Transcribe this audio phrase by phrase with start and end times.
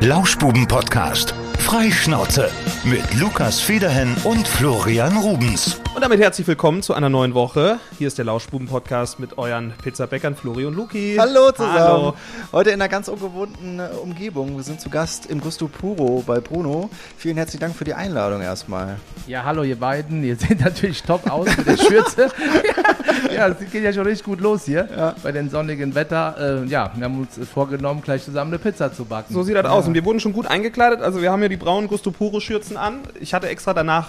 [0.00, 1.34] Lauschbuben-Podcast.
[1.58, 2.48] Freischnauze
[2.84, 5.80] mit Lukas Federhen und Florian Rubens.
[5.92, 7.80] Und damit herzlich willkommen zu einer neuen Woche.
[7.98, 11.16] Hier ist der Lauschbuben-Podcast mit euren Pizzabäckern Flori und Luki.
[11.18, 11.74] Hallo zusammen.
[11.74, 12.14] Hallo.
[12.52, 14.56] Heute in einer ganz ungewohnten äh, Umgebung.
[14.56, 16.90] Wir sind zu Gast im Gusto Puro bei Bruno.
[17.16, 19.00] Vielen herzlichen Dank für die Einladung erstmal.
[19.26, 20.22] Ja, hallo ihr beiden.
[20.22, 22.30] Ihr seht natürlich top aus mit der Schürze.
[23.34, 25.14] ja, es geht ja schon richtig gut los hier Ja.
[25.22, 26.62] bei dem sonnigen Wetter.
[26.64, 29.32] Äh, ja, wir haben uns vorgenommen, gleich zusammen eine Pizza zu backen.
[29.34, 29.86] So sieht das aus.
[29.86, 31.00] Und wir wurden schon gut eingekleidet.
[31.02, 33.00] Also wir haben hier die braunen Gusto Puro Schürzen an.
[33.20, 34.08] Ich hatte extra danach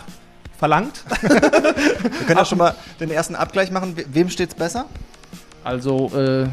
[0.57, 1.03] verlangt.
[1.21, 1.29] Wir
[2.27, 3.95] können ja schon mal den ersten Abgleich machen.
[3.95, 4.87] We wem steht's besser?
[5.63, 6.48] Also, äh,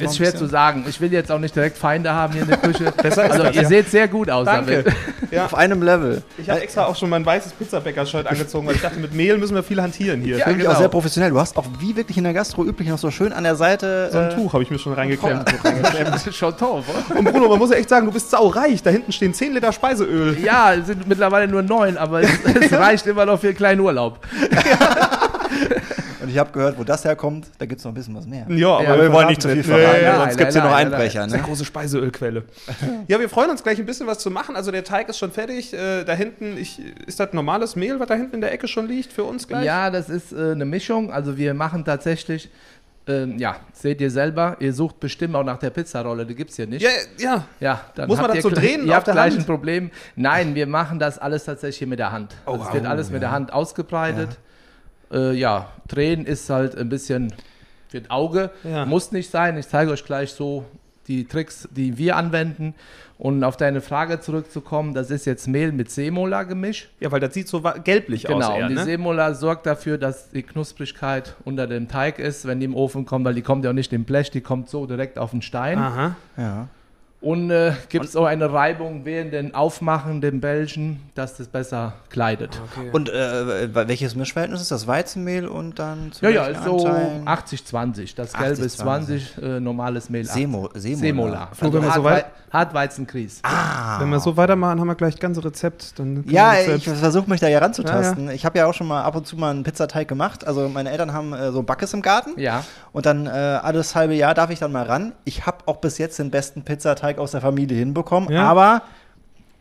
[0.00, 0.84] ist schwer zu sagen.
[0.88, 2.92] Ich will jetzt auch nicht direkt Feinde haben hier in der Küche.
[3.02, 3.68] Besser also, das, ihr ja.
[3.68, 4.84] seht sehr gut aus Danke.
[4.84, 4.96] damit.
[5.30, 5.44] Ja.
[5.44, 6.22] Auf einem Level.
[6.38, 9.54] Ich habe extra auch schon mein weißes Pizzabäcker-Shirt angezogen, weil ich dachte, mit Mehl müssen
[9.54, 10.38] wir viel hantieren hier.
[10.38, 10.74] Ja, Finde ich genau.
[10.74, 11.30] auch sehr professionell.
[11.30, 14.08] Du hast auch wie wirklich in der Gastro üblich noch so schön an der Seite.
[14.10, 15.44] So ein äh, Tuch habe ich mir schon reingeklemmt.
[16.32, 16.82] Schon oder?
[17.14, 18.82] Und Bruno, man muss ja echt sagen, du bist saureich.
[18.82, 20.38] Da hinten stehen 10 Liter Speiseöl.
[20.42, 23.80] Ja, es sind mittlerweile nur neun, aber es, es reicht immer noch für einen kleinen
[23.80, 24.18] Urlaub.
[26.20, 28.44] Und ich habe gehört, wo das herkommt, da gibt es noch ein bisschen was mehr.
[28.48, 30.64] Ja, aber Ja, wir wollen nicht zu viel verraten, Nein, sonst nein, gibt es hier
[30.64, 31.18] noch Einbrecher.
[31.20, 31.48] Das ist eine Ne?
[31.48, 32.42] große Speiseölquelle.
[33.06, 34.56] ja, wir freuen uns gleich ein bisschen was zu machen.
[34.56, 35.72] Also der Teig ist schon fertig.
[35.72, 38.88] Äh, da hinten, ich, ist das normales Mehl, was da hinten in der Ecke schon
[38.88, 39.64] liegt für uns gleich?
[39.64, 41.12] Ja, das ist äh, eine Mischung.
[41.12, 42.50] Also wir machen tatsächlich,
[43.06, 46.56] ähm, ja, seht ihr selber, ihr sucht bestimmt auch nach der Pizzarolle, die gibt es
[46.56, 46.82] hier nicht.
[46.82, 47.44] Ja, ja.
[47.60, 49.42] Ja, dann Muss man das so drehen Ihr auf habt der gleich Hand?
[49.42, 49.90] ein Problem.
[50.16, 52.34] Nein, wir machen das alles tatsächlich hier mit der Hand.
[52.44, 54.30] Oh, also es wird alles mit der Hand ausgebreitet.
[54.32, 54.36] Ja.
[55.12, 57.32] Äh, ja, drehen ist halt ein bisschen
[57.88, 58.50] für das Auge.
[58.64, 58.84] Ja.
[58.84, 59.56] Muss nicht sein.
[59.58, 60.64] Ich zeige euch gleich so
[61.06, 62.74] die Tricks, die wir anwenden.
[63.18, 66.88] Und auf deine Frage zurückzukommen, das ist jetzt Mehl mit Semola-Gemisch.
[67.00, 68.56] Ja, weil das sieht so gelblich Genau, aus.
[68.56, 68.84] Eher, und die ne?
[68.84, 73.24] Semola sorgt dafür, dass die Knusprigkeit unter dem Teig ist, wenn die im Ofen kommt,
[73.24, 75.78] weil die kommt ja auch nicht im Blech, die kommt so direkt auf den Stein.
[75.78, 76.16] Aha.
[76.36, 76.68] Ja.
[77.20, 81.94] Und äh, gibt es auch eine Reibung während dem Aufmachen, dem Belgen, dass das besser
[82.10, 82.60] kleidet.
[82.76, 82.90] Okay.
[82.92, 84.86] Und äh, welches Mischverhältnis ist das?
[84.86, 87.26] Weizenmehl und dann zu Ja, ja, so Anteilen?
[87.26, 88.14] 80-20.
[88.14, 90.32] Das Gelbe ist 20, äh, normales Mehl 80.
[90.34, 90.98] Semo, Semola.
[91.00, 91.48] Semola.
[91.54, 93.40] Flo, wenn wir so weit- Hartweizenkries.
[93.42, 94.00] Ah.
[94.00, 95.98] Wenn wir so weitermachen, haben wir gleich das ganze Rezept.
[95.98, 98.30] Dann Ja, uns ich versuche mich da ja ranzutasten.
[98.30, 100.46] Ich habe ja auch schon mal ab und zu mal einen Pizzateig gemacht.
[100.46, 102.38] Also meine Eltern haben äh, so Backes im Garten.
[102.40, 102.64] Ja.
[102.92, 105.12] Und dann äh, alles halbe Jahr darf ich dann mal ran.
[105.24, 108.30] Ich habe auch bis jetzt den besten Pizzateig aus der Familie hinbekommen.
[108.30, 108.42] Ja.
[108.42, 108.82] Aber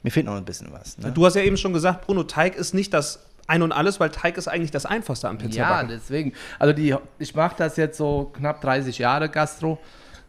[0.04, 0.98] mir fehlt noch ein bisschen was.
[0.98, 1.14] Ne?
[1.14, 4.10] Du hast ja eben schon gesagt, Bruno, Teig ist nicht das Ein und Alles, weil
[4.10, 5.88] Teig ist eigentlich das Einfachste am Ja, Pizzabacken.
[5.90, 6.34] deswegen.
[6.60, 9.80] Also die, ich mache das jetzt so knapp 30 Jahre Gastro,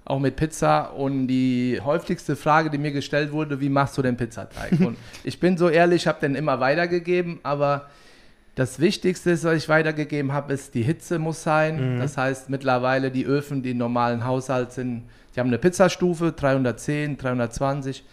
[0.04, 0.92] auch mit Pizza.
[0.94, 4.72] Und die häufigste Frage, die mir gestellt wurde, wie machst du den Pizzateig?
[4.80, 7.86] Und ich bin so ehrlich, habe den immer weitergegeben, aber
[8.58, 11.98] das Wichtigste, was ich weitergegeben habe, ist, die Hitze muss sein.
[12.00, 15.04] Das heißt, mittlerweile die Öfen, die im normalen Haushalt sind,
[15.34, 18.04] die haben eine Pizzastufe, 310, 320.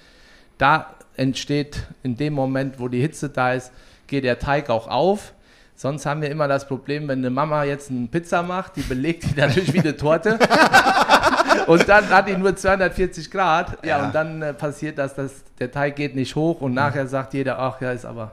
[0.59, 3.71] Da entsteht in dem Moment, wo die Hitze da ist,
[4.05, 5.33] geht der Teig auch auf.
[5.75, 9.23] Sonst haben wir immer das Problem, wenn eine Mama jetzt eine Pizza macht, die belegt
[9.35, 10.37] die natürlich wie eine Torte.
[11.67, 13.83] und dann hat die nur 240 Grad.
[13.83, 14.05] Ja, Ja.
[14.05, 17.57] und dann äh, passiert das, dass der Teig geht nicht hoch und nachher sagt jeder,
[17.59, 18.31] ach ja, ist aber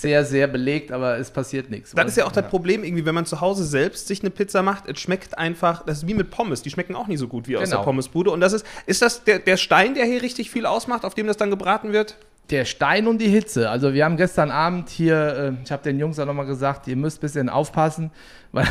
[0.00, 1.92] sehr, sehr belegt, aber es passiert nichts.
[1.94, 4.62] Das ist ja auch das Problem, irgendwie, wenn man zu Hause selbst sich eine Pizza
[4.62, 7.48] macht, es schmeckt einfach, das ist wie mit Pommes, die schmecken auch nicht so gut
[7.48, 7.76] wie aus Genau.
[7.78, 8.30] der Pommesbude.
[8.30, 11.26] Und das ist, ist das der, der Stein, der hier richtig viel ausmacht, auf dem
[11.26, 12.16] das dann gebraten wird?
[12.50, 13.70] Der Stein und die Hitze.
[13.70, 16.96] Also wir haben gestern Abend hier, äh, ich habe den Jungs auch nochmal gesagt, ihr
[16.96, 18.10] müsst ein bisschen aufpassen,
[18.52, 18.66] weil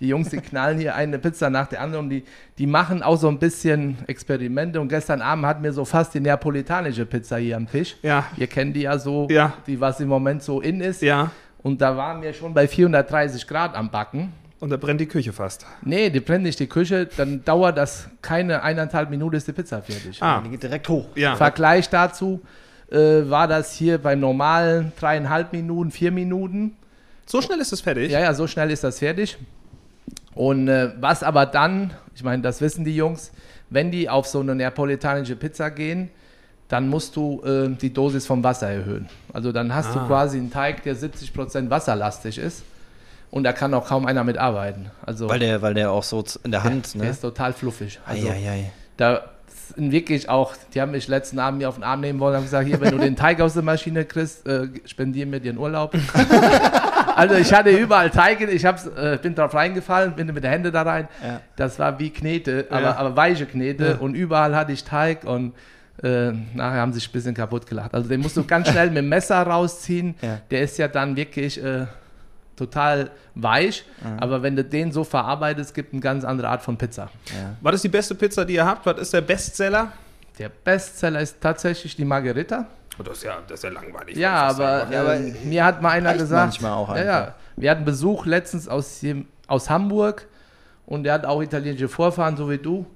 [0.00, 2.24] die Jungs, die knallen hier eine Pizza nach der anderen und die,
[2.58, 4.78] die machen auch so ein bisschen Experimente.
[4.80, 7.96] Und gestern Abend hatten wir so fast die neapolitanische Pizza hier am Tisch.
[8.02, 8.26] Ja.
[8.36, 9.54] Ihr kennt die ja so, Ja.
[9.66, 11.00] die was im Moment so in ist.
[11.00, 11.30] Ja.
[11.62, 14.34] Und da waren wir schon bei 430 Grad am Backen.
[14.60, 15.64] Und da brennt die Küche fast.
[15.82, 19.80] Nee, die brennt nicht die Küche, dann dauert das keine eineinhalb Minuten, ist die Pizza
[19.82, 20.22] fertig.
[20.22, 20.42] Ah.
[20.44, 21.06] Die geht direkt hoch.
[21.14, 21.36] Ja.
[21.36, 22.40] Vergleich dazu
[22.90, 26.76] äh, war das hier bei normalen dreieinhalb Minuten, vier Minuten.
[27.26, 28.10] So schnell ist es fertig?
[28.12, 29.38] Ja, ja, so schnell ist das fertig.
[30.34, 33.32] Und äh, was aber dann, ich meine, das wissen die Jungs,
[33.70, 36.10] wenn die auf so eine neapolitanische Pizza gehen,
[36.68, 39.08] dann musst du äh, die Dosis vom Wasser erhöhen.
[39.32, 40.00] Also dann hast Ah.
[40.00, 42.62] du quasi einen Teig, der 70% wasserlastig ist.
[43.30, 44.90] Und da kann auch kaum einer mit arbeiten.
[45.04, 47.08] Also Weil der, weil der auch so in der Hand, der ne?
[47.10, 47.98] ist total fluffig.
[48.06, 48.70] Also, Eieiei.
[48.96, 49.24] da
[49.68, 52.36] sind wirklich auch, die haben mich letzten Abend mir auf den Arm nehmen wollen und
[52.38, 55.58] haben gesagt, hier, wenn du den Teig aus der Maschine kriegst, äh, spendier mir einen
[55.58, 55.94] Urlaub.
[57.16, 60.72] also ich hatte überall Teige, ich hab's, äh, bin drauf reingefallen, bin mit den Händen
[60.72, 61.08] da rein.
[61.22, 61.40] Ja.
[61.56, 62.96] Das war wie Knete, aber, Ja.
[62.96, 63.94] aber weiche Knete Ja.
[63.96, 65.52] und überall hatte ich Teig und
[66.02, 67.94] äh, nachher haben sie sich ein bisschen kaputt gelacht.
[67.94, 70.14] Also den musst du ganz schnell mit dem Messer rausziehen.
[70.50, 71.86] Der ist ja dann wirklich äh,
[72.56, 73.84] total weich,
[74.18, 77.10] aber wenn du den so verarbeitest, gibt eine ganz andere Art von Pizza.
[77.26, 77.56] Ja.
[77.60, 78.86] Was ist die beste Pizza, die ihr habt?
[78.86, 79.92] Was ist der Bestseller?
[80.38, 82.66] Der Bestseller ist tatsächlich die Margarita.
[82.98, 84.16] Oh, Das ist ja, das ist ja langweilig.
[84.16, 84.94] Ja, aber, sagen.
[84.94, 87.26] aber ähm, mir hat mal einer gesagt, manchmal auch ja, einfach.
[87.26, 89.00] ja, wir hatten Besuch letztens aus,
[89.46, 90.26] aus Hamburg
[90.86, 92.86] und der hat auch italienische Vorfahren, so wie du.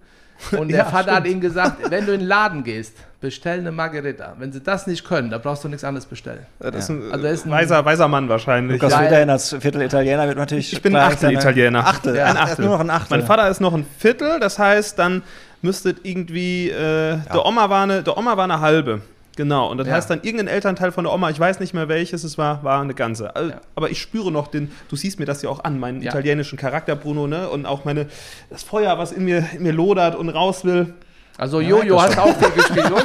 [0.52, 1.34] Und der Ja, Vater hat stimmt.
[1.36, 4.34] ihm gesagt, wenn du in den Laden gehst, bestell eine Margarita.
[4.38, 6.46] Wenn sie das nicht können, dann brauchst du nichts anderes bestellen.
[6.60, 8.80] Das ist ein, Also er ist ein- weiser, weiser Mann wahrscheinlich.
[8.80, 10.72] Lukas Ja, als Viertel Italiener wird natürlich.
[10.72, 11.86] Ich bin gleich Achtel Italiener.
[11.86, 12.26] Achtel, Ja.
[12.26, 12.50] ein Ein Achtel.
[12.52, 12.64] Achtel.
[12.66, 13.18] Nur noch ein Achtel.
[13.18, 15.22] Mein Vater ist noch ein Viertel, das heißt, dann
[15.62, 19.00] müsstet irgendwie, äh, der, Oma war eine, der Oma war eine halbe.
[19.38, 19.92] Genau, und das Ja.
[19.94, 22.80] heißt dann irgendein Elternteil von der Oma, ich weiß nicht mehr welches es war, war
[22.82, 23.36] eine ganze.
[23.36, 23.60] Also, Ja.
[23.76, 26.10] Aber ich spüre noch den, du siehst mir das ja auch an, meinen Ja.
[26.10, 27.48] italienischen Charakter, Bruno, ne?
[27.48, 28.06] Und auch meine,
[28.50, 30.92] das Feuer, was in mir, in mir lodert und raus will.
[31.36, 33.04] Also Jojo hat auch viel gespielt, oder?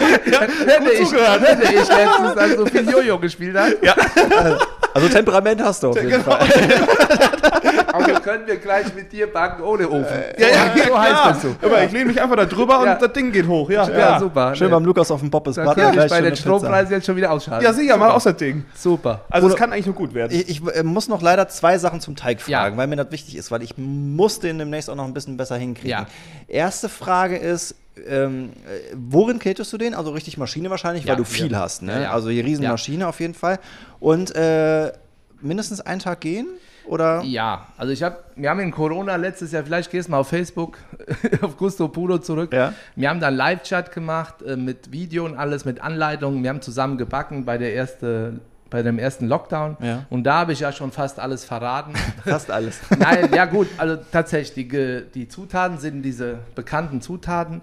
[0.00, 3.74] hätte, ich, hätte ich letztens dann so viel Jojo gespielt hat.
[4.94, 6.40] Also Temperament hast du auf jeden Fall.
[7.92, 10.22] Aber können wir gleich mit dir backen ohne Ofen.
[10.38, 11.66] Ja, ja, so heiß bist du.
[11.66, 12.92] Aber ich lehne mich einfach da drüber Ja.
[12.94, 13.68] und das Ding geht hoch.
[13.70, 14.18] Ja, Ja, ja.
[14.18, 14.54] super.
[14.54, 15.76] Schön beim Lukas auf dem Poppes Dann Blatt.
[15.76, 16.36] könnte gleich ich bei den.
[16.36, 17.64] Strompreisen jetzt schon wieder ausschalten.
[17.64, 18.64] Ja, sicher, mal aus das Ding.
[18.74, 19.24] Super.
[19.30, 20.32] Also es kann eigentlich nur gut werden.
[20.34, 22.60] Ich, ich äh, muss noch leider zwei Sachen zum Teig Ja.
[22.60, 25.36] fragen, weil mir das wichtig ist, weil ich muss den demnächst auch noch ein bisschen
[25.36, 25.90] besser hinkriegen.
[25.90, 26.06] Ja.
[26.48, 27.74] Erste Frage ist,
[28.06, 29.94] ähm, äh, worin kätest du den?
[29.94, 31.60] Also richtig Maschine wahrscheinlich, Ja, weil du viel ja.
[31.60, 32.02] hast, ne?
[32.02, 32.12] Ja.
[32.12, 33.58] Also die Riesenmaschine auf jeden Fall.
[34.00, 34.92] Und äh,
[35.40, 36.46] mindestens einen Tag gehen?
[36.84, 37.22] Oder?
[37.22, 40.28] Ja, also ich habe, wir haben in Corona letztes Jahr, vielleicht gehst du mal auf
[40.28, 40.78] Facebook,
[41.40, 42.52] auf Gusto Puro zurück.
[42.52, 42.74] Ja.
[42.96, 46.42] Wir haben dann Live-Chat gemacht äh, mit Video und alles, mit Anleitungen.
[46.42, 48.40] Wir haben zusammen gebacken bei der erste,
[48.72, 49.76] bei dem ersten Lockdown.
[49.80, 50.06] Ja.
[50.10, 51.92] Und da habe ich ja schon fast alles verraten.
[52.24, 52.80] Fast alles.
[52.98, 57.60] Nein, ja gut, also tatsächlich, die, die Zutaten sind diese bekannten Zutaten.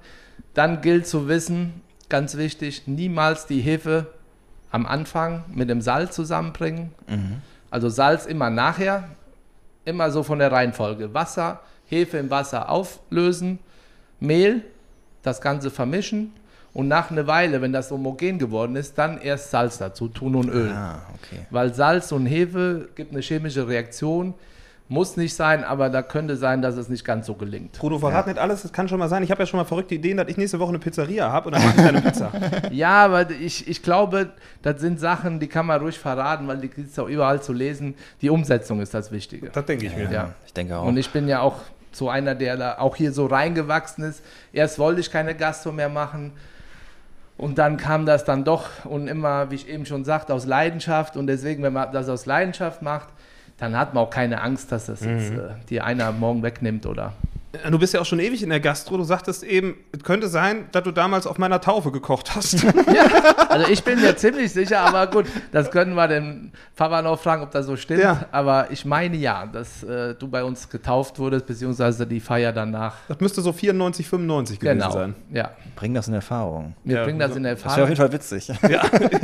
[0.53, 4.06] Dann gilt zu wissen, ganz wichtig, niemals die Hefe
[4.71, 6.91] am Anfang mit dem Salz zusammenbringen.
[7.71, 9.09] Also Salz immer nachher,
[9.85, 11.13] immer so von der Reihenfolge.
[11.13, 13.59] Wasser, Hefe im Wasser auflösen,
[14.19, 14.63] Mehl,
[15.23, 16.33] das Ganze vermischen
[16.80, 20.48] und nach einer Weile, wenn das homogen geworden ist, dann erst Salz dazu tun und
[20.48, 20.72] Öl.
[20.72, 21.42] Ah, okay.
[21.50, 24.34] Weil Salz und Hefe gibt eine chemische Reaktion.
[24.88, 27.78] Muss nicht sein, aber da könnte sein, dass es nicht ganz so gelingt.
[27.78, 29.22] Bruno, verrat nicht alles, das kann schon mal sein.
[29.24, 31.56] Ich habe ja schon mal verrückte Ideen, dass ich nächste Woche eine Pizzeria habe und
[31.56, 32.31] dann mache ich eine Pizza.
[32.72, 34.30] Ja, aber ich, ich glaube,
[34.62, 37.52] das sind Sachen, die kann man ruhig verraten, weil die gibt es auch überall zu
[37.52, 37.94] lesen.
[38.22, 39.50] Die Umsetzung ist das Wichtige.
[39.50, 40.10] Das denke ich mir.
[40.10, 40.34] Ja.
[40.46, 40.86] Ich denke auch.
[40.86, 41.58] Und ich bin ja auch
[41.92, 44.24] so einer, der da auch hier so reingewachsen ist.
[44.54, 46.31] Erst wollte ich keine Gastro mehr machen.
[47.39, 51.15] Und dann kam das dann doch und immer, wie ich eben schon sagte, aus Leidenschaft.
[51.15, 53.07] Und deswegen, wenn man das aus Leidenschaft macht,
[53.57, 57.13] dann hat man auch keine Angst, dass das jetzt äh, dir einer morgen wegnimmt oder.
[57.72, 58.98] Du bist ja auch schon ewig in der Gastro.
[58.98, 62.63] Du sagtest eben, es könnte sein, dass du damals auf meiner Taufe gekocht hast.
[63.50, 67.42] Also ich bin mir ziemlich sicher, aber gut, das können wir den Papa noch fragen,
[67.42, 68.04] ob das so stimmt.
[68.04, 68.25] Ja.
[68.31, 72.94] Aber ich meine ja, dass äh, du bei uns getauft wurdest, beziehungsweise die Feier danach.
[73.07, 74.92] Das müsste so 94, 95 gewesen Genau.
[74.92, 75.16] sein.
[75.31, 76.75] Ja, Bring das in Erfahrung.
[76.84, 77.90] wir Ja, bringen das in Das wäre auf Erfahrung.
[77.90, 78.52] jeden Fall witzig.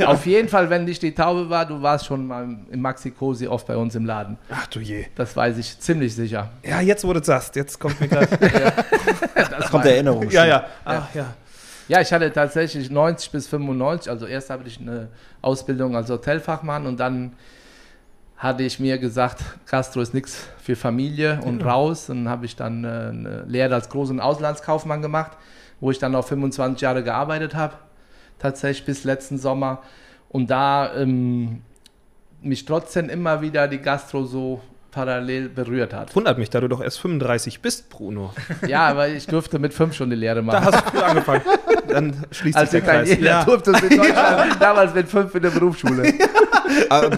[0.06, 3.46] Auf jeden Fall, wenn dich die Taube war, du warst schon mal im Maxi Cosi
[3.46, 4.38] oft bei uns im Laden.
[4.50, 5.06] Ach du je.
[5.14, 6.50] Das weiß ich ziemlich sicher.
[6.64, 8.72] Ja, jetzt du das sagst, jetzt kommt mir gerade.
[9.58, 10.30] Das kommt der Erinnerung.
[10.30, 10.66] ja, ja.
[10.84, 11.34] Ach ja.
[11.88, 15.08] Ja, ich hatte tatsächlich 90 bis 95, also erst habe ich eine
[15.40, 17.32] Ausbildung als Hotelfachmann und dann
[18.36, 22.10] hatte ich mir gesagt, Gastro ist nichts für Familie und raus.
[22.10, 25.32] Und dann habe ich dann äh, eine Lehre als Groß- und Auslandskaufmann gemacht,
[25.80, 27.74] wo ich dann auch 25 Jahre gearbeitet habe,
[28.38, 29.82] tatsächlich bis letzten Sommer.
[30.28, 31.62] Und da ähm,
[32.42, 34.60] mich trotzdem immer wieder die Gastro so
[34.96, 36.16] parallel berührt hat.
[36.16, 38.32] Wundert mich, da du doch erst 35 bist, Bruno.
[38.66, 40.64] Ja, aber ich durfte mit fünf schon die Lehre machen.
[40.64, 41.42] Da hast du angefangen.
[41.88, 43.10] Dann schließt Als sich der Kreis.
[43.10, 46.02] Italiener durfte es in Deutschland damals mit fünf in der Berufsschule.
[46.02, 46.14] Be-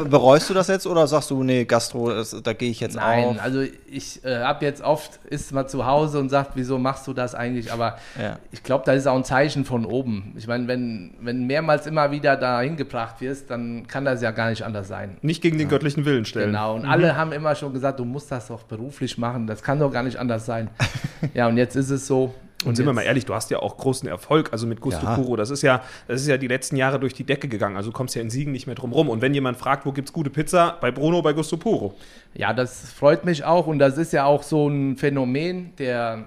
[0.08, 3.24] bereust du das jetzt oder sagst du, nee, Gastro, das, da gehe ich jetzt Nein,
[3.24, 3.42] auf?
[3.42, 7.12] also ich äh, habe jetzt oft, ist mal zu Hause und sagt, wieso machst du
[7.12, 7.72] das eigentlich?
[7.72, 8.38] Aber Ja.
[8.52, 10.34] ich glaube, das ist auch ein Zeichen von oben.
[10.36, 14.50] Ich meine, wenn, wenn mehrmals immer wieder dahin gebracht wirst, dann kann das ja gar
[14.50, 15.16] nicht anders sein.
[15.22, 16.46] Nicht gegen den göttlichen Willen stellen.
[16.52, 19.78] Genau, und alle haben immer schon gesagt, du musst das doch beruflich machen, das kann
[19.78, 20.68] doch gar nicht anders sein.
[21.34, 22.34] ja, und jetzt ist es so.
[22.64, 25.14] Und sind wir mal ehrlich, du hast ja auch großen Erfolg, also mit Gusto Ja.
[25.14, 25.36] Puro.
[25.36, 27.76] Das ist ja, das ist ja die letzten Jahre durch die Decke gegangen.
[27.76, 29.08] Also du kommst ja in Siegen nicht mehr drum rum.
[29.08, 30.76] Und wenn jemand fragt, wo gibt's gute Pizza?
[30.80, 31.94] Bei Bruno, bei Gusto Puro.
[32.34, 36.24] Ja, das freut mich auch und das ist ja auch so ein Phänomen, der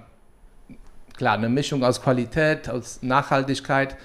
[1.16, 3.96] klar eine Mischung aus Qualität, aus Nachhaltigkeit,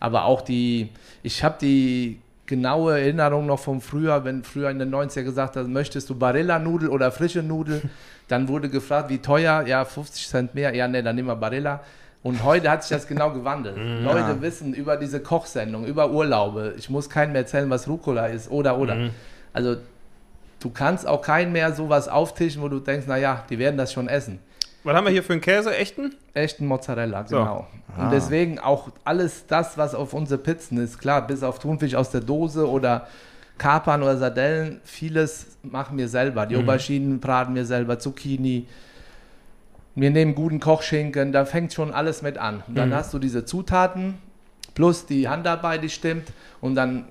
[0.00, 0.88] aber auch die,
[1.22, 5.66] ich habe die genaue Erinnerung noch vom früher, wenn früher in den 90er gesagt hat,
[5.68, 7.82] möchtest du Barilla-Nudel oder frische Nudel,
[8.28, 11.80] dann wurde gefragt, wie teuer, ja 50 Cent mehr, ja ne, dann nehmen wir Barilla.
[12.22, 13.76] Und heute hat sich das genau gewandelt.
[14.02, 16.74] Leute wissen über diese Kochsendung, über Urlaube.
[16.76, 19.10] Ich muss keinem mehr erzählen, was Rucola ist oder oder.
[19.52, 19.76] Also
[20.60, 24.08] du kannst auch keinen mehr sowas auftischen, wo du denkst, naja, die werden das schon
[24.08, 24.40] essen.
[24.86, 25.74] Was haben wir hier für einen Käse?
[25.76, 26.14] Echten?
[26.32, 27.36] Echten Mozzarella, So.
[27.38, 27.66] genau.
[27.98, 32.10] Und deswegen auch alles das, was auf unsere Pizzen ist, klar, bis auf Thunfisch aus
[32.10, 33.08] der Dose oder
[33.58, 36.46] Kapern oder Sardellen, vieles machen wir selber.
[36.46, 38.68] Die Auberginen braten wir selber, Zucchini.
[39.96, 42.62] Wir nehmen guten Kochschinken, da fängt schon alles mit an.
[42.68, 44.14] Und dann hast du diese Zutaten
[44.74, 47.06] plus die Handarbeit, die stimmt und dann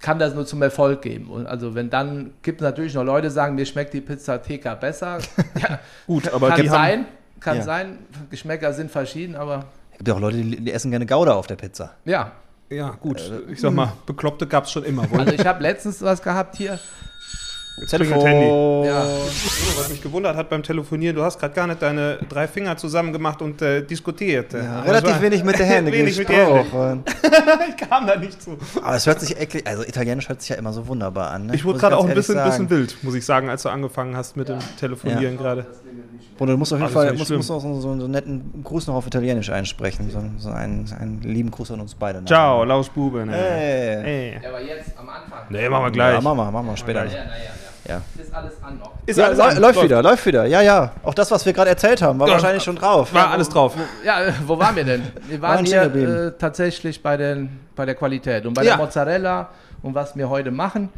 [0.00, 1.30] kann das nur zum Erfolg geben.
[1.30, 4.38] Und also wenn dann, gibt es natürlich noch Leute, die sagen, mir schmeckt die Pizza
[4.42, 5.18] TK besser.
[5.60, 7.04] ja, Gut, aber kann die haben, sein,
[7.40, 7.62] kann Ja.
[7.62, 7.98] sein.
[8.30, 11.46] Geschmäcker sind verschieden, aber Es gibt ja auch Leute, die, die essen gerne Gouda auf
[11.46, 11.94] der Pizza.
[12.04, 12.32] ja.
[12.68, 15.08] ja gut, ich sag mal, Bekloppte gab es schon immer.
[15.10, 15.20] Wohl.
[15.20, 16.78] Also ich habe letztens was gehabt hier.
[17.76, 18.86] Klingelt Handy.
[18.86, 19.04] Ja.
[19.04, 19.26] Oh,
[19.78, 23.12] was mich gewundert hat beim Telefonieren, du hast gerade gar nicht deine drei Finger zusammen
[23.12, 24.52] gemacht und äh, diskutiert.
[24.52, 27.04] Ja, relativ wenig mit der Hände Wenig mit der gesprochen.
[27.68, 28.56] ich kam da nicht zu.
[28.82, 31.46] Aber es hört sich eklig, also Italienisch hört sich ja immer so wunderbar an.
[31.46, 31.54] Ne?
[31.54, 34.36] Ich wurde gerade auch ein bisschen, bisschen wild, muss ich sagen, als du angefangen hast
[34.36, 35.66] mit dem Telefonieren gerade.
[36.36, 38.94] Bruno, du musst auf jeden Fall musst, musst auch so, so einen netten Gruß noch
[38.94, 40.10] auf Italienisch einsprechen.
[40.10, 42.24] So, so einen, einen lieben Gruß an uns beide.
[42.26, 43.24] Ciao, Laus Bube.
[43.24, 43.32] Ne?
[43.32, 44.02] Hey.
[44.02, 44.40] Hey.
[44.46, 45.44] Aber jetzt am Anfang.
[45.48, 46.14] Nee, machen wir gleich.
[46.14, 47.04] Ja, machen wir, machen wir später.
[47.06, 47.50] Ja, naja,
[47.88, 48.00] ja.
[48.20, 48.92] Ist alles an noch.
[49.06, 49.56] Ist Ja, alles läu- an.
[49.58, 50.44] läuft wieder, läuft wieder.
[50.46, 50.92] Ja, ja.
[51.02, 53.12] Auch das, was wir gerade erzählt haben, war Ja, wahrscheinlich schon drauf.
[53.14, 53.74] War alles drauf.
[54.04, 55.02] Ja, wo waren wir denn?
[55.28, 58.76] Wir Waren waren hier äh, tatsächlich bei, den, bei der Qualität und bei Ja.
[58.76, 59.48] der Mozzarella
[59.82, 60.88] und was wir heute machen.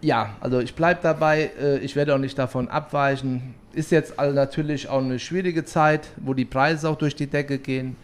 [0.00, 3.54] Ja, also ich bleibe dabei, äh, ich werde auch nicht davon abweichen.
[3.72, 7.58] Ist jetzt all natürlich auch eine schwierige Zeit, wo die Preise auch durch die Decke
[7.58, 7.96] gehen.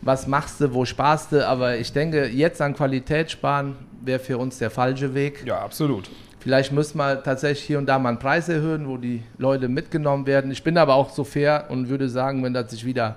[0.00, 1.46] Was machst du, wo sparst du?
[1.46, 5.42] Aber ich denke, jetzt an Qualität sparen wäre für uns der falsche Weg.
[5.46, 6.10] Ja, absolut.
[6.44, 10.26] Vielleicht müssen wir tatsächlich hier und da mal einen Preis erhöhen, wo die Leute mitgenommen
[10.26, 10.50] werden.
[10.50, 13.16] Ich bin aber auch so fair und würde sagen, wenn das sich wieder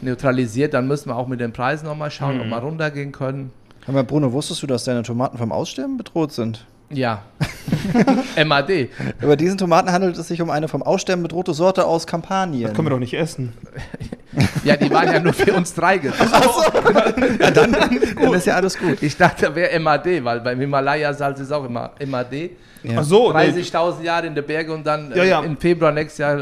[0.00, 3.50] neutralisiert, dann müssen wir auch mit den Preisen nochmal schauen, ob wir runtergehen können.
[3.88, 6.64] Mal, Bruno, wusstest du, dass deine Tomaten vom Aussterben bedroht sind?
[6.92, 7.22] Ja.
[8.44, 8.88] MAD.
[9.20, 12.64] Bei diesen Tomaten handelt es sich um eine vom Aussterben bedrohte Sorte aus Kampanien.
[12.64, 13.52] Das können wir doch nicht essen.
[14.62, 16.20] Ja, die waren ja nur für uns drei gedacht.
[17.52, 17.74] Dann
[18.34, 19.02] ist ja alles gut.
[19.02, 22.50] Ich dachte, da wäre MAD, weil beim Himalaya-Salz ist auch immer MAD.
[22.84, 22.98] Ja.
[22.98, 23.50] Ach so, nee.
[23.50, 25.42] 30.000 Jahre in den Bergen und dann Ja, ja.
[25.42, 26.40] Äh, im Februar nächstes Jahr.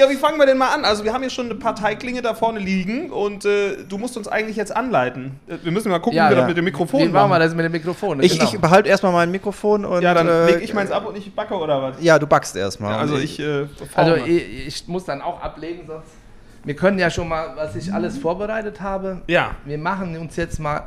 [0.00, 0.86] Ja, wie fangen wir denn mal an?
[0.86, 4.16] Also wir haben hier schon ein paar Teiglinge da vorne liegen und äh, du musst
[4.16, 5.38] uns eigentlich jetzt anleiten.
[5.46, 6.40] Äh, Wir müssen mal gucken, Ja, wie wir ja.
[6.40, 7.40] das mit dem Mikrofon Wie machen wir machen.
[7.42, 8.22] das mit dem Mikrofon?
[8.22, 8.50] Ich, Genau.
[8.50, 10.00] ich behalte erstmal mein Mikrofon und.
[10.00, 11.96] Ja, dann äh, leg ich meins ab und ich backe oder was?
[12.00, 12.94] Ja, du backst erstmal.
[12.94, 16.08] Also ich äh, Also ich, ich muss dann auch ablegen, sonst.
[16.64, 19.20] Wir können ja schon mal, was ich alles vorbereitet habe.
[19.26, 19.50] ja.
[19.66, 20.84] Wir machen uns jetzt mal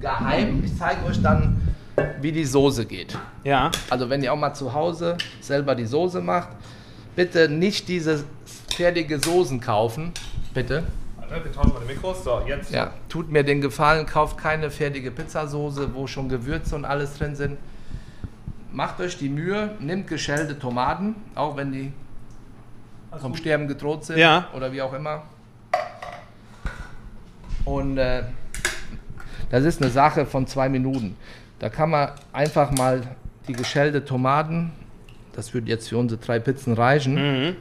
[0.00, 0.62] geheim.
[0.64, 1.60] Ich zeige euch dann,
[2.22, 3.18] wie die Soße geht.
[3.44, 3.70] Ja.
[3.90, 6.48] Also wenn ihr auch mal zu Hause selber die Soße macht,
[7.16, 8.24] bitte nicht diese
[8.74, 10.12] fertige Soßen kaufen.
[10.52, 10.84] Bitte.
[11.42, 12.22] Wir tauschen mal die Mikros.
[12.22, 12.70] So, jetzt.
[12.72, 17.34] Ja, tut mir den Gefallen, kauft keine fertige Pizzasoße, wo schon Gewürze und alles drin
[17.34, 17.58] sind.
[18.72, 21.92] Macht euch die Mühe, nimmt geschälte Tomaten, auch wenn die
[23.20, 24.48] vom Sterben gedroht sind Ja.
[24.54, 25.22] oder wie auch immer.
[27.64, 28.24] Und äh,
[29.50, 31.16] das ist eine Sache von zwei Minuten.
[31.60, 33.02] Da kann man einfach mal
[33.48, 34.72] die geschälte Tomaten,
[35.34, 37.14] das würde jetzt für unsere drei Pizzen reichen.
[37.14, 37.56] Mhm.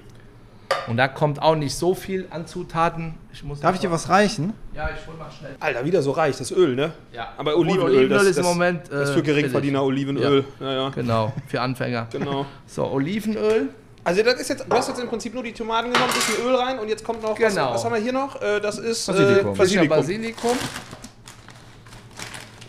[0.87, 3.13] Und da kommt auch nicht so viel an Zutaten.
[3.31, 4.53] Ich muss Darf ich dir was reichen?
[4.73, 5.55] Ja, ich hol mal schnell.
[5.59, 6.91] Alter, wieder so reich, das Öl, ne?
[7.13, 7.29] Ja.
[7.37, 9.83] Aber Olivenöl, Olivenöl das, ist im das, Moment, das ist äh, für Geringverdiener.
[9.83, 10.43] Olivenöl.
[10.59, 10.89] Ja, ja.
[10.89, 12.07] Genau, für Anfänger.
[12.11, 12.45] Genau.
[12.67, 13.69] So, Olivenöl.
[14.03, 16.45] Also das ist jetzt, du hast jetzt im Prinzip nur die Tomaten genommen, ein bisschen
[16.45, 17.67] Öl rein und jetzt kommt noch, Genau.
[17.67, 18.41] was, was haben wir hier noch?
[18.41, 19.53] Äh, das ist Basilikum.
[19.53, 19.89] Äh, Basilikum.
[19.97, 20.57] Basilikum.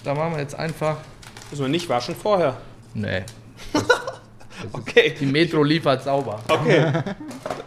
[0.04, 0.98] Da machen wir jetzt einfach.
[1.50, 2.56] Müssen wir nicht waschen vorher.
[2.94, 3.24] Nee.
[4.72, 5.14] Okay.
[5.18, 6.40] Die Metro liefert sauber.
[6.48, 6.92] Okay.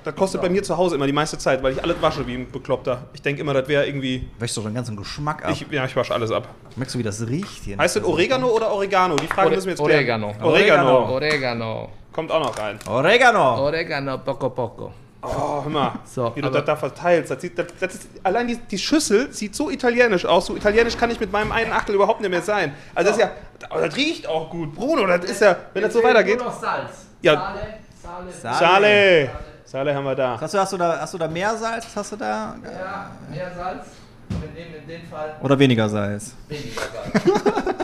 [0.04, 2.36] Das kostet bei mir zu Hause immer die meiste Zeit, weil ich alles wasche wie
[2.36, 3.04] ein Bekloppter.
[3.13, 4.27] Ich denke immer, das wäre irgendwie.
[4.39, 5.51] Wäschst du den ganzen Geschmack ab?
[5.51, 6.48] Ich, ja, ich wasche alles ab.
[6.75, 7.77] Merkst du, wie das riecht hier?
[7.77, 9.16] Heißt das Oregano oder Oregano?
[9.16, 10.30] Die Frage Ore- müssen wir jetzt Oregano.
[10.32, 10.44] klären.
[10.44, 11.10] Oregano.
[11.13, 11.89] Oregano.
[12.13, 12.80] Kommt auch noch rein.
[12.89, 13.66] Oregano!
[13.66, 14.92] Oregano, poco poco.
[15.21, 15.91] Oh, hör mal.
[16.05, 17.31] So, wie du das da verteilst.
[17.31, 20.45] Das sieht, das, das ist, allein die, die Schüssel sieht so italienisch aus.
[20.45, 22.74] So italienisch kann ich mit meinem einen Achtel überhaupt nicht mehr sein.
[22.93, 23.31] Also das ist ja.
[23.69, 24.75] Aber das riecht auch gut.
[24.75, 25.55] Bruno, das ist ja.
[25.74, 26.38] Wenn das so weitergeht.
[26.38, 27.07] Nur noch Salz.
[27.21, 27.55] Ja.
[28.01, 28.57] Sale, Sale.
[28.59, 29.29] Sale.
[29.65, 30.39] Sale haben wir da.
[30.39, 31.88] Hast du, hast, du da, hast du da mehr Salz?
[31.95, 32.55] Hast du da?
[32.63, 33.86] Ja, mehr Salz.
[34.29, 36.33] Wir nehmen in dem Fall Oder weniger Salz?
[36.47, 37.41] weniger Salz.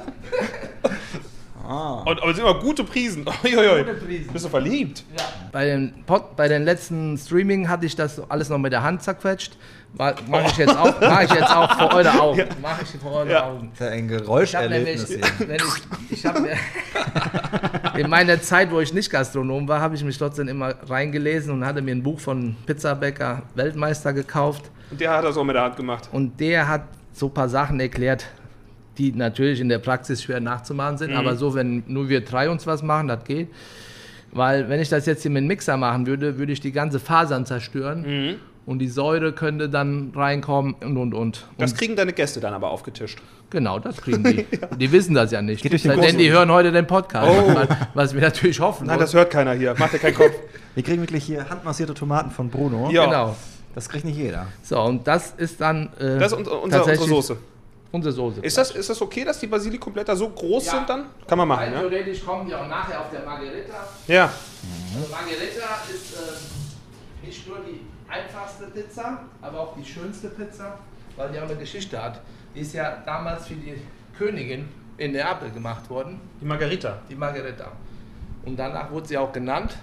[2.05, 3.25] Und, aber es sind immer gute Prisen.
[3.43, 3.83] Uiuiui.
[3.83, 4.33] Gute Prisen.
[4.33, 5.03] Bist du verliebt?
[5.51, 9.01] Bei den, Pod, bei den letzten Streaming hatte ich das alles noch mit der Hand
[9.03, 9.57] zerquetscht.
[9.95, 10.15] Mache
[10.47, 12.43] ich jetzt auch, mach ich jetzt auch vor eure Augen.
[12.61, 13.43] Mache ich vor eure Ja.
[13.47, 13.71] Augen.
[13.77, 15.47] Das ist ja ein Ich habe Geräuscherlebnis nämlich, hier.
[15.47, 16.55] wenn ich, ich habe mir
[17.99, 21.65] in meiner Zeit, wo ich nicht Gastronom war, habe ich mich trotzdem immer reingelesen und
[21.65, 25.63] hatte mir ein Buch von Pizzabäcker Weltmeister gekauft Und der hat das auch mit der
[25.63, 26.09] Hand gemacht.
[26.11, 28.25] und der hat so ein paar Sachen erklärt,
[28.97, 30.97] die natürlich in der Praxis schwer nachzumachen Mhm.
[30.99, 33.47] sind, aber so, wenn nur wir drei uns was machen, das geht.
[34.31, 36.99] Weil wenn ich das jetzt hier mit dem Mixer machen würde, würde ich die ganze
[36.99, 38.35] Fasern zerstören Mhm.
[38.65, 41.45] und die Säure könnte dann reinkommen und und und.
[41.59, 43.19] Das kriegen deine Gäste dann aber aufgetischt.
[43.51, 44.45] genau, das kriegen die.
[44.79, 45.61] Die wissen das ja nicht.
[45.61, 47.53] Geht durch den Denn die hören heute den Podcast, Oh.
[47.53, 48.87] was, was wir natürlich hoffen.
[48.87, 49.75] Nein, das hört keiner hier.
[49.77, 50.31] Macht dir keinen Kopf.
[50.75, 52.89] Wir kriegen wirklich hier handmassierte Tomaten von Bruno.
[52.89, 53.05] Ja.
[53.05, 53.35] Genau.
[53.75, 54.47] Das kriegt nicht jeder.
[54.63, 57.37] So, und das ist dann äh, Das ist unser, unser, unsere Soße.
[57.93, 58.41] Unsere Soße.
[58.41, 60.71] Ist das, ist das okay, dass die Basilikumblätter so groß Ja.
[60.73, 61.05] sind dann?
[61.27, 61.79] Kann man machen, Rein ja?
[61.79, 63.85] theoretisch kommen die auch nachher auf der Margherita.
[64.07, 64.23] Ja.
[64.95, 67.81] Also Margherita ist äh, nicht nur die
[68.11, 70.79] einfachste Pizza, aber auch die schönste Pizza,
[71.15, 72.19] weil die auch eine Geschichte hat.
[72.55, 73.75] Die ist ja damals für die
[74.17, 76.97] Königin in Neapel gemacht worden, Die Margarita.
[77.07, 77.71] die Margherita.
[78.43, 79.77] Und danach wurde sie auch genannt.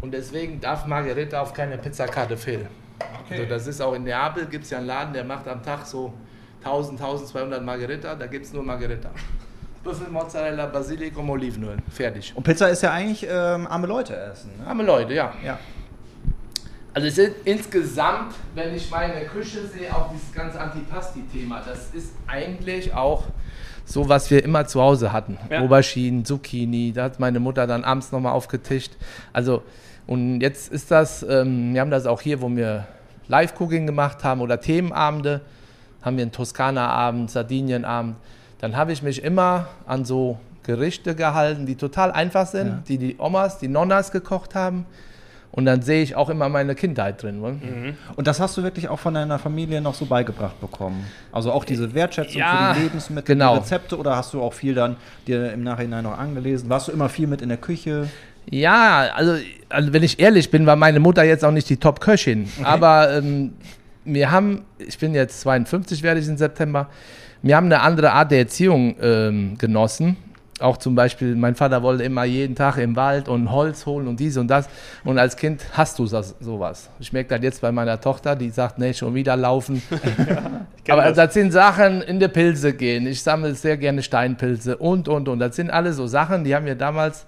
[0.00, 2.66] Und deswegen darf Margherita auf keine Pizzakarte fehlen.
[3.30, 5.86] Also das ist auch in Neapel, gibt es ja einen Laden, der macht am Tag
[5.86, 6.12] so
[6.64, 9.10] 1000, 1200 Margherita, da gibt es nur Margherita.
[9.84, 11.78] Büffel, Mozzarella, Basilikum, Olivenöl.
[11.90, 12.32] Fertig.
[12.34, 14.50] Und Pizza ist ja eigentlich ähm, arme Leute essen.
[14.58, 14.66] Ne?
[14.66, 15.32] Arme Leute, ja.
[15.42, 15.58] Ja.
[16.92, 22.12] Also es ist insgesamt, wenn ich meine Küche sehe, auch dieses ganze Antipasti-Thema, das ist
[22.26, 23.24] eigentlich auch
[23.84, 25.38] so, was wir immer zu Hause hatten.
[25.48, 25.60] Ja.
[25.60, 28.92] Auberginen, Zucchini, da hat meine Mutter dann abends nochmal aufgetischt.
[29.32, 29.62] Also,
[30.06, 32.86] und jetzt ist das, ähm, wir haben das auch hier, wo wir
[33.28, 35.40] Live-Cooking gemacht haben oder Themenabende,
[36.02, 38.16] haben wir einen Toskana-Abend, Sardinien-Abend.
[38.60, 42.82] Dann habe ich mich immer an so Gerichte gehalten, die total einfach sind, Ja.
[42.88, 44.86] die die Omas, die Nonnas gekocht haben.
[45.52, 47.40] Und dann sehe ich auch immer meine Kindheit drin.
[47.40, 47.96] ne?
[48.14, 51.04] Und das hast du wirklich auch von deiner Familie noch so beigebracht bekommen?
[51.32, 53.54] Also auch diese Wertschätzung Ja, für die Lebensmittel, genau.
[53.54, 54.94] die Rezepte oder hast du auch viel dann
[55.26, 56.68] dir im Nachhinein noch angelesen?
[56.70, 58.06] Warst du immer viel mit in der Küche?
[58.48, 59.34] Ja, also,
[59.68, 62.48] also wenn ich ehrlich bin, war meine Mutter jetzt auch nicht die Top-Köchin.
[62.62, 63.54] Aber ähm,
[64.04, 66.88] wir haben, ich bin jetzt 52, werde ich im September,
[67.42, 70.16] wir haben eine andere Art der Erziehung ähm, genossen.
[70.60, 74.20] Auch zum Beispiel, mein Vater wollte immer jeden Tag im Wald und Holz holen und
[74.20, 74.68] dies und das.
[75.04, 76.90] Und als Kind hast du das, sowas.
[76.98, 79.82] Ich merke das jetzt bei meiner Tochter, die sagt, nee, schon wieder laufen.
[80.84, 81.16] kenn Aber das.
[81.16, 83.06] das sind Sachen, in der Pilze gehen.
[83.06, 85.38] Ich sammle sehr gerne Steinpilze und, und, und.
[85.38, 87.26] Das sind alles so Sachen, die haben mir damals,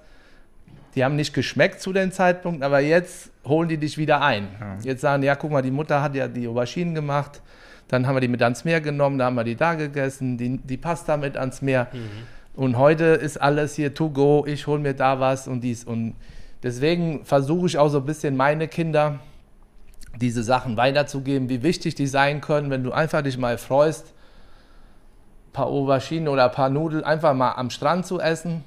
[0.94, 4.48] die haben nicht geschmeckt zu dem Zeitpunkt, aber jetzt holen die dich wieder ein.
[4.84, 7.40] Jetzt sagen, ja, guck mal, die Mutter hat ja die Auberginen gemacht,
[7.88, 10.58] dann haben wir die mit ans Meer genommen, da haben wir die da gegessen, die,
[10.58, 11.88] die Pasta mit ans Meer.
[12.54, 15.84] Und heute ist alles hier to go, ich hole mir da was und dies.
[15.84, 16.14] Und
[16.62, 19.20] deswegen versuche ich auch so ein bisschen meine Kinder
[20.20, 24.08] diese Sachen weiterzugeben, wie wichtig die sein können, wenn du einfach dich mal freust,
[25.48, 28.62] ein paar Auberginen oder ein paar Nudeln einfach mal am Strand zu essen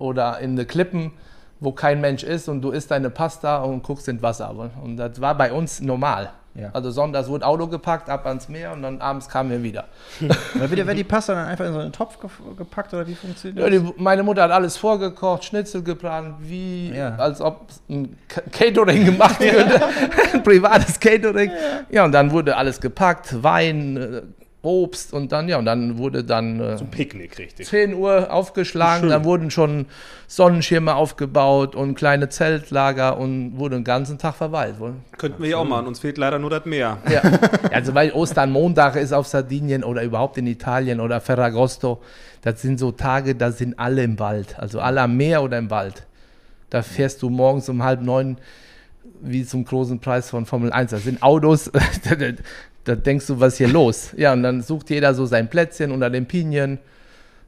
[0.00, 1.12] oder in den Klippen,
[1.60, 4.50] wo kein Mensch ist und du isst deine Pasta und guckst ins Wasser.
[4.82, 6.30] Und das war bei uns normal.
[6.54, 6.70] Ja.
[6.72, 9.84] Also sonntags wurde Auto gepackt, ab ans Meer und dann abends kamen wir wieder.
[10.54, 12.18] Wird, die Pasta dann einfach in so einen Topf
[12.58, 13.92] gepackt oder wie funktioniert Ja, das?
[13.94, 17.14] die, meine Mutter hat alles vorgekocht, Schnitzel gebrannt, wie Ja.
[17.16, 19.80] als ob ein Ca- Catering gemacht würde,
[20.34, 21.52] ein privates Catering.
[21.88, 22.04] Ja.
[22.04, 24.22] und dann wurde alles gepackt, Wein, äh,
[24.62, 27.66] Obst und dann ja und dann wurde dann äh, Picknick, richtig.
[27.66, 29.10] 10 Uhr aufgeschlagen, Schön.
[29.10, 29.86] dann wurden schon
[30.26, 34.78] Sonnenschirme aufgebaut und kleine Zeltlager und wurde den ganzen Tag verweilt.
[34.78, 34.94] Wohl.
[35.16, 35.86] Könnten wir ja auch machen.
[35.86, 36.98] Uns fehlt leider nur das Meer.
[37.10, 37.22] Ja.
[37.72, 42.02] Also weil Osternmontag ist auf Sardinien oder überhaupt in Italien oder Ferragosto,
[42.42, 45.70] das sind so Tage, da sind alle im Wald, also alle am Meer oder im
[45.70, 46.06] Wald.
[46.68, 48.38] Da fährst du morgens um halb neun
[49.20, 50.90] wie zum großen Preis von Formel 1.
[50.90, 51.70] Das sind Autos,
[52.84, 54.10] da, denkst du, was ist hier los?
[54.16, 56.78] Ja, und dann sucht jeder so sein Plätzchen unter den Pinien.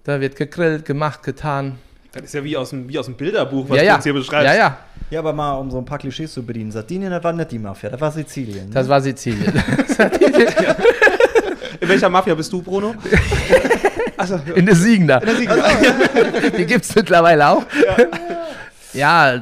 [0.05, 1.79] Da wird gegrillt, gemacht, getan.
[2.13, 3.95] Das ist ja wie aus dem, wie aus dem Bilderbuch, was ja, du ja.
[3.97, 4.53] uns hier beschreibst.
[4.53, 4.79] Ja, ja,
[5.11, 6.71] Ja, aber mal um so ein paar Klischees zu bedienen.
[6.71, 8.69] Sardinien, das war nicht die Mafia, das war Sizilien.
[8.69, 8.75] Ne?
[8.75, 9.53] das war Sizilien.
[11.81, 12.95] In welcher Mafia bist du, Bruno?
[14.17, 15.21] Achso, In der Siegner.
[16.57, 17.65] Die gibt es mittlerweile auch.
[17.75, 18.07] Ja,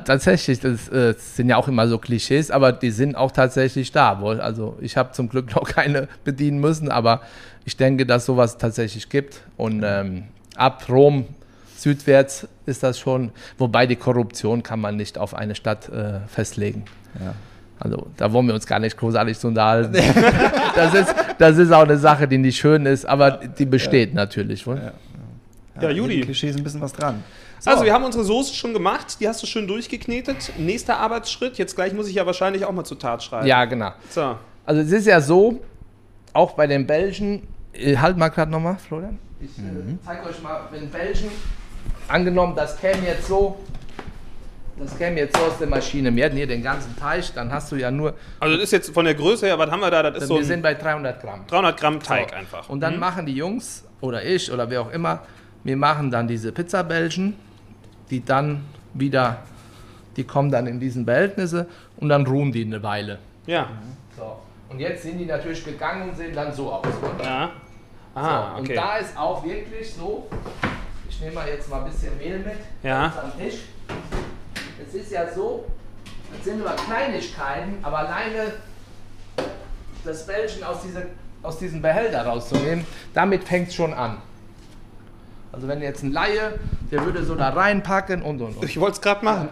[0.04, 4.20] tatsächlich, das, äh, sind ja auch immer so Klischees, aber die sind auch tatsächlich da.
[4.20, 4.40] Wohl.
[4.40, 7.22] Also ich habe zum Glück noch keine bedienen müssen, aber
[7.64, 9.42] ich denke, dass sowas tatsächlich gibt.
[9.56, 10.24] Und ähm,
[10.56, 11.26] ab Rom
[11.76, 16.84] südwärts ist das schon, wobei die Korruption kann man nicht auf eine Stadt äh, festlegen.
[17.18, 17.34] Ja.
[17.78, 19.94] Also da wollen wir uns gar nicht großartig zu unterhalten.
[20.74, 24.66] das, ist, das ist auch eine Sache, die nicht schön ist, aber die besteht natürlich.
[24.66, 24.92] Wohl.
[25.80, 26.14] Ja, Judy.
[26.14, 27.24] jedem Klischee ist ein bisschen was dran.
[27.60, 27.70] So.
[27.70, 29.18] Also, wir haben unsere Soße schon gemacht.
[29.20, 30.52] Die hast du schön durchgeknetet.
[30.58, 31.58] Nächster Arbeitsschritt.
[31.58, 33.46] Jetzt gleich muss ich ja wahrscheinlich auch mal zur Tat schreiten.
[33.46, 33.92] Ja, genau.
[34.08, 34.36] So.
[34.64, 35.60] Also es ist ja so,
[36.32, 39.18] auch bei den Belgen, äh, halt mal gerade nochmal, Florian.
[39.40, 39.62] Ich äh,
[40.04, 41.30] zeige euch mal, wenn Belgen,
[42.08, 43.58] angenommen, das käme jetzt so
[44.78, 46.14] Das käme jetzt so aus der Maschine.
[46.14, 48.14] Wir hätten hier den ganzen Teig, dann hast du ja nur.
[48.38, 50.02] Also das ist jetzt von der Größe her, was haben wir da?
[50.02, 51.44] Das ist so wir sind bei 300 Gramm.
[51.46, 52.36] 300 Gramm Teig So.
[52.36, 52.68] einfach.
[52.70, 55.22] Und dann machen die Jungs oder ich oder wer auch immer,
[55.64, 57.34] wir machen dann diese Pizzabällchen,
[58.10, 59.38] die dann wieder,
[60.16, 63.18] die kommen dann in diesen Behältnisse und dann ruhen die eine Weile.
[63.46, 63.68] Ja.
[64.16, 64.36] So.
[64.68, 66.86] Und jetzt sind die natürlich gegangen und sehen dann so aus.
[67.22, 67.50] Ja.
[68.14, 68.20] So.
[68.20, 68.74] Ah, Und okay.
[68.74, 70.26] da ist auch wirklich so,
[71.08, 73.12] ich nehme mal jetzt mal ein bisschen Mehl mit Ja.
[73.22, 73.60] am Tisch.
[74.84, 75.64] Es ist ja so,
[76.34, 78.52] das sind nur Kleinigkeiten, aber alleine
[80.04, 81.02] das Bällchen aus, dieser,
[81.42, 84.18] aus diesem Behälter rauszunehmen, damit fängt es schon an.
[85.52, 86.58] Also wenn jetzt ein Laie,
[86.90, 88.64] der würde so da reinpacken und und und.
[88.64, 89.48] Ich wollte es gerade machen.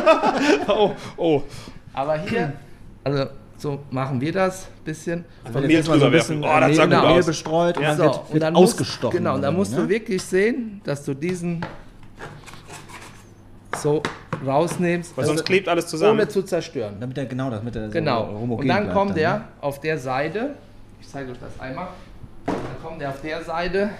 [0.68, 1.42] oh, oh.
[1.94, 2.52] Aber hier,
[3.04, 5.24] also so machen wir das ein bisschen.
[5.44, 6.56] Einfach Jetzt Mehl erstmal so drüber ein bisschen werfen.
[6.56, 7.26] Oh, das Mehl, sah gut Mehl aus.
[7.26, 7.88] bestreut und Ja.
[7.90, 9.18] dann So, wird, und wird dann musst- ausgestochen.
[9.18, 9.78] Genau, und dann musst ne?
[9.78, 11.64] du wirklich sehen, dass du diesen
[13.76, 14.02] so
[14.44, 16.12] rausnimmst, Weil sonst klebt alles zusammen.
[16.20, 16.96] ohne zu zerstören.
[17.00, 18.26] Damit der genau das mit der Genau.
[18.30, 19.44] so Und dann kommt der ne?
[19.60, 20.54] auf der Seite,
[21.00, 21.88] ich zeige euch das einmal,
[22.46, 23.90] dann kommt der auf der Seite.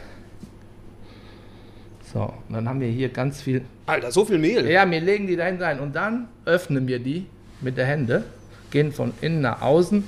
[2.12, 3.62] So, und dann haben wir hier ganz viel.
[3.87, 4.66] Alter, so viel Mehl.
[4.71, 7.27] Ja, wir legen die da rein und dann öffnen wir die
[7.61, 8.25] mit der Hände,
[8.71, 10.05] gehen von innen nach außen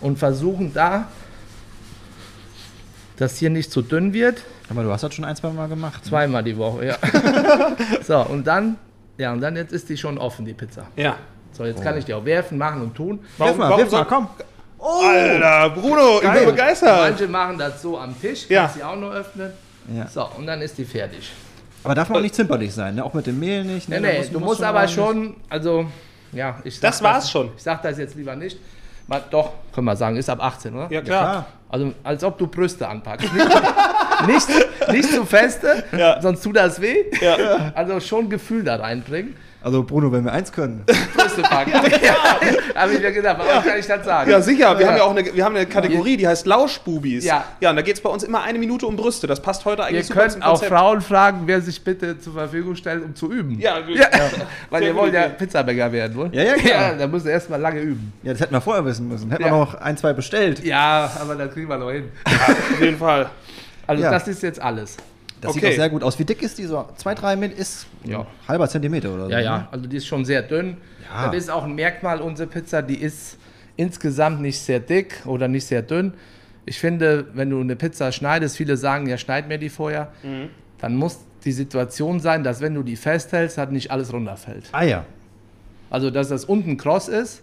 [0.00, 1.08] und versuchen da,
[3.16, 4.42] dass hier nicht zu dünn wird.
[4.70, 6.02] Aber du hast das schon ein, zwei Mal gemacht.
[6.04, 6.08] ne?
[6.08, 6.96] Zweimal die Woche, ja.
[8.02, 8.76] so, und dann,
[9.18, 10.86] ja, und dann jetzt ist die schon offen, die Pizza.
[10.96, 11.16] Ja.
[11.52, 13.18] So, jetzt kann ich die auch werfen, machen und tun.
[13.36, 14.28] Wirf mal, warum wirf mal, komm.
[14.78, 17.10] Alter, Bruno, ich bin begeistert.
[17.10, 18.62] Manche machen das so am Tisch, Ja.
[18.62, 19.50] kannst sie auch nur öffnen.
[19.94, 20.06] Ja.
[20.08, 21.30] So, und dann ist die fertig.
[21.82, 23.04] Aber darf man auch nicht zimperlich sein, ne?
[23.04, 23.88] auch mit dem Mehl nicht.
[23.88, 24.08] Nee, Ne?
[24.08, 25.86] nee, Da du musst aber schon, also,
[26.32, 27.50] ja, ich sag Das war's schon.
[27.56, 28.58] Ich sag das jetzt lieber nicht.
[29.06, 30.82] Mal, doch, können wir sagen, ist ab 18, oder?
[30.84, 31.22] Ja, Ja, klar.
[31.22, 31.46] klar.
[31.70, 33.32] Also, als ob du Brüste anpackst.
[33.32, 33.48] Nicht,
[34.26, 34.48] nicht,
[34.92, 36.20] nicht zu feste, Ja.
[36.20, 37.04] sonst tut das weh.
[37.20, 37.72] Ja.
[37.74, 39.34] Also schon Gefühl da reinbringen.
[39.62, 40.84] Also Bruno, wenn wir eins können.
[41.14, 41.70] Brüste packen.
[42.02, 42.14] ja,
[42.74, 44.30] habe ich mir gedacht, warum kann ich das sagen?
[44.30, 44.78] Ja, sicher.
[44.78, 44.92] Wir Ja.
[44.92, 47.24] haben ja auch eine, wir haben eine Kategorie, die heißt Lauschbubis.
[47.24, 47.44] Ja.
[47.60, 49.26] Ja, und da geht es bei uns immer eine Minute um Brüste.
[49.26, 50.64] Das passt heute eigentlich super könnt zum auch.
[50.64, 53.60] Frauen fragen, wer sich bitte zur Verfügung stellt, um zu üben.
[53.60, 53.76] Ja,
[54.70, 55.28] Weil Sehr ihr wollt gute ja.
[55.28, 56.30] Pizzabäcker werden, wohl?
[56.32, 56.92] Ja, ja, klar.
[56.92, 58.12] Ja, da müsst ihr erstmal lange üben.
[58.22, 59.30] Ja, das hätten wir vorher wissen müssen.
[59.30, 59.50] Hätten Ja.
[59.50, 60.64] wir noch ein, zwei bestellt.
[60.64, 62.08] Ja, aber das kriegen wir noch hin.
[62.24, 63.28] auf jeden Fall.
[63.86, 64.10] Also Ja.
[64.10, 64.96] das ist jetzt alles.
[65.40, 65.72] Das sieht Okay.
[65.72, 66.18] auch sehr gut aus.
[66.18, 66.86] Wie dick ist die so?
[66.96, 68.20] Zwei, drei mit ist Ja.
[68.20, 69.30] ein halber Zentimeter oder so.
[69.30, 69.44] Ja, ne?
[69.44, 70.76] ja, also die ist schon sehr dünn.
[71.12, 71.26] Ja.
[71.28, 73.38] Das ist auch ein Merkmal unserer Pizza, die ist
[73.76, 76.12] insgesamt nicht sehr dick oder nicht sehr dünn.
[76.66, 80.12] Ich finde, wenn du eine Pizza schneidest, viele sagen, ja, schneid mir die vorher,
[80.78, 84.68] dann muss die Situation sein, dass wenn du die festhältst, halt nicht alles runterfällt.
[84.72, 85.04] Ah ja.
[85.88, 87.42] Also, dass das unten kross ist,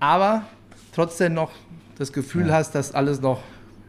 [0.00, 0.42] aber
[0.94, 1.52] trotzdem noch
[1.96, 3.40] das Gefühl hast, dass alles noch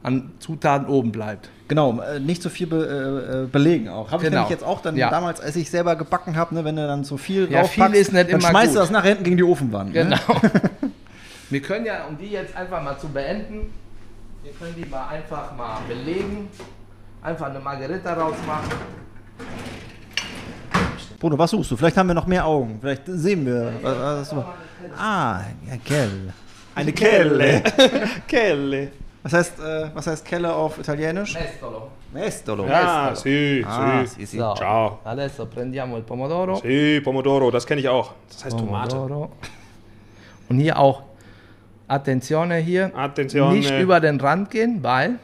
[0.04, 1.50] an Zutaten oben bleibt.
[1.68, 4.12] Genau, äh, nicht so viel be, äh, äh, belegen auch.
[4.12, 4.42] Habe ich Genau.
[4.44, 5.10] nämlich jetzt auch dann Ja.
[5.10, 8.14] damals, als ich selber gebacken habe, ne, wenn du dann so viel Ja, viel ist
[8.14, 8.76] nicht dann immer schmeißt gut.
[8.76, 9.94] du das nachher hinten gegen die Ofenwand.
[9.94, 10.04] Ne?
[10.04, 10.18] Genau.
[11.50, 13.72] Wir können ja, um die jetzt einfach mal zu beenden,
[14.44, 16.50] wir können die mal einfach mal belegen,
[17.22, 18.70] einfach eine Margarita rausmachen.
[21.20, 21.78] Bruno, was suchst du?
[21.78, 22.78] Vielleicht haben wir noch mehr Augen.
[22.82, 23.72] Vielleicht sehen wir.
[23.82, 24.44] Was, was du-
[24.98, 26.34] ah, ja, Kell.
[26.76, 27.64] Eine Kelle.
[28.28, 28.92] Kelle.
[29.30, 31.34] Was heißt, äh, was heißt Kelle auf Italienisch?
[31.34, 31.90] Mestolo.
[32.13, 32.66] Mestolo.
[32.66, 34.22] Ja, sì, Ah, sì.
[34.22, 34.38] sì, sì.
[34.38, 35.00] So, Ciao.
[35.04, 36.56] adesso prendiamo il pomodoro.
[36.62, 38.13] Sì, Pomodoro, das kenne ich auch.
[38.30, 38.96] Das heißt Tomate.
[38.96, 39.32] Pomodoro.
[40.48, 41.02] Und hier auch,
[41.90, 43.54] Attenzione hier, Attenzione.
[43.54, 45.20] nicht über den Rand gehen, weil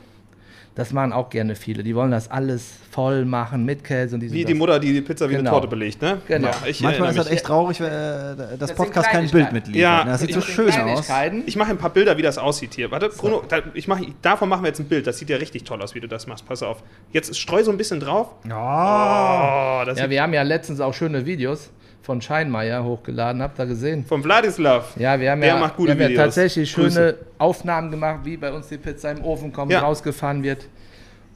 [0.76, 1.84] das machen auch gerne viele.
[1.84, 5.02] Die wollen das alles voll machen mit Käse und diese Wie die Mutter, die die
[5.02, 5.52] Pizza wie eine Genau.
[5.52, 6.20] Torte belegt, ne?
[6.28, 6.48] Genau.
[6.48, 9.82] Ja, ich Manchmal ist das echt traurig, wenn äh, das, Das Podcast kein Bild mitliefert.
[9.82, 10.12] Ja, ne?
[10.12, 11.08] das sieht so schön aus.
[11.46, 12.90] Ich mache ein paar Bilder, wie das aussieht hier.
[12.90, 15.06] Warte, Bruno, da, ich mach, davon machen wir jetzt ein Bild.
[15.06, 16.48] Das sieht ja richtig toll aus, wie du das machst.
[16.48, 16.84] Pass auf.
[17.12, 18.30] Jetzt streu so ein bisschen drauf.
[18.48, 19.82] Ja.
[19.82, 21.70] Oh, das Ja, wir haben ja letztens auch schöne Videos
[22.04, 24.06] von Scheinmeier hochgeladen, habt ihr gesehen?
[24.06, 24.96] von Vladislav.
[24.98, 26.92] Ja, wir haben Der ja, macht gute wir haben ja tatsächlich Grüße.
[26.92, 29.80] schöne Aufnahmen gemacht, wie bei uns die Pizza im Ofen kommt, Ja.
[29.80, 30.68] rausgefahren wird.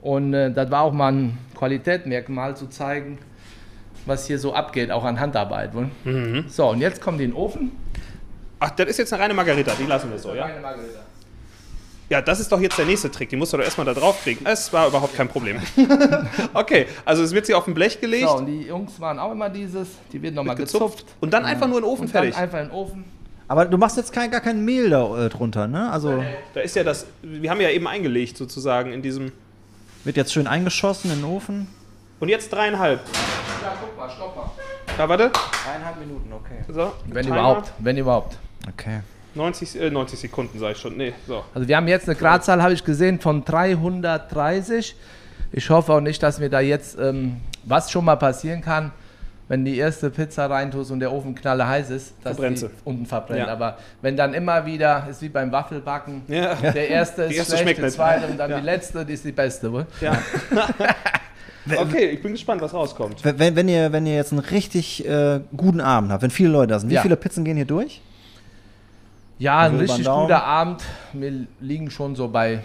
[0.02, 3.18] Und äh, das war auch mal ein Qualitätsmerkmal zu zeigen,
[4.06, 5.72] was hier so abgeht, auch an Handarbeit.
[6.04, 6.46] Mhm.
[6.48, 7.72] So, und jetzt kommt die in den Ofen.
[8.60, 9.72] Ach, das ist jetzt eine reine Margarita.
[9.80, 10.48] Die lassen wir so, ja?
[10.48, 11.00] Meine Margarita.
[12.10, 13.30] Ja, das ist doch jetzt der nächste Trick.
[13.30, 14.46] Die musst du doch erstmal da draufkriegen.
[14.46, 15.60] Es war überhaupt kein Problem.
[16.54, 19.32] okay, also es wird sie auf ein Blech gelegt, So, und die Jungs machen auch
[19.34, 19.90] immer dieses.
[20.14, 21.16] Die wird nochmal gezupft gezupft.
[21.20, 22.38] und dann einfach nur in den Ofen Und dann fertig.
[22.40, 23.04] einfach in den Ofen.
[23.50, 25.90] Aber du machst jetzt kein, gar kein Mehl da äh, drunter, ne?
[25.92, 29.32] Also Da ist ja das, wir haben ja eben eingelegt sozusagen in diesem.
[30.04, 31.68] wird jetzt schön eingeschossen in den Ofen.
[32.20, 33.00] Und jetzt dreieinhalb.
[33.64, 34.50] Ja, guck mal, stopp mal.
[34.98, 35.30] Ja, warte.
[35.66, 36.64] Dreieinhalb Minuten, okay.
[36.68, 37.36] So, Wenn Timer.
[37.36, 38.38] überhaupt, wenn überhaupt.
[38.70, 39.02] Okay.
[39.38, 40.98] 90, äh, 90 Sekunden, sage ich schon.
[40.98, 41.44] Nee, so.
[41.54, 44.96] Also wir haben jetzt eine Gradzahl, habe ich gesehen, von 330.
[45.54, 48.92] Ich hoffe auch nicht, dass mir da jetzt, ähm, was schon mal passieren kann,
[49.48, 53.06] wenn die erste Pizza reintust und der Ofen knalle heiß ist, dass Verbrennt die unten
[53.06, 53.40] verbrennt.
[53.40, 53.48] Ja.
[53.48, 56.56] Aber wenn dann immer wieder, ist wie beim Waffelbacken, Ja.
[56.56, 58.60] der erste Die ist erste schlecht, schmeckt der zweite und dann Ja.
[58.60, 59.72] die letzte, die ist die beste.
[59.72, 59.86] Wohl?
[60.02, 60.18] Ja.
[61.78, 63.24] okay, ich bin gespannt, was rauskommt.
[63.24, 66.74] Wenn, wenn, ihr, wenn ihr jetzt einen richtig äh, guten Abend habt, wenn viele Leute
[66.74, 67.02] da sind, wie Ja.
[67.02, 68.02] viele Pizzen gehen hier durch?
[69.40, 70.84] Ja, ein Also den richtig guter Abend.
[71.14, 72.60] Wir liegen schon so bei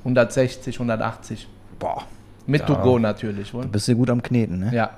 [0.00, 1.48] 160, 180.
[1.78, 2.04] Boah,
[2.46, 3.54] Mit to go natürlich.
[3.54, 3.66] Wohl?
[3.66, 4.70] bist du gut am Kneten, ne?
[4.74, 4.90] Ja.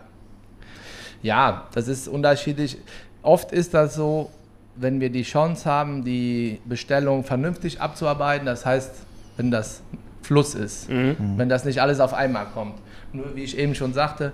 [1.23, 2.77] Ja, das ist unterschiedlich.
[3.23, 4.31] Oft ist das so,
[4.77, 9.83] wenn wir die Chance haben, die Bestellung vernünftig abzuarbeiten, das heißt, wenn das
[10.20, 12.75] Fluss ist, wenn das nicht alles auf einmal kommt.
[13.12, 14.33] Nur wie ich eben schon sagte,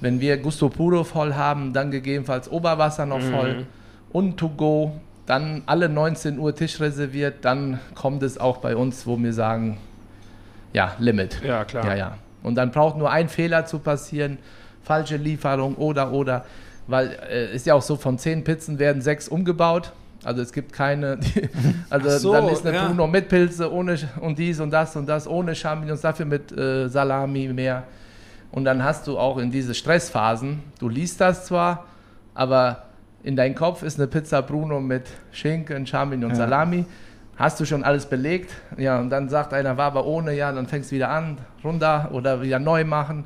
[0.00, 3.66] wenn wir Gusto Puro voll haben, dann gegebenenfalls Oberwasser noch voll
[4.12, 4.92] und to go,
[5.30, 9.78] dann alle 19 Uhr Tisch reserviert, dann kommt es auch bei uns, wo wir sagen,
[10.72, 11.40] ja, Limit.
[11.44, 11.86] Ja, klar.
[11.86, 12.18] Ja, ja.
[12.42, 14.38] Und dann braucht nur ein Fehler zu passieren,
[14.82, 16.44] falsche Lieferung oder, oder.
[16.88, 19.92] Weil äh, ist ja auch so, von zehn Pizzen werden sechs umgebaut.
[20.24, 21.20] Also es gibt keine,
[21.90, 22.88] also so, dann ist eine ja.
[22.88, 26.88] Bruno mit Pilze ohne und dies und das und das, ohne Champignons, dafür mit äh,
[26.88, 27.84] Salami mehr.
[28.50, 31.86] Und dann hast du auch in diese Stressphasen, du liest das zwar,
[32.34, 32.89] aber
[33.22, 36.84] in deinem Kopf ist eine Pizza Bruno mit Schinken, Champignon, Salami.
[37.36, 38.50] Hast du schon alles belegt?
[38.76, 42.10] Ja, und dann sagt einer, war aber ohne, ja, dann fängst du wieder an, runter
[42.12, 43.24] oder wieder neu machen.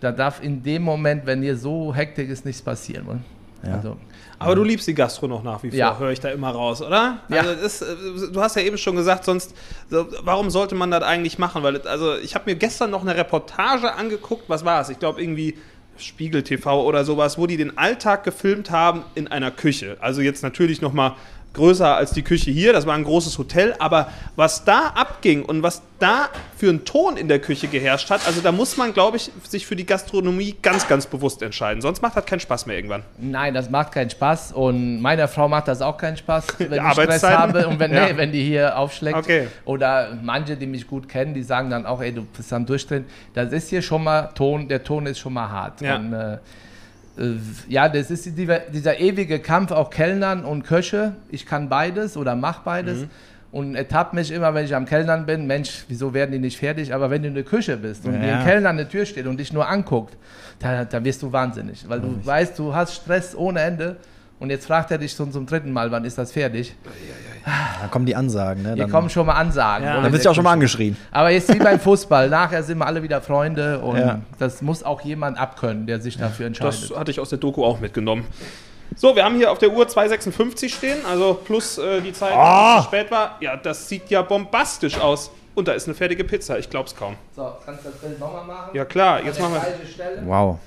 [0.00, 3.06] Da darf in dem Moment, wenn dir so Hektik ist, nichts passieren.
[3.06, 3.18] oder?
[3.64, 3.76] Ja.
[3.76, 3.96] Also,
[4.40, 5.96] Aber du liebst die Gastro noch nach wie vor, Ja.
[5.98, 7.18] höre ich da immer raus, oder?
[7.28, 7.42] Ja.
[7.42, 7.86] Also das, äh,
[8.32, 9.54] du hast ja eben schon gesagt, sonst,
[9.88, 11.62] so, warum sollte man das eigentlich machen?
[11.62, 14.88] Weil, also ich habe mir gestern noch eine Reportage angeguckt, was war es?
[14.88, 15.56] Ich glaube irgendwie
[16.02, 19.96] Spiegel TV oder sowas, wo die den Alltag gefilmt haben in einer Küche.
[20.00, 21.16] Also jetzt natürlich noch mal
[21.54, 25.62] größer als die Küche hier, das war ein großes Hotel, aber was da abging und
[25.62, 29.16] was da für ein Ton in der Küche geherrscht hat, also da muss man, glaube
[29.18, 31.80] ich, sich für die Gastronomie ganz, ganz bewusst entscheiden.
[31.80, 33.02] Sonst macht das keinen Spaß mehr irgendwann.
[33.18, 36.92] nein, das macht keinen Spaß und meiner Frau macht das auch keinen Spaß, wenn ich
[36.92, 38.06] Stress habe und wenn, Ja.
[38.06, 39.16] nee, wenn die hier aufschlägt.
[39.18, 39.48] Okay.
[39.64, 43.04] Oder manche, die mich gut kennen, die sagen dann auch, ey, du bist am Durchdrehen.
[43.34, 45.80] Das ist hier schon mal Ton, der Ton ist schon mal hart.
[45.80, 45.96] Ja.
[45.96, 46.38] Und, äh,
[47.68, 51.14] ja, das ist dieser, dieser ewige Kampf auch Kellnern und Köche.
[51.30, 53.00] Ich kann beides oder mach beides.
[53.02, 53.10] Mhm.
[53.52, 56.94] Und ertappt mich immer, wenn ich am Kellnern bin, Mensch, wieso werden die nicht fertig?
[56.94, 58.20] Aber wenn du in der Küche bist und Ja.
[58.20, 60.16] dir ein Kellner an der Tür steht und dich nur anguckt,
[60.58, 61.86] da, da wirst du wahnsinnig.
[61.86, 63.96] Weil du weißt, du hast Stress ohne Ende.
[64.42, 66.74] Und jetzt fragt er dich schon zum dritten Mal, wann ist das fertig?
[67.44, 68.70] Da kommen die Ansagen, ne?
[68.70, 69.86] Hier Dann, kommen schon mal Ansagen.
[69.86, 70.00] Ja.
[70.00, 70.96] dann bist du auch schon mal angeschrien.
[71.12, 74.20] Aber jetzt wie beim Fußball, nachher sind wir alle wieder Freunde und Ja.
[74.40, 76.90] das muss auch jemand abkönnen, der sich dafür entscheidet.
[76.90, 78.24] Das hatte ich aus der Doku auch mitgenommen.
[78.96, 82.80] So, wir haben hier auf der Uhr 2,56 stehen, also plus äh, die Zeit, Ah!
[82.80, 83.36] die spät war.
[83.40, 85.30] Ja, das sieht ja bombastisch aus.
[85.54, 87.14] Und da ist eine fertige Pizza, ich glaub's kaum.
[87.36, 88.70] so, kannst du das Bild nochmal machen?
[88.74, 90.26] Ja klar, jetzt machen wir.
[90.26, 90.58] Wow.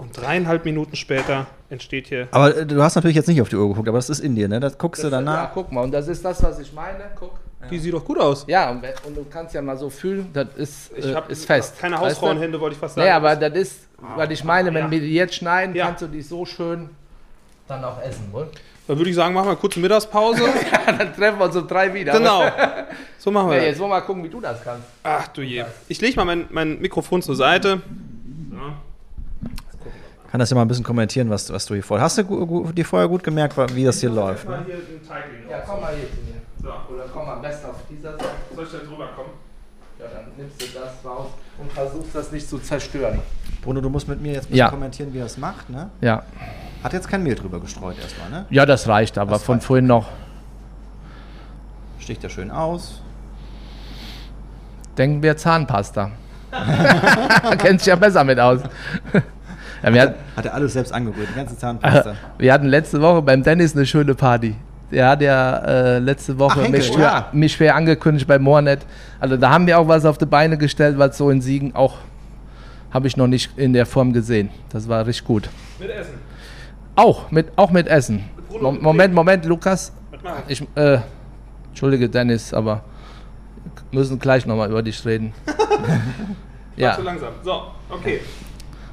[0.00, 2.28] Und dreieinhalb Minuten später entsteht hier.
[2.30, 4.34] Aber äh, du hast natürlich jetzt nicht auf die Uhr geguckt, aber das ist in
[4.34, 4.58] dir, ne?
[4.58, 5.50] Das guckst du Ja, danach.
[5.52, 7.04] guck mal, und das ist das, was ich meine.
[7.18, 7.32] Guck.
[7.70, 8.44] Die sieht doch gut aus.
[8.48, 11.78] Ja, und, du kannst ja mal so fühlen, das ist, Ich äh, habe ist fest.
[11.78, 12.06] keine Weißt du?
[12.22, 13.06] Hausfrauenhände, wollte ich fast sagen.
[13.06, 13.80] Nee, aber das ist,
[14.16, 14.90] was ich meine, wenn ja.
[14.90, 15.84] wir die jetzt schneiden, Ja.
[15.86, 16.88] kannst du die so schön
[17.68, 18.48] dann auch essen, wohl?
[18.88, 20.42] Dann würde ich sagen, machen wir kurz eine Mittagspause.
[20.86, 22.12] dann treffen wir uns um drei wieder.
[22.12, 22.42] genau.
[23.18, 23.68] So machen wir Ja, das.
[23.72, 24.86] jetzt wollen wir mal gucken, wie du das kannst.
[25.02, 25.62] Ach du je.
[25.88, 27.82] Ich lege mal mein, mein Mikrofon zur Seite.
[30.30, 32.04] Kann das ja mal ein bisschen kommentieren, was, was du hier vorher.
[32.04, 34.48] Hast du gu- gu- dir vorher gut gemerkt, wie das hier läuft?
[34.48, 34.62] Ne?
[34.64, 35.50] Hier den Teig legen.
[35.50, 36.40] Ja, komm mal hier zu mir.
[36.62, 38.24] So, Oder komm am besten auf dieser Seite.
[38.54, 39.30] soll ich da drüber kommen?
[39.98, 41.26] Ja, dann nimmst du das raus
[41.58, 43.18] und versuchst das nicht zu zerstören.
[43.62, 44.68] Bruno, du musst mit mir jetzt ein bisschen Ja.
[44.70, 45.90] kommentieren, wie er es macht, ne?
[46.00, 46.22] Ja.
[46.84, 48.46] Hat jetzt kein Mehl drüber gestreut erstmal, ne?
[48.50, 49.66] Ja, das reicht, aber Das von reicht.
[49.66, 50.08] vorhin noch.
[51.98, 53.02] Sticht er schön aus.
[54.96, 56.12] Denken wir Zahnpasta.
[57.58, 58.60] Kennt sich ja besser mit aus.
[59.82, 62.14] Ja, wir, hat, Hat er alles selbst angerührt, die ganze Zahnpasta.
[62.38, 64.56] wir hatten letzte Woche beim Dennis eine schöne Party.
[64.90, 66.94] Der hat ja äh, letzte Woche Ach, mich, ja.
[66.94, 68.80] schwer, mich schwer angekündigt bei Mornet.
[69.20, 71.98] Also da haben wir auch was auf die Beine gestellt, was so in Siegen auch
[72.90, 74.50] habe ich noch nicht in der Form gesehen.
[74.70, 75.48] Das war richtig gut.
[75.78, 76.14] Mit Essen.
[76.96, 78.24] Auch mit, auch mit Essen.
[78.50, 79.92] Mit Moment, Moment, Lukas.
[80.10, 80.98] Was machen Ich, äh,
[81.68, 82.82] Entschuldige, Dennis, aber
[83.92, 85.32] müssen gleich nochmal über dich reden.
[86.76, 86.90] Ja.
[86.90, 87.32] ja, Zu langsam.
[87.42, 88.20] So, okay.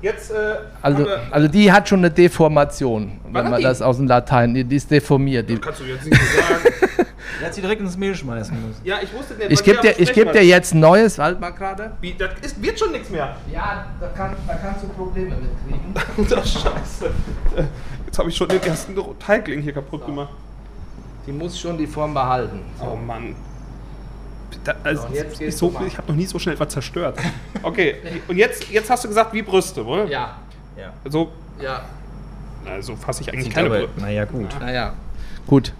[0.02, 3.64] Jetzt, äh, also, also die hat schon eine Deformation, wenn man die?
[3.64, 5.50] das aus dem Latein, die, die ist deformiert.
[5.50, 7.08] Die, kannst du jetzt nicht so sagen.
[7.40, 8.82] Er hat sie direkt ins Mehl schmeißen müssen.
[8.84, 9.52] ja, ich wusste nicht.
[9.52, 11.92] ich gebe dir, ich geb dir jetzt ein neues, halt mal gerade.
[12.02, 13.36] Wie, das ist, wird schon nichts mehr.
[13.52, 15.94] Ja, da, kann, da kannst du Probleme mitkriegen.
[16.36, 17.12] Ach, scheiße.
[18.06, 20.30] Jetzt habe ich schon den ersten Teigling hier kaputt gemacht.
[21.28, 22.62] Die muss schon die Form behalten.
[22.82, 23.36] Oh Mann.
[24.64, 25.08] Da, also,
[25.50, 27.18] So, ich habe noch nie so schnell was zerstört.
[27.64, 27.96] Okay,
[28.28, 30.06] und jetzt, jetzt hast du gesagt, wie Brüste, oder?
[30.06, 30.38] Ja,
[30.78, 30.94] Ja.
[31.10, 31.32] So,
[31.62, 31.82] Ja.
[32.66, 33.90] na, so fasse ich eigentlich keine Brille.
[33.98, 34.56] naja, gut.
[34.60, 34.94] Naja,
[35.48, 35.74] gut.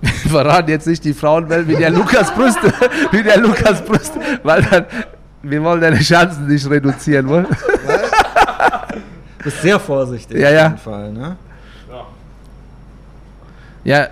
[0.00, 2.72] Wir verraten jetzt nicht die Frauenwelt wie der Lukas Brüste,
[3.12, 4.86] wie der Lukas Brüste, weil dann,
[5.42, 7.46] wir wollen deine Chancen nicht reduzieren, wollen?
[9.38, 10.64] Du bist sehr vorsichtig Ja, ja.
[10.66, 11.36] auf jeden Fall, ne?
[13.84, 14.08] Ja,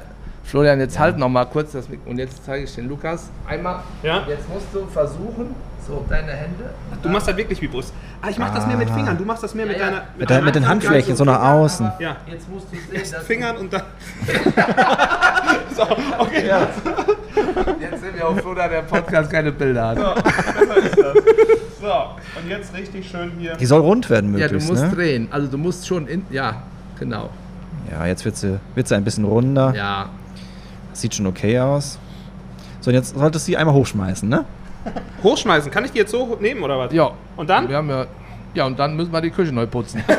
[0.53, 3.81] Florian, jetzt halt noch mal kurz das Mik und jetzt zeige ich den Lukas einmal.
[4.03, 4.25] Ja?
[4.29, 5.55] Jetzt musst du versuchen,
[5.87, 6.75] so deine Hände.
[7.03, 7.95] Du machst das wirklich wie Brust.
[8.21, 9.17] Ah, ich mach das mehr mit Fingern.
[9.17, 9.91] Du machst das mehr mit Ja, ja.
[9.91, 10.05] deiner.
[10.19, 11.93] Mit, der, mit den Handflächen so nach außen.
[12.01, 12.17] Ja.
[12.31, 13.81] Jetzt musst du sehen, dass Fingern und dann.
[15.75, 15.83] so,
[16.19, 16.51] okay.
[17.81, 19.97] jetzt sind wir auf Florian, der Podcast keine Bilder hat.
[20.23, 21.15] Besser ist das.
[21.81, 23.57] So, und jetzt richtig schön hier.
[23.57, 24.91] Die soll rund werden Ja, du möglichst, musst ne?
[24.91, 25.29] drehen.
[25.31, 26.27] Also du musst schon in.
[26.29, 26.61] Ja,
[27.01, 27.31] genau.
[27.91, 29.73] Ja, jetzt wird sie, wird sie ein bisschen runder.
[29.75, 30.11] Ja.
[30.93, 31.99] Sieht schon okay aus.
[32.81, 34.45] So, und jetzt solltest du sie einmal hochschmeißen, ne?
[35.23, 35.71] Hochschmeißen.
[35.71, 36.93] Kann ich die jetzt so nehmen oder was?
[36.93, 37.13] Ja.
[37.37, 37.69] Und dann?
[37.69, 38.07] Wir haben ja.
[38.55, 40.03] Ja, und dann müssen wir die Küche neu putzen.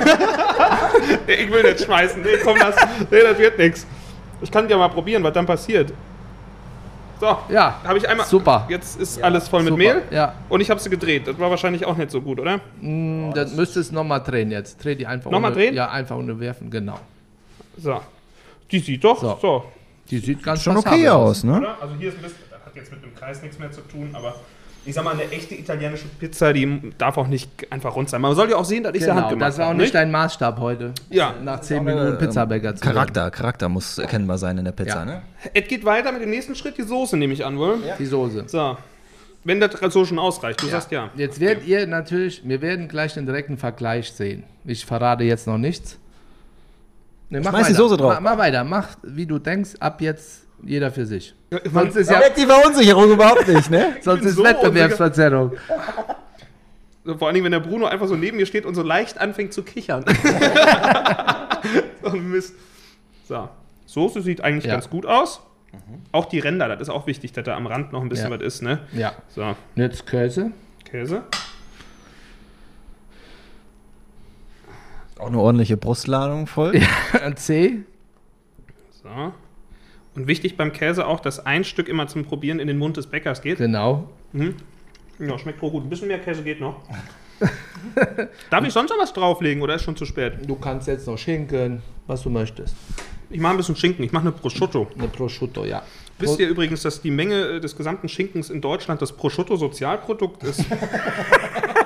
[1.28, 2.22] Nee, ich will nicht schmeißen.
[2.22, 2.76] Nee, komm, das,
[3.12, 3.86] nee, das wird nichts.
[4.42, 5.92] Ich kann ja mal probieren, was dann passiert.
[7.20, 7.80] So, Ja.
[7.84, 8.26] habe ich einmal.
[8.26, 8.66] Super.
[8.70, 9.78] Jetzt ist alles voll mit Super.
[9.84, 10.02] Mehl.
[10.12, 10.34] Ja.
[10.50, 11.28] Und ich habe sie gedreht.
[11.28, 12.60] Das war wahrscheinlich auch nicht so gut, oder?
[12.80, 14.84] Mm, Das müsstest du nochmal drehen jetzt.
[14.84, 15.74] Dreh die einfach Nochmal ohne, drehen?
[15.76, 17.00] Ja, einfach ohne werfen, genau.
[17.78, 18.00] So.
[18.72, 19.38] Die sieht doch So.
[19.42, 19.64] so.
[20.10, 21.58] Die sieht ganz Schon okay aus, ne?
[21.58, 21.78] Oder?
[21.82, 24.10] Also hier ist ein bisschen, das hat jetzt mit dem Kreis nichts mehr zu tun,
[24.14, 24.36] aber
[24.86, 28.20] ich sag mal, eine echte italienische Pizza, die darf auch nicht einfach rund sein.
[28.22, 29.96] Man soll ja auch sehen, dass ich sie Genau, handgemacht das war auch habe, nicht
[29.96, 30.94] dein Maßstab heute.
[31.10, 31.34] Ja.
[31.42, 34.98] Nach 10 Aber, Minuten ähm, Pizzabäcker zu Charakter, Charakter muss erkennbar sein in der Pizza,
[35.00, 35.06] Ja.
[35.06, 35.22] ne?
[35.54, 37.82] Es geht weiter mit dem nächsten Schritt, die Soße nehme ich an, wohl?
[37.82, 37.96] werden.
[37.98, 38.44] Die Soße.
[38.48, 38.78] So.
[39.46, 41.10] Wenn das so schon ausreicht, du sagst ja.
[41.16, 44.44] Jetzt werdet ihr natürlich, wir werden gleich den direkten Vergleich sehen.
[44.66, 45.98] Ich verrate jetzt noch nichts.
[47.34, 47.84] Nee, mach Schmeiß die weiter.
[47.84, 48.14] Soße drauf.
[48.14, 51.34] Mach, mach weiter, mach wie du denkst, ab jetzt jeder für sich.
[51.50, 53.98] Man- Sonst ist ja weckt die Verunsicherung überhaupt nicht, ne?
[54.02, 55.54] sonst ist so Wettbewerbsverzerrung.
[57.04, 59.52] So, Vor allem, wenn der Bruno einfach so neben mir steht und so leicht anfängt
[59.52, 60.06] zu kichern.
[62.04, 62.54] so Mist.
[63.28, 63.50] So.
[63.88, 64.74] Soße sieht eigentlich Ja.
[64.74, 65.42] ganz gut aus.
[66.12, 68.38] Auch die Ränder, das ist auch wichtig, dass da am Rand noch ein bisschen Ja.
[68.38, 68.80] was ist, ne?
[68.94, 69.14] Ja.
[69.30, 70.52] So, Und Jetzt Käse.
[70.86, 71.24] Käse.
[75.20, 76.82] Auch eine ordentliche Brustladung voll.
[77.36, 77.80] C.
[79.04, 79.34] So.
[80.16, 83.08] Und wichtig beim Käse auch, dass ein Stück immer zum Probieren in den Mund des
[83.08, 83.58] Bäckers geht.
[83.58, 84.10] Genau.
[85.20, 85.84] Ja, schmeckt wohl gut.
[85.84, 86.82] Ein bisschen mehr Käse geht noch.
[88.50, 90.34] Darf ich sonst noch was drauflegen oder ist schon zu spät?
[90.48, 92.76] Du kannst jetzt noch Schinken, was du möchtest.
[93.30, 94.06] Ich mache ein bisschen Schinken.
[94.06, 94.88] Ich mache eine Prosciutto.
[94.98, 95.84] Eine Prosciutto, ja.
[96.20, 100.64] Wisst ihr übrigens, dass die Menge äh, des gesamten Schinkens in Deutschland das Prosciutto-Sozialprodukt ist?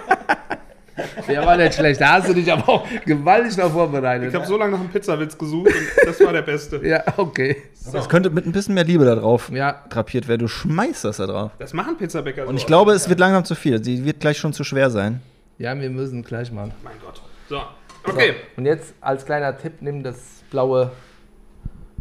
[1.27, 2.01] Der war nicht schlecht.
[2.01, 4.29] Da hast du dich aber auch gewaltig noch vorbereitet.
[4.29, 6.77] Ich habe so lange nach einem Pizzawitz gesucht und das war der beste.
[6.87, 7.57] ja, okay.
[7.91, 9.83] Das könnte mit ein bisschen mehr Liebe da drauf Ja.
[9.89, 10.39] drapiert werden.
[10.41, 11.51] Du schmeißt das da drauf.
[11.59, 12.49] Das machen Pizzabäcker so.
[12.49, 13.83] Und ich glaube, es wird langsam zu viel.
[13.83, 15.21] Sie wird gleich schon zu schwer sein.
[15.57, 16.73] Ja, wir müssen gleich machen.
[16.83, 17.21] Mein Gott.
[17.49, 17.61] So,
[18.07, 18.35] okay.
[18.57, 20.15] Und jetzt als kleiner Tipp, nimm das
[20.51, 20.91] blaue.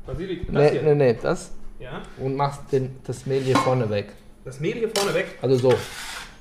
[0.07, 1.53] Basilikum, Nee, nee, nee, das.
[1.81, 2.03] Ja.
[2.19, 4.09] Und machst den, das Mehl hier vorne weg.
[4.45, 5.27] Das Mehl hier vorne weg.
[5.43, 5.75] Also so.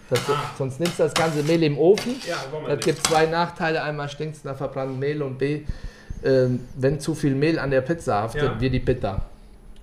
[0.09, 0.19] Das,
[0.57, 2.15] Sonst nimmst du das ganze Mehl im Ofen.
[2.27, 2.35] Ja,
[2.67, 3.81] Das gibt zwei Nachteile.
[3.81, 5.61] Einmal stinkt es nach verbranntem Mehl und B,
[6.23, 8.59] ähm, wenn zu viel Mehl an der Pizza haftet, Ja.
[8.61, 9.21] wird die bitter.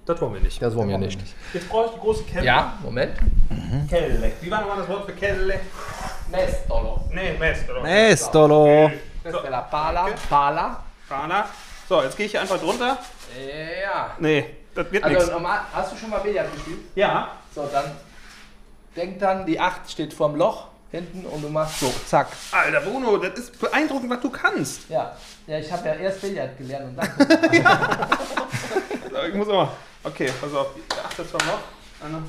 [0.06, 0.60] Das wollen wir nicht.
[0.60, 1.20] Das wollen wir nicht.
[1.52, 2.44] Jetzt brauche ich die große Kelle.
[2.46, 3.12] Ja, Moment.
[3.88, 4.32] Kelle.
[4.40, 5.60] Wie war nochmal das Wort für Kelle?
[6.30, 7.00] Mestolo.
[7.12, 7.84] Nee, Mest, oder?
[7.84, 8.90] Estolo.
[9.22, 10.08] Das wäre la Pala.
[10.28, 10.82] Pala.
[11.08, 11.46] Fahner.
[11.88, 12.96] So, jetzt gehe ich hier einfach drunter.
[13.82, 14.10] Ja.
[14.18, 15.30] Nee, das wird Also nichts.
[15.32, 16.78] normal, hast du schon mal Billard gespielt?
[16.94, 17.28] Ja.
[17.54, 17.84] So, dann
[18.96, 22.28] denk dann, die 8 steht vorm Loch hinten und du machst so, zack.
[22.52, 24.88] Alter, Bruno, das ist beeindruckend, was du kannst.
[24.90, 27.10] Ja, ja ich habe ja erst Billard gelernt und dann.
[29.10, 29.72] So, Ich muss aber.
[30.04, 30.68] Okay, pass auf.
[31.04, 31.60] Achtet zwar noch.
[32.04, 32.22] Eine-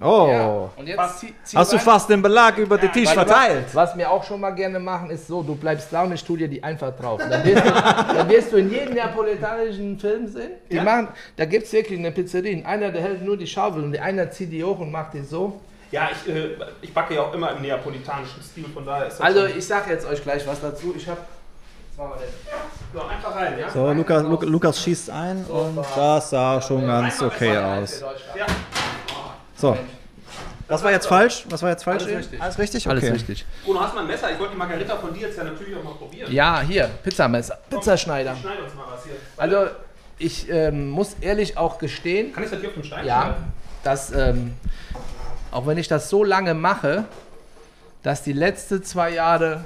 [0.00, 0.26] Oh.
[0.28, 1.18] Ja, und jetzt Was?
[1.20, 3.66] zieh, zieh Hast du fast den Belag über den Tisch verteilt?
[3.66, 6.36] Was, was wir auch schon mal gerne machen, ist so, du bleibst down, ich tu
[6.36, 7.20] dir die einfach drauf.
[7.28, 7.70] Dann wirst du,
[8.14, 10.50] dann wirst du in jedem neapolitanischen Film sehen.
[10.70, 10.82] Die Ja?
[10.82, 12.66] machen, da gibt es wirklich eine Pizzeria.
[12.66, 15.22] Einer, der hält nur die Schaufel und der einer zieht die hoch und macht die
[15.22, 15.60] so.
[15.92, 19.26] Ja, ich, äh, ich backe ja auch immer im neapolitanischen Stil, von daher ist das.
[19.26, 20.92] Also ich sag jetzt euch gleich was dazu.
[20.96, 21.20] Ich habe.
[21.96, 23.70] So, einfach rein, ja?
[23.70, 28.00] So, Lukas, Lu Lukas schießt ein und das sah schon ganz okay aus.
[28.36, 28.46] Ja.
[29.64, 29.78] So.
[30.68, 31.46] Was war jetzt falsch?
[31.48, 32.02] Was war jetzt falsch?
[32.04, 32.42] Alles richtig.
[32.42, 32.86] Alles richtig?
[32.88, 33.12] Alles Okay.
[33.12, 33.46] richtig.
[33.64, 34.30] Bruno, hast du mal ein Messer?
[34.30, 36.30] Ich wollte die Margarita von dir jetzt ja natürlich auch mal probieren.
[36.30, 38.36] Ja, hier, Pizzamesser, Pizzaschneider.
[38.36, 39.14] Schneid uns mal was hier.
[39.38, 39.70] Also
[40.18, 43.44] ich ähm, muss ehrlich auch gestehen, Kann ich das hier auf dem Stein ja, schneiden?
[43.84, 44.54] dass ähm,
[45.50, 47.04] auch wenn ich das so lange mache,
[48.02, 49.64] dass die letzten zwei Jahre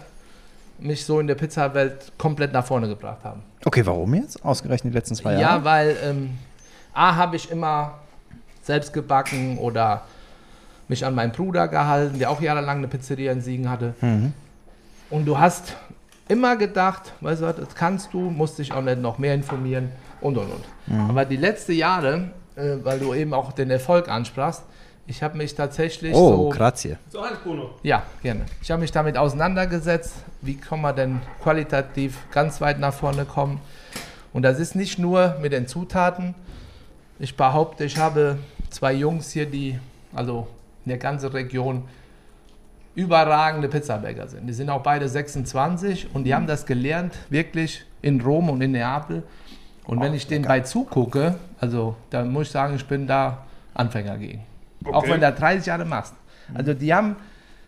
[0.79, 3.43] mich so in der Pizzawelt komplett nach vorne gebracht haben.
[3.65, 4.45] Okay, warum jetzt?
[4.45, 5.65] Ausgerechnet die letzten zwei Ja, Jahre?
[5.65, 6.39] weil ähm,
[6.95, 7.95] A habe ich immer
[8.69, 10.03] selbst gebacken oder
[10.87, 13.95] mich an meinen Bruder gehalten, der auch jahrelang eine Pizzeria in Siegen hatte.
[15.11, 15.75] Und du hast
[16.29, 19.91] immer gedacht, weißt du, das kannst du, musst dich auch nicht noch mehr informieren
[20.21, 21.01] und und und.
[21.11, 24.63] Aber die letzten Jahre, äh, weil du eben auch den Erfolg ansprachst,
[25.07, 26.97] ich habe mich tatsächlich Oh, so grazie.
[27.09, 27.71] So, Hans Bruno.
[27.83, 28.45] ja, gerne.
[28.61, 30.13] Ich habe mich damit auseinandergesetzt,
[30.43, 33.61] wie kann man denn qualitativ ganz weit nach vorne kommen.
[34.35, 36.35] Und das ist nicht nur mit den Zutaten.
[37.19, 38.37] Ich behaupte, ich habe
[38.71, 39.79] zwei Jungs hier, die
[40.15, 40.47] also
[40.85, 41.85] in der ganzen Region
[42.95, 44.47] überragende Pizzabäcker sind.
[44.47, 48.73] Die sind auch beide 26 und die haben das gelernt, wirklich in Rom und in
[48.73, 49.23] Neapel.
[49.87, 54.19] Und wenn ich denen bei zugucke, also da muss ich sagen, ich bin da Anfänger
[54.19, 54.43] gegen.
[54.85, 55.09] Auch Okay.
[55.11, 56.15] wenn du da 30 Jahre machst.
[56.55, 57.17] Also die haben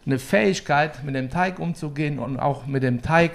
[0.05, 3.33] eine Fähigkeit, mit dem Teig umzugehen und auch mit dem Teig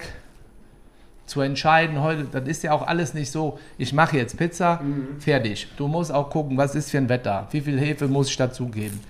[1.26, 2.00] zu entscheiden.
[2.02, 4.80] Heute, das ist ja auch alles nicht so, ich mache jetzt Pizza,
[5.18, 5.68] fertig.
[5.76, 9.00] Du musst auch gucken, was ist für ein Wetter, wie viel Hefe muss ich dazugeben.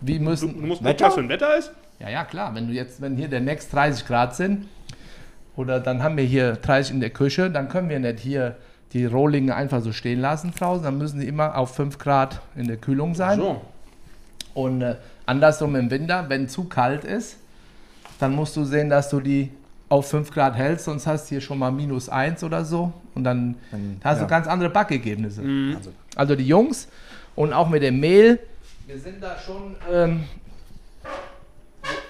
[0.00, 1.06] Wie Du, müssen, du musst gucken, Wetter?
[1.06, 1.72] was für ein Wetter ist.
[2.00, 2.54] ja, ja, klar.
[2.54, 4.66] Wenn du jetzt, wenn hier der Next 30 Grad sind,
[5.56, 8.56] oder dann haben wir hier 30 in der Küche, dann können wir nicht hier
[8.92, 10.84] die Rohlinge einfach so stehen lassen draußen.
[10.84, 13.38] Dann müssen die immer auf 5 Grad in der Kühlung sein.
[13.38, 13.60] So.
[14.54, 17.36] Und äh, andersrum im Winter, wenn zu kalt ist,
[18.18, 19.50] dann musst du sehen, dass du die
[19.88, 22.92] auf 5 Grad hältst, sonst hast du hier schon mal minus 1 oder so.
[23.14, 24.24] Und dann Dann, hast ja.
[24.24, 25.42] du ganz andere Backergebnisse.
[25.76, 26.88] Also, Also die Jungs
[27.34, 28.40] und auch mit dem Mehl,
[28.86, 30.24] wir sind da schon, ähm,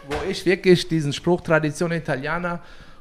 [0.08, 2.60] wo ich wirklich diesen Spruch Tradition Italiener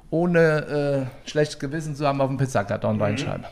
[0.10, 3.46] ohne äh, schlechtes Gewissen zu haben auf den Pizzakarton reinschreibe.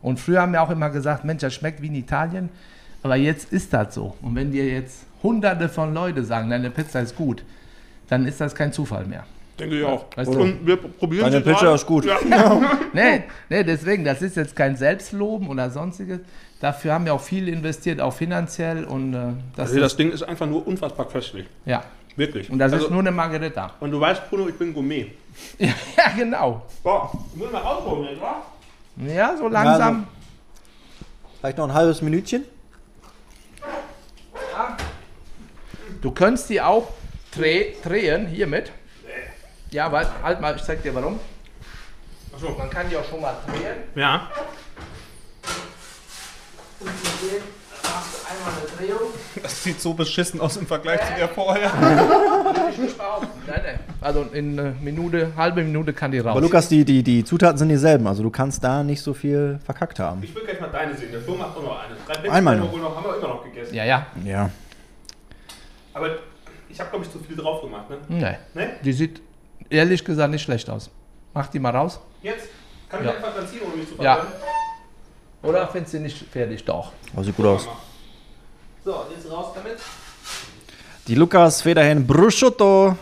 [0.00, 2.48] Und früher haben wir auch immer gesagt, Mensch, das schmeckt wie in Italien,
[3.02, 4.16] aber jetzt ist das so.
[4.22, 7.44] Und wenn dir jetzt hunderte von Leuten sagen, deine Pizza ist gut,
[8.08, 9.24] dann ist das kein Zufall mehr.
[9.62, 10.06] Denke ich auch.
[10.16, 10.40] Weißt du?
[10.40, 11.74] Und wir probieren Deine Pizza gerade.
[11.74, 12.04] ist gut.
[12.04, 12.18] Ja.
[12.92, 16.20] Nee, nee, deswegen, das ist jetzt kein Selbstloben oder sonstiges.
[16.60, 19.18] Dafür haben wir auch viel investiert, auch finanziell und äh,
[19.56, 21.46] das Also das Ding ist einfach nur unfassbar köstlich.
[21.64, 21.82] ja.
[22.14, 22.50] Wirklich.
[22.50, 23.72] Und das also, ist nur eine Margarita.
[23.80, 25.12] Und du weißt, Bruno, ich bin Gourmet.
[25.58, 26.60] Ja, genau.
[26.82, 28.42] Boah, ich muss mal rausholen, wa?
[28.96, 30.06] Ja, so langsam.
[31.40, 32.44] vielleicht noch ein halbes Minütchen?
[36.02, 36.88] Du könntest die auch
[37.34, 38.72] dreh, drehen, hiermit.
[39.72, 41.18] Ja, warte, halt mal, ich zeig dir warum.
[42.34, 42.50] Achso.
[42.58, 43.76] Man kann die auch schon mal drehen.
[43.94, 44.28] Ja.
[46.80, 46.88] Und
[47.82, 49.10] da machst du einmal eine Drehung.
[49.42, 51.70] Das sieht so beschissen aus im Vergleich zu der vorher.
[52.70, 53.28] Ich nicht behaupten.
[53.46, 53.78] Nein, nein.
[54.00, 56.30] Also in einer Minute, halbe Minute kann die raus.
[56.30, 59.58] Aber Lukas, die, die, die Zutaten sind dieselben, also du kannst da nicht so viel
[59.62, 60.22] verkackt haben.
[60.22, 61.12] Ich will gleich mal deine sehen.
[61.12, 61.94] Der Flo macht auch noch eine.
[62.06, 62.88] Drei Einmal haben wir noch.
[62.88, 62.96] noch.
[62.96, 63.74] Haben wir immer noch gegessen.
[63.74, 64.06] ja, ja.
[64.24, 64.50] Ja.
[65.92, 66.08] Aber
[66.70, 67.98] ich habe, glaube ich, zu viel drauf gemacht, ne?
[68.08, 68.36] Nee.
[68.54, 68.70] Ne?
[68.82, 69.20] Die sieht
[69.72, 70.90] ehrlich gesagt nicht schlecht aus.
[71.34, 71.98] Mach die mal raus.
[72.22, 72.46] Jetzt?
[72.88, 73.16] Kann ich Ja.
[73.16, 74.16] einfach dann ziehen, ohne mich zu Ja.
[74.16, 74.38] verbrennen?
[75.42, 76.64] Oder findest du nicht fertig?
[76.64, 76.92] Doch.
[77.14, 77.66] Aber sieht gut aus.
[78.84, 79.78] So, jetzt raus damit.
[81.08, 82.96] Die Lukas Federhen Brusciotto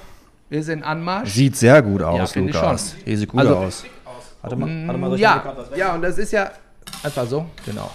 [0.49, 1.31] Wir sind Anmarsch.
[1.31, 2.95] sieht sehr gut aus, finde ich Lukas.
[3.05, 3.85] Die sieht gut Also- aus.
[4.43, 6.51] Warte mal, warte mal, soll ich Ja, weg- ja, und das ist ja
[7.03, 7.91] einfach so, genau.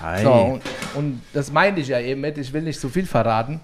[0.00, 0.22] Hi.
[0.22, 0.62] So, und,
[0.94, 3.60] und das meinte ich ja eben mit, ich will nicht zu viel verraten.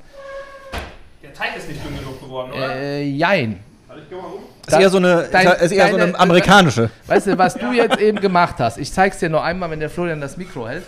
[1.42, 2.74] Teig ist nicht dünn genug geworden, oder?
[2.76, 3.60] Äh, jein.
[3.88, 4.42] Warte, ich geh mal um.
[4.66, 6.90] ist eher so eine, Dein- ist eher so eine deine- amerikanische.
[7.06, 8.78] Weißt du, was du jetzt eben gemacht hast?
[8.78, 10.84] Ich zeig's dir noch einmal, wenn der Florian das Mikro hält.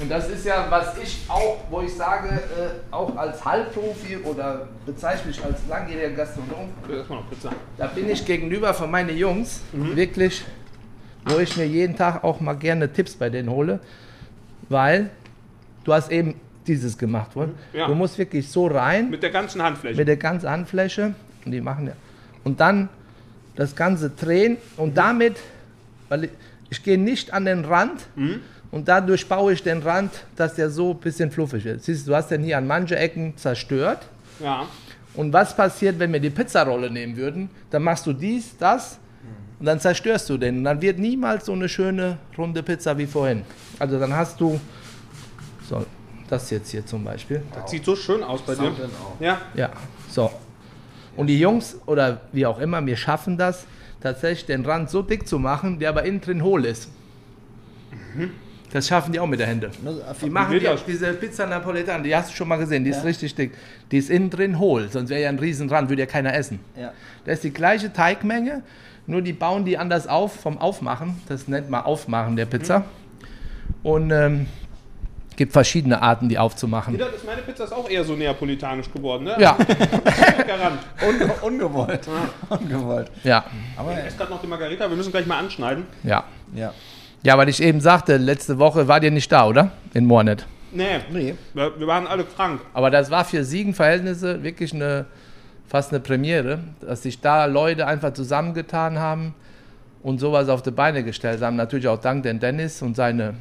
[0.00, 4.68] Und das ist ja, was ich auch, wo ich sage, äh, auch als Halbprofi oder
[4.86, 6.68] bezeichne mich als langjähriger Gastronom,
[7.76, 9.96] da bin ich gegenüber von meinen Jungs Mhm.
[9.96, 10.44] wirklich,
[11.26, 13.80] wo ich mir jeden Tag auch mal gerne Tipps bei denen hole,
[14.68, 15.10] weil
[15.82, 17.54] du hast eben dieses gemacht worden.
[17.72, 17.86] Ja.
[17.88, 19.96] Du musst wirklich so rein Mit der ganzen Handfläche.
[19.96, 21.14] mit der ganzen Handfläche
[21.44, 21.92] und die machen ja
[22.44, 22.88] und dann
[23.56, 25.36] das ganze drehen und damit,
[26.08, 26.30] weil ich,
[26.70, 28.06] ich gehe nicht an den Rand
[28.70, 31.86] und dadurch baue ich den Rand, dass der so ein bisschen fluffig ist.
[31.86, 34.06] Siehst du, du hast den hier an manche Ecken zerstört.
[34.40, 34.66] ja.
[35.14, 37.50] Und was passiert, wenn wir die Pizzarolle nehmen würden?
[37.70, 39.00] Dann machst du dies, das
[39.58, 40.58] und dann zerstörst du den.
[40.58, 43.42] Und dann wird niemals so eine schöne runde Pizza wie vorhin.
[43.80, 44.60] Also dann hast du
[45.68, 45.84] so
[46.28, 47.42] das jetzt hier zum Beispiel.
[47.54, 48.72] Das sieht so schön aus bei dir.
[49.20, 49.40] Ja.
[49.54, 49.70] Ja,
[50.08, 50.30] so.
[51.16, 53.66] Und die Jungs oder wie auch immer, wir schaffen das,
[54.00, 56.88] tatsächlich den Rand so dick zu machen, der aber innen drin hohl ist.
[58.72, 59.70] Das schaffen die auch mit der Hände.
[60.22, 63.34] Die machen die, diese Pizza Napoletana, die hast du schon mal gesehen, die ist richtig
[63.34, 63.52] dick.
[63.90, 66.60] Die ist innen drin hohl, sonst wäre ja ein riesen Rand, würde ja keiner essen.
[66.78, 66.92] Ja.
[67.24, 68.62] Das ist die gleiche Teigmenge,
[69.06, 71.20] nur die bauen die anders auf vom Aufmachen.
[71.28, 72.84] Das nennt man Aufmachen der Pizza.
[73.82, 74.46] Und ähm,
[75.38, 76.98] gibt verschiedene Arten, die aufzumachen.
[76.98, 79.36] Das ist meine Pizza ist auch eher so neapolitanisch geworden, ne?
[79.38, 79.56] Ja,
[80.46, 80.80] Garant.
[81.08, 82.06] Un ungewollt.
[82.50, 83.10] ungewollt.
[83.24, 83.44] ja,
[83.76, 85.86] Aber Ich esse gerade noch die Margarita, wir müssen gleich mal anschneiden.
[86.04, 86.24] ja.
[86.54, 86.74] ja.
[87.24, 89.72] Ja, weil ich eben sagte, letzte Woche war ihr nicht da, oder?
[89.92, 90.46] In Mornet.
[90.70, 91.34] Nee, Nee.
[91.52, 92.60] wir, wir waren alle krank.
[92.74, 95.06] Aber das war für Siegenverhältnisse wirklich eine
[95.66, 99.34] fast eine Premiere, dass sich da Leute einfach zusammengetan haben
[100.02, 101.56] und sowas auf die Beine gestellt haben.
[101.56, 103.34] Natürlich auch dank den Dennis und seine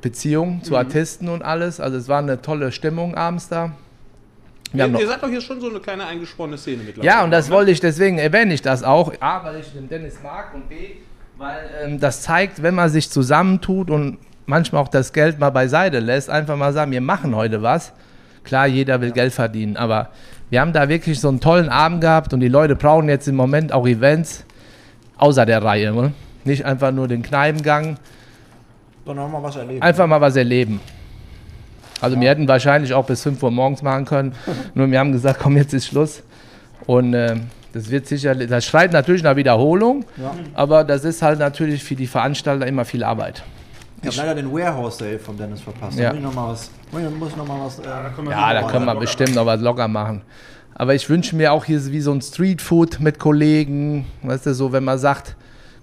[0.00, 1.80] Beziehung zu Artisten und alles.
[1.80, 3.72] Also es war eine tolle Stimmung abends da.
[4.72, 7.06] Wir Ihr, noch- ihr seid doch hier schon so eine kleine eingeschworene Szene mittlerweile.
[7.06, 7.54] ja, und das ne?
[7.54, 9.12] wollte ich, deswegen erwähne ich das auch.
[9.20, 10.74] A, weil ich den Dennis mag und B,
[11.38, 16.00] weil ähm, das zeigt, wenn man sich zusammentut und manchmal auch das Geld mal beiseite
[16.00, 17.92] lässt, einfach mal sagen, wir machen heute was.
[18.44, 20.10] Klar, jeder will Geld verdienen, aber
[20.50, 23.36] wir haben da wirklich so einen tollen Abend gehabt und die Leute brauchen jetzt im
[23.36, 24.44] Moment auch Events
[25.18, 25.92] außer der Reihe.
[25.92, 26.12] Ne?
[26.44, 27.98] Nicht einfach nur den Kneipengang,
[29.08, 29.80] Sondern auch mal was erleben.
[29.82, 30.80] einfach mal was erleben.
[32.02, 34.34] Also wir hätten wahrscheinlich auch bis 5 Uhr morgens machen können.
[34.74, 36.22] Nur wir haben gesagt, komm, jetzt ist Schluss.
[36.86, 37.36] Und äh,
[37.72, 40.32] das wird sicherlich, das schreit natürlich nach Wiederholung, Ja.
[40.52, 43.42] aber das ist halt natürlich für die Veranstalter immer viel Arbeit.
[44.02, 45.98] Ich habe leider den Warehouse Sale von Dennis verpasst.
[45.98, 46.10] Ja.
[46.12, 46.70] Da muss ich noch mal was.
[47.18, 47.78] Muss noch mal was.
[47.78, 50.20] Äh, Ja, da können wir bestimmt noch was locker machen.
[50.74, 54.06] Aber ich wünsche mir auch hier wie so ein Streetfood mit Kollegen.
[54.22, 55.34] Weißt du, so wenn man sagt,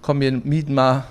[0.04, 1.06] komm, wir mieten mal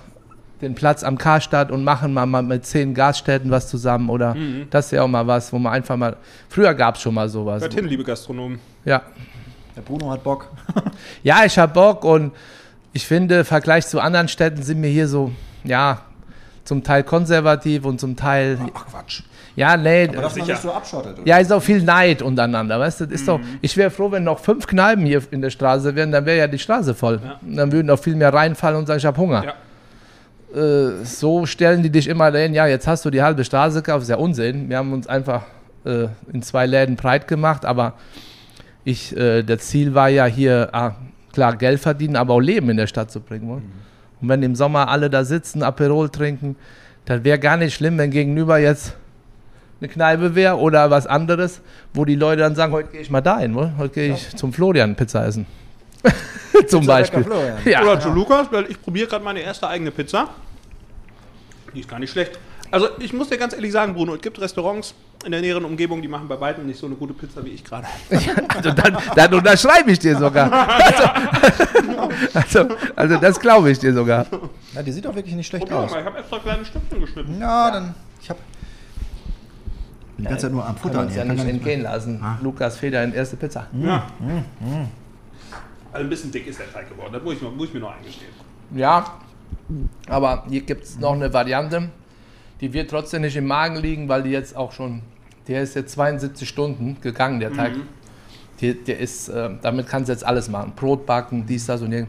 [0.61, 4.09] den Platz am Karstadt und machen mal, mal mit zehn Gaststätten was zusammen.
[4.09, 4.35] Oder
[4.69, 6.15] das ist ja auch mal was, wo man einfach mal.
[6.49, 7.61] Früher gab es schon mal sowas.
[7.61, 8.59] Hört hin, liebe Gastronomen.
[8.85, 9.01] Ja.
[9.75, 10.47] der Bruno hat Bock.
[11.23, 12.31] Ja, ich hab Bock und
[12.93, 15.31] ich finde, im Vergleich zu anderen Städten sind wir hier so,
[15.65, 15.99] ja,
[16.63, 19.23] zum Teil konservativ und zum Teil, Ach Quatsch.
[19.55, 21.19] ja, nee, Aber dass man sich so abschottet.
[21.19, 21.27] oder?
[21.27, 24.23] ja, ist auch viel Neid untereinander, weißt du, das ist doch, ich wäre froh, wenn
[24.23, 27.19] noch fünf Kneipen hier in der Straße wären, dann wäre ja die Straße voll.
[27.23, 27.39] Ja.
[27.41, 29.43] Und Dann würden auch viel mehr reinfallen und sagen, ich hab Hunger.
[29.43, 29.53] Ja.
[30.55, 34.03] Äh, so stellen die dich immer dahin, ja, jetzt hast du die halbe Straße gekauft,
[34.03, 34.69] ist ja Unsinn.
[34.69, 35.43] Wir haben uns einfach
[35.83, 37.93] äh, in zwei Läden breit gemacht, aber
[38.85, 40.95] ich, äh, das Ziel war ja hier, ah,
[41.33, 43.49] klar, Geld verdienen, aber auch Leben in der Stadt zu bringen.
[43.49, 43.71] wollen.
[44.21, 46.55] Und wenn im Sommer alle da sitzen, Aperol trinken,
[47.03, 48.95] dann wäre gar nicht schlimm, wenn gegenüber jetzt
[49.81, 51.61] eine Kneipe wäre oder was anderes,
[51.93, 53.73] wo die Leute dann sagen, heute gehe ich mal dahin, wohl?
[53.77, 55.45] heute gehe ich zum Florian Pizza essen.
[56.67, 57.19] Zum Beispiel.
[57.19, 57.57] Lecker Florian.
[57.65, 57.81] Ja.
[57.81, 60.29] Oder zu Lukas, weil ich probiere gerade meine erste eigene Pizza.
[61.75, 62.39] Die ist gar nicht schlecht.
[62.71, 64.95] Also ich muss dir ganz ehrlich sagen, Bruno, es gibt Restaurants
[65.25, 67.63] in der näheren Umgebung, die machen bei weitem nicht so eine gute Pizza wie ich
[67.63, 67.85] gerade.
[68.55, 70.51] Also dann, dann unterschreibe ich dir sogar.
[70.69, 71.03] Also,
[72.33, 74.25] also, also das glaube ich dir sogar.
[74.73, 75.91] Ja, die sieht auch wirklich nicht schlecht Probier aus.
[75.91, 77.39] mal, ich habe extra kleine Stückchen geschnitten.
[77.39, 77.93] Ja, dann.
[78.21, 78.39] Ich habe
[80.17, 82.23] die ganze Zeit nur am Kann Futtern uns ja Kann nicht entgehen lassen.
[82.41, 83.67] Lukas Feder in erste Pizza.
[83.81, 84.07] Ja.
[85.91, 87.79] Also ein bisschen dick ist der Teig geworden, das muss ich, mir- muss ich mir
[87.81, 88.31] noch eingestehen.
[88.73, 89.05] Ja,
[90.07, 91.89] aber hier gibt es noch eine Variante,
[92.61, 95.01] die wird trotzdem nicht im Magen liegen, weil die jetzt auch schon,
[95.47, 97.73] der ist jetzt 72 Stunden gegangen, der Teig.
[98.61, 100.71] Der, der ist, äh, damit kannst du jetzt alles machen.
[100.75, 102.07] Brot backen, dies, das und jenes.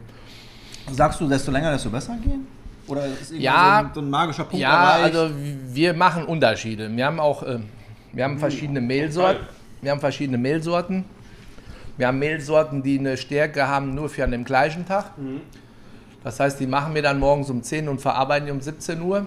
[0.91, 2.47] Sagst du, desto länger, desto besser gehen?
[2.87, 3.79] Oder ist irgendwie Ja.
[3.81, 5.15] so, ein, so ein magischer Punkt Ja, erreicht?
[5.17, 5.35] also
[5.73, 6.89] wir machen Unterschiede.
[6.95, 7.59] Wir haben auch, äh,
[8.13, 9.45] wir haben verschiedene Mehlsorten.
[9.81, 11.03] Wir haben verschiedene Mehlsorten.
[11.97, 15.11] Wir haben Mehlsorten, die eine Stärke haben nur für an dem gleichen Tag.
[16.27, 19.25] Das heißt, die machen wir dann morgens um 10 und verarbeiten die um 17 Uhr.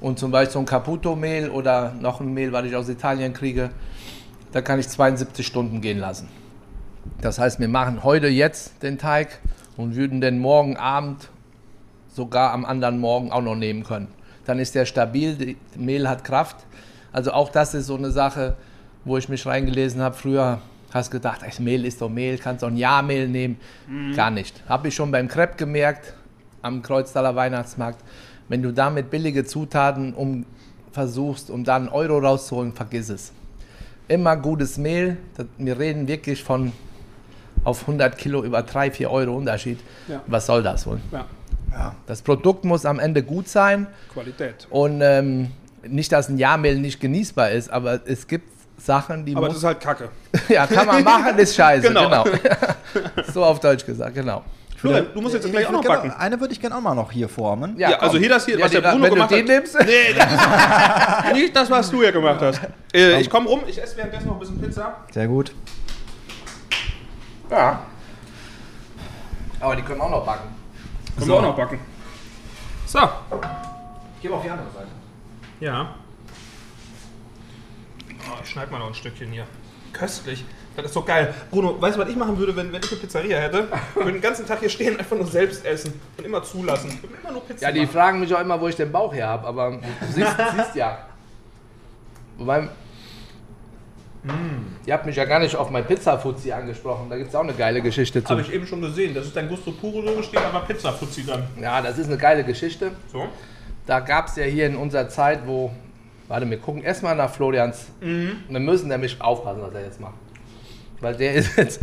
[0.00, 3.70] Und zum Beispiel so ein Caputo-Mehl oder noch ein Mehl, was ich aus Italien kriege,
[4.52, 6.28] da kann ich 72 Stunden gehen lassen.
[7.22, 9.40] Das heißt, wir machen heute jetzt den Teig
[9.76, 11.28] und würden den morgen Abend
[12.14, 14.06] sogar am anderen Morgen auch noch nehmen können.
[14.44, 16.58] Dann ist der stabil, die Mehl hat Kraft.
[17.12, 18.54] Also auch das ist so eine Sache,
[19.04, 20.14] wo ich mich reingelesen habe.
[20.14, 20.60] Früher
[20.96, 23.58] hast gedacht, ach, Mehl ist doch Mehl, kannst auch ein Jahrmehl nehmen.
[24.16, 24.62] Gar nicht.
[24.68, 26.14] Habe ich schon beim Crepe gemerkt,
[26.62, 28.02] am Kreuztaler Weihnachtsmarkt.
[28.48, 30.44] Wenn du damit billige Zutaten um,
[30.92, 33.32] versuchst, um da einen Euro rauszuholen, vergiss es.
[34.08, 35.16] Immer gutes Mehl.
[35.36, 36.72] Das, wir reden wirklich von
[37.64, 39.78] auf 100 Kilo über 3, 4 Euro Unterschied.
[40.08, 40.22] Ja.
[40.26, 41.00] Was soll das wohl?
[41.72, 44.66] Ja, Das Produkt muss am Ende gut sein Qualität.
[44.70, 45.50] und ähm,
[45.86, 48.48] nicht, dass ein Jahrmehl nicht genießbar ist, aber es gibt
[48.78, 50.08] Sachen, die Aber das ist halt Kacke.
[50.48, 51.88] ja, kann man machen, ist scheiße.
[51.88, 52.24] Genau.
[52.24, 52.36] Genau.
[53.32, 54.42] so auf Deutsch gesagt, genau.
[54.76, 56.20] Florian, du musst jetzt gleich Ich auch noch würd gerne- backen.
[56.20, 57.78] Eine würde ich gerne auch mal noch hier formen.
[57.78, 59.48] Ja, also hier das hier, was die- der Bruno wenn gemacht du hat.
[59.48, 62.60] den nimmst, Nee, das nicht das, was du hier gemacht hast.
[62.92, 64.96] Äh, ich komme rum, ich esse währenddessen noch ein bisschen Pizza.
[65.12, 65.52] Sehr gut.
[67.50, 67.80] ja.
[69.60, 70.48] Aber die können auch noch backen.
[71.16, 71.78] Können wir auch noch backen.
[72.84, 72.98] So.
[74.20, 74.88] Geh mal auf die andere Seite.
[75.60, 75.94] Ja.
[78.28, 79.46] Oh, ich schneide mal noch ein Stückchen hier.
[79.92, 80.44] Köstlich.
[80.76, 81.32] Das ist so geil.
[81.50, 83.68] Bruno, weißt du, was ich machen würde, wenn, wenn ich eine Pizzeria hätte?
[83.90, 86.90] Ich würde den ganzen Tag hier stehen und einfach nur selbst essen und immer zulassen.
[86.90, 87.92] Ich würde immer nur Pizza Ja, die machen.
[87.92, 89.78] fragen mich auch immer, wo ich den Bauch her habe, aber du
[90.12, 90.98] siehst, siehst ja.
[92.36, 92.68] Wobei,
[94.84, 97.08] ihr habt mich ja gar nicht auf mein Pizza-Fuzzi angesprochen.
[97.08, 98.28] Da gibt es auch eine geile Geschichte zu.
[98.28, 99.14] Habe ich eben schon gesehen.
[99.14, 101.44] Das ist dein Gusto Puro so steht aber Pizza-Fuzzi dann.
[101.60, 102.92] Ja, das ist eine geile Geschichte.
[103.10, 103.28] So.
[103.86, 105.70] Da gab es ja hier in unserer Zeit, wo.
[106.28, 107.86] Warte, wir gucken erstmal nach Florians.
[108.00, 110.14] Wir müssen nämlich aufpassen, was er jetzt macht.
[111.00, 111.80] Weil der ist jetzt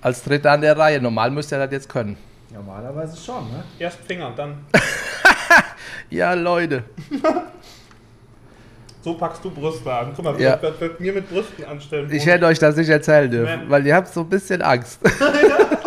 [0.00, 1.00] als Dritter an der Reihe.
[1.00, 2.16] Normal müsste er das jetzt können.
[2.50, 3.62] Normalerweise schon, ne?
[3.78, 4.64] Erst Finger, dann.
[6.10, 6.84] Ja, Leute.
[9.00, 10.12] So packst du Brüste an.
[10.14, 10.60] Guck mal, Ja.
[10.60, 12.08] wird mir mit Brüsten anstellen?
[12.12, 13.70] Ich hätte euch das nicht erzählen dürfen, Nee.
[13.70, 14.98] weil ihr habt so ein bisschen Angst.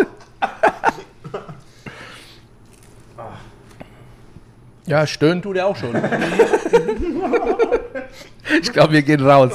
[4.85, 5.95] ja, stöhnen tut er auch schon.
[8.61, 9.53] ich glaube, wir gehen raus.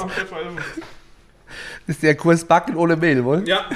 [1.87, 3.47] Ist der Kurs Backen ohne Mehl, wohl?
[3.49, 3.67] Ja.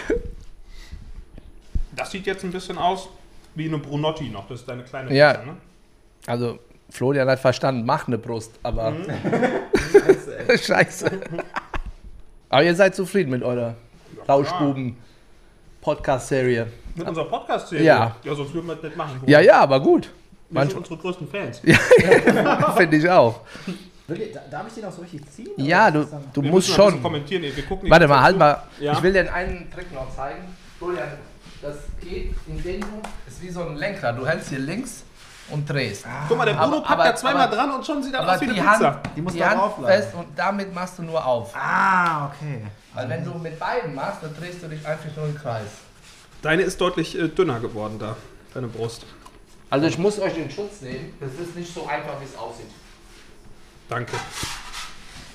[1.94, 3.08] Das sieht jetzt ein bisschen aus
[3.54, 4.48] wie eine Brunotti noch.
[4.48, 5.32] Das ist deine kleine Ja.
[5.34, 5.56] Pizza, ne?
[6.26, 6.58] Also,
[6.90, 8.94] Florian hat verstanden, mach eine Brust, aber.
[10.62, 11.10] Scheiße.
[12.48, 13.74] Aber ihr seid zufrieden mit eurer
[14.28, 16.66] Rauschbuben-Podcast-Serie.
[16.96, 17.84] Mit unserer Podcast-Serie?
[17.84, 18.16] Ja.
[18.24, 19.20] Ja, sonst würden wir das nicht machen.
[19.26, 20.10] Ja, ja, aber gut.
[20.50, 21.60] Wir sind unsere größten Fans.
[22.76, 23.40] finde ich auch.
[24.06, 25.50] Wirklich, da- darf ich den auch so richtig ziehen?
[25.56, 27.00] Ja, du, du Wir musst schon.
[27.00, 27.42] kommentieren.
[27.42, 28.62] Nee, wir gucken Warte mal, halt mal.
[28.80, 28.92] Ja.
[28.94, 30.42] Ich will dir einen Trick noch zeigen.
[30.78, 31.08] Florian,
[31.62, 32.86] das geht, indem du,
[33.28, 34.18] ist wie so ein Lenkrad.
[34.18, 35.04] Du hältst hier links
[35.50, 36.04] und drehst.
[36.26, 38.40] Guck mal, der Bruno Aber- packt da zweimal aber- dran und schon sieht Aber aus
[38.40, 38.94] wie eine die Pizza.
[38.94, 40.02] Hand, Die muss die Hand aufbleiben.
[40.02, 41.54] fest und damit machst du nur auf.
[41.54, 42.62] Ah, okay.
[42.94, 45.62] Weil wenn du mit beiden machst, dann drehst du dich einfach nur im Kreis.
[46.42, 48.16] Deine ist deutlich äh, dünner geworden da,
[48.54, 49.04] deine Brust.
[49.70, 51.14] Also ich muss euch den Schutz nehmen.
[51.20, 52.66] Das ist nicht so einfach, wie es aussieht.
[53.88, 54.12] Danke.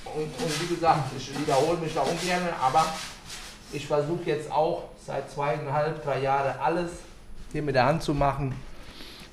[0.03, 2.85] Und, und wie gesagt, ich wiederhole mich da ungern, aber
[3.71, 6.91] ich versuche jetzt auch seit zweieinhalb, drei Jahren alles
[7.51, 8.53] hier mit der Hand zu machen.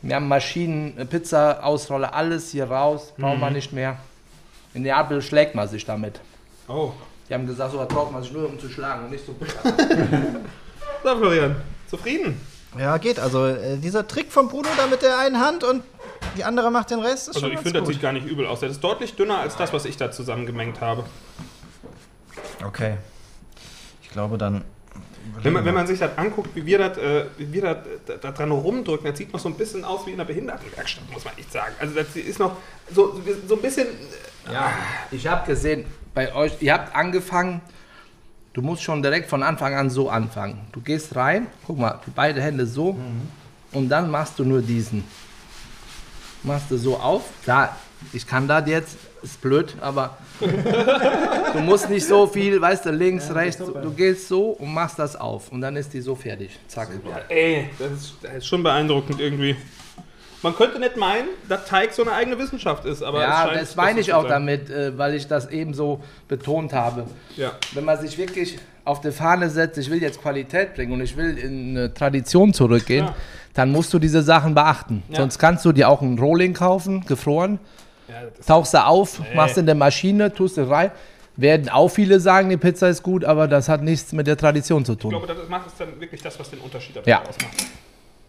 [0.02, 3.98] Wir haben Maschinen, äh, Pizza, Ausrolle, alles hier raus, braucht man nicht mehr.
[4.74, 6.20] In Neapel schlägt man sich damit.
[6.68, 6.92] Oh.
[7.28, 9.34] Die haben gesagt, so was braucht man sich nur um zu schlagen und nicht so.
[11.04, 11.56] So, Florian.
[11.88, 12.40] Zufrieden?
[12.78, 13.18] Ja, geht.
[13.18, 15.82] Also äh, dieser Trick von Bruno da mit der einen Hand und
[16.36, 18.46] die andere macht den Rest, ist Also schon ich finde, das sieht gar nicht übel
[18.46, 18.60] aus.
[18.60, 21.04] Das ist deutlich dünner als das, was ich da zusammengemengt habe.
[22.64, 22.96] Okay.
[24.02, 24.64] Ich glaube dann.
[25.40, 28.16] Wenn man, wenn man sich das anguckt, wie wir das, äh, wie wir das, da,
[28.16, 31.24] da dran rumdrücken, das sieht noch so ein bisschen aus wie in einer Behindertenwerkstatt, muss
[31.24, 31.74] man echt sagen.
[31.78, 32.56] Also das ist noch
[32.92, 33.86] so, so ein bisschen...
[34.52, 34.72] Ja,
[35.12, 37.60] ich habe gesehen, bei euch, ihr habt angefangen,
[38.52, 40.60] du musst schon direkt von Anfang an so anfangen.
[40.72, 42.96] Du gehst rein, guck mal, beide Hände so
[43.72, 45.04] und dann machst du nur diesen.
[46.42, 47.22] Machst du so auf.
[47.46, 47.76] Da,
[48.12, 53.32] ich kann das jetzt, ist blöd, aber du musst nicht so viel, weißt du, links,
[53.32, 56.58] rechts, du, du gehst so und machst das auf und dann ist die so fertig.
[56.66, 56.88] Zack.
[57.28, 59.56] Ey, das ist, das ist schon beeindruckend irgendwie.
[60.42, 63.60] Man könnte nicht meinen, dass Teig so eine eigene Wissenschaft ist, aber es Ja, scheint
[63.62, 67.06] das meine ich auch damit, äh, weil ich das eben so betont habe.
[67.36, 67.52] Ja.
[67.74, 71.16] wenn man sich wirklich auf die Fahne setzt, ich will jetzt Qualität bringen und ich
[71.16, 73.14] will in eine Tradition zurückgehen, Ja.
[73.54, 75.04] dann musst du diese Sachen beachten.
[75.10, 75.18] Ja.
[75.18, 77.60] Sonst kannst du dir auch einen Rolling kaufen, gefroren,
[78.44, 80.90] tauchst du auf, machst in der Maschine, tust du rein.
[81.36, 84.84] Werden auch viele sagen, die Pizza ist gut, aber das hat nichts mit der Tradition
[84.84, 85.10] zu ich tun.
[85.10, 87.20] glaube, das macht es dann wirklich das, was den Unterschied Ja.
[87.22, 87.54] ausmacht.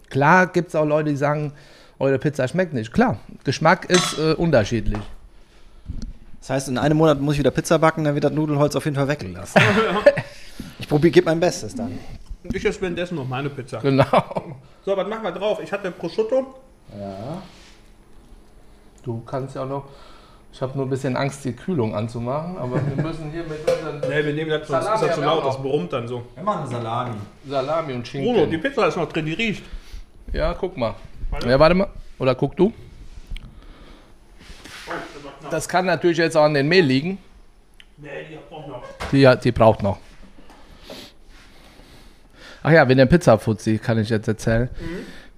[0.09, 1.51] Klar gibt es auch Leute, die sagen,
[1.99, 2.91] eure Pizza schmeckt nicht.
[2.93, 4.99] Klar, Geschmack ist äh, unterschiedlich.
[6.39, 8.83] Das heißt, in einem Monat muss ich wieder Pizza backen, dann wird das Nudelholz auf
[8.83, 9.61] jeden Fall weggelassen.
[10.79, 11.97] ich probiere, gebe mein Bestes dann.
[12.51, 13.79] Ich esse währenddessen noch meine Pizza.
[13.79, 14.57] Genau.
[14.85, 15.59] So, was machen wir drauf?
[15.63, 16.55] Ich hatte Prosciutto.
[19.03, 19.85] Du kannst ja auch noch.
[20.51, 24.01] Ich habe nur ein bisschen Angst, die Kühlung anzumachen, aber wir müssen hier mit unseren
[24.01, 26.21] Nee, wir nehmen das, sonst Salami ist das zu laut, das brummt dann so.
[26.35, 27.15] Wir machen Salami.
[27.47, 28.33] Salami und Schinken.
[28.33, 29.63] Bruno, die Pizza ist noch drin, die riecht.
[30.31, 30.93] Ja, guck mal.
[31.33, 31.49] Warte.
[31.49, 31.87] Ja, warte mal.
[32.19, 32.71] Oder guck du.
[34.87, 34.91] Oh,
[35.49, 37.17] das kann natürlich jetzt auch an den Mehl liegen.
[37.97, 38.83] Nee, die braucht noch.
[39.11, 39.97] Die, die braucht noch.
[42.61, 44.69] Ach ja, wegen der Pizzafuzzi kann ich jetzt erzählen.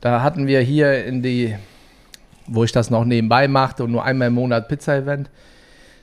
[0.01, 1.55] Da hatten wir hier in die,
[2.45, 5.29] wo ich das noch nebenbei machte und nur einmal im Monat Pizza-Event,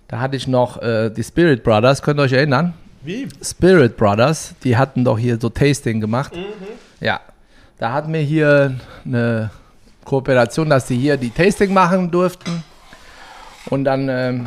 [0.09, 2.73] da hatte ich noch äh, die Spirit Brothers, könnt ihr euch erinnern?
[3.03, 3.29] Wie?
[3.43, 6.33] Spirit Brothers, die hatten doch hier so Tasting gemacht.
[7.01, 7.21] Ja,
[7.79, 9.51] da hatten wir hier eine
[10.05, 12.63] Kooperation, dass die hier die Tasting machen durften.
[13.71, 14.47] Und dann ähm,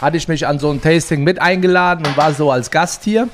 [0.00, 3.28] hatte ich mich an so ein Tasting mit eingeladen und war so als Gast hier.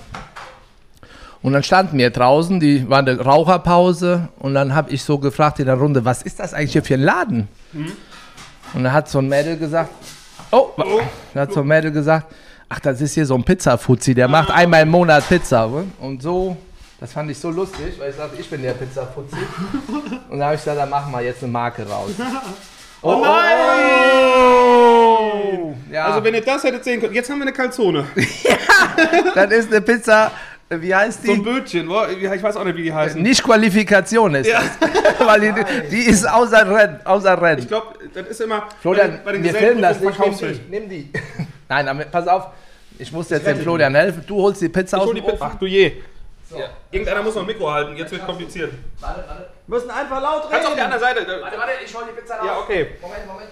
[1.43, 5.59] Und dann standen wir draußen, die war eine Raucherpause und dann habe ich so gefragt
[5.59, 7.49] in der Runde, was ist das eigentlich hier für ein Laden?
[8.75, 9.91] Und dann hat so ein Mädel gesagt,
[10.51, 10.69] oh,
[11.33, 12.27] da hat so ein Mädel gesagt,
[12.69, 15.69] ach, das ist hier so ein Pizzafuzzi, der macht einmal im Monat Pizza.
[15.99, 16.59] Und so,
[17.01, 19.37] das fand ich so lustig, weil ich sagte, ich bin der Pizzafuzzi.
[20.29, 22.11] Und da habe ich gesagt, da machen wir jetzt eine Marke raus.
[23.03, 23.51] Oh nein!
[25.91, 28.05] Ja, Also wenn ihr das hättet sehen können, jetzt haben wir eine Calzone.
[29.35, 30.31] das ist eine Pizza,
[30.69, 31.45] wie heißt So ein die?
[31.51, 33.21] Bötchen, ich weiß auch nicht, wie die heißen.
[33.23, 34.61] Nicht Qualifikation ist Ja.
[34.81, 34.91] das.
[35.27, 35.55] Weil die,
[35.91, 37.01] die ist außer Rennen.
[37.05, 37.61] Außer Rennen.
[37.63, 40.19] Ich glaube, das ist immer Florian, bei den, bei den wir filmen das nicht.
[40.21, 40.61] Nimm die.
[40.71, 41.11] Nimm die.
[41.71, 42.49] Nein, aber pass auf.
[42.99, 44.23] Ich muss jetzt dem Florian helfen.
[44.27, 45.23] Du holst die Pizza Ich aus dem die.
[45.23, 45.39] Ofen.
[45.41, 45.93] Ach du je.
[46.91, 48.73] Irgendeiner muss noch ein Mikro halten, jetzt wird kompliziert.
[49.01, 49.47] Warte, warte.
[49.67, 50.51] Wir müssen einfach laut reden.
[50.51, 51.21] Kannst auf die andere Seite.
[51.41, 52.47] Warte, warte, ich hol die Pizza raus.
[52.47, 52.97] Ja, okay.
[53.01, 53.49] Moment, Moment.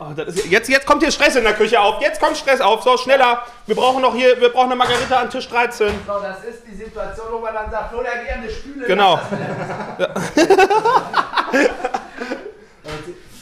[0.00, 2.00] Oh, das ist, jetzt, jetzt kommt hier Stress in der Küche auf.
[2.00, 2.82] Jetzt kommt Stress auf.
[2.82, 3.42] So, schneller.
[3.66, 5.88] Wir brauchen noch hier, wir brauchen eine Margarita an Tisch 13.
[6.06, 8.86] So, das ist die Situation, wo man dann sagt, Florian, geh an die Spüle.
[8.86, 9.18] Genau.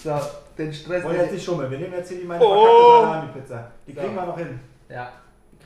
[0.03, 0.21] So,
[0.57, 1.03] den Stress.
[1.05, 1.71] Wollen jetzt nicht schummeln.
[1.71, 2.55] Wir nehmen jetzt hier die meine Oh.
[2.55, 3.71] verkackte Salami-Pizza.
[3.87, 4.61] Die kriegen wir noch hin.
[4.89, 5.09] Ja.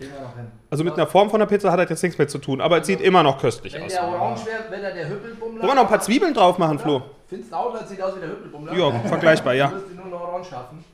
[0.00, 0.46] Die kriegen wir noch hin.
[0.70, 2.80] Also mit einer Form von der Pizza hat das jetzt nichts mehr zu tun, aber
[2.80, 3.92] es sieht immer noch köstlich Wenn aus.
[3.92, 5.60] der orange wäre, wäre der der Hüppelbummler.
[5.60, 7.02] Wollen wir noch ein paar Zwiebeln drauf machen, Flo?
[7.28, 8.72] Findest du auch, das sieht aus wie der Hüppelbummler?
[8.72, 9.72] Ja, vergleichbar, Du ja.
[9.72, 10.84] wirst die nur noch orange schaffen.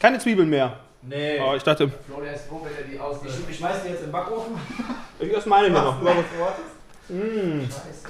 [0.00, 0.78] Keine Zwiebeln mehr.
[1.02, 1.40] Nee.
[1.40, 3.18] Oh, ich dachte, Florian ist froh, wenn er die aus...
[3.24, 4.54] Ich, ich schmeiß die jetzt im Backofen.
[5.18, 5.98] ich esse meine mir noch.
[6.00, 7.74] Du du wolltest?
[7.74, 8.08] Scheiße.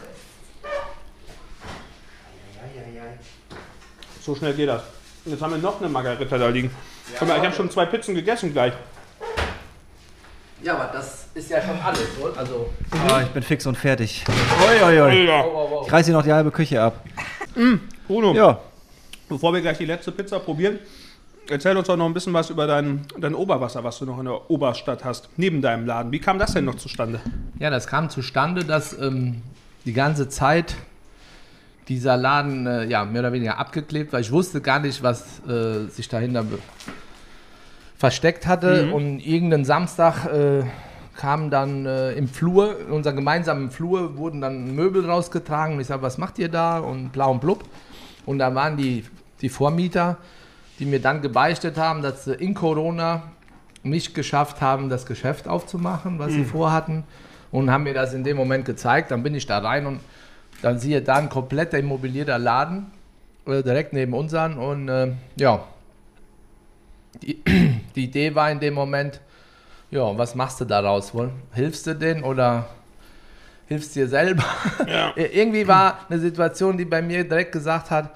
[4.20, 4.82] So schnell geht das.
[5.24, 6.70] Und jetzt haben wir noch eine Margarita da liegen.
[7.18, 8.72] Guck mal, ich habe schon zwei Pizzen gegessen gleich.
[10.62, 12.38] Ja, aber das ist ja schon alles, oder?
[12.38, 12.70] Also,
[13.08, 14.24] Ah, ich bin fix und fertig.
[14.28, 15.24] Oi, oi, oi.
[15.26, 15.44] Ja.
[15.44, 15.86] wow, wow, wow.
[15.86, 17.04] Ich reiß hier noch die halbe Küche ab.
[18.06, 18.58] Bruno, Ja.
[19.28, 20.78] bevor wir gleich die letzte Pizza probieren,
[21.48, 24.24] erzähl uns doch noch ein bisschen was über dein, dein Oberwasser, was du noch in
[24.24, 26.10] der Oberstadt hast, neben deinem Laden.
[26.10, 27.20] Wie kam das denn noch zustande?
[27.58, 29.42] Ja, das kam zustande, dass ähm,
[29.84, 30.74] die ganze Zeit
[31.88, 34.20] dieser Laden äh, ja, mehr oder weniger abgeklebt war.
[34.20, 36.58] Ich wusste gar nicht, was äh, sich dahinter be-
[37.96, 38.92] versteckt hatte.
[38.92, 40.64] Und irgendeinen Samstag äh,
[41.16, 45.74] kamen dann äh, im Flur, in unserem gemeinsamen Flur, wurden dann Möbel rausgetragen.
[45.74, 46.78] Und ich sage, was macht ihr da?
[46.78, 47.64] Und blau und blub.
[48.26, 49.04] Und da waren die,
[49.40, 50.18] die Vormieter,
[50.78, 53.22] die mir dann gebeichtet haben, dass sie in Corona
[53.82, 57.04] nicht geschafft haben, das Geschäft aufzumachen, was sie vorhatten.
[57.52, 59.10] Und haben mir das in dem Moment gezeigt.
[59.10, 60.00] Dann bin ich da rein und
[60.62, 62.86] dann siehe da ein kompletter immobilierter Laden,
[63.46, 64.58] äh, direkt neben unseren.
[64.58, 65.64] Und äh, ja,
[67.22, 67.42] die,
[67.96, 69.20] die Idee war in dem Moment,
[69.90, 71.30] ja, was machst du daraus wohl?
[71.52, 72.68] Hilfst du denen oder
[73.68, 74.44] hilfst dir selber?
[75.16, 78.10] Irgendwie war eine Situation, die bei mir direkt gesagt hat,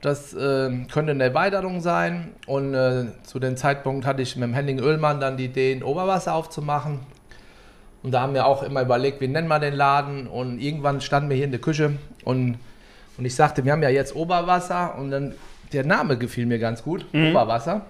[0.00, 2.32] das äh, könnte eine Erweiterung sein.
[2.46, 5.82] Und äh, zu dem Zeitpunkt hatte ich mit dem Henning Oehlmann dann die Idee, ein
[5.82, 7.00] Oberwasser aufzumachen.
[8.02, 10.26] Und da haben wir auch immer überlegt, wie nennen wir den Laden.
[10.26, 12.58] Und irgendwann standen wir hier in der Küche und,
[13.18, 14.96] und ich sagte, wir haben ja jetzt Oberwasser.
[14.96, 15.34] Und dann,
[15.74, 17.82] der Name gefiel mir ganz gut, Oberwasser.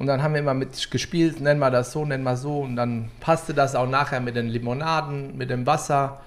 [0.00, 2.60] Und dann haben wir immer mit gespielt, nennen wir das so, nennen wir so.
[2.60, 6.22] Und dann passte das auch nachher mit den Limonaden, mit dem Wasser.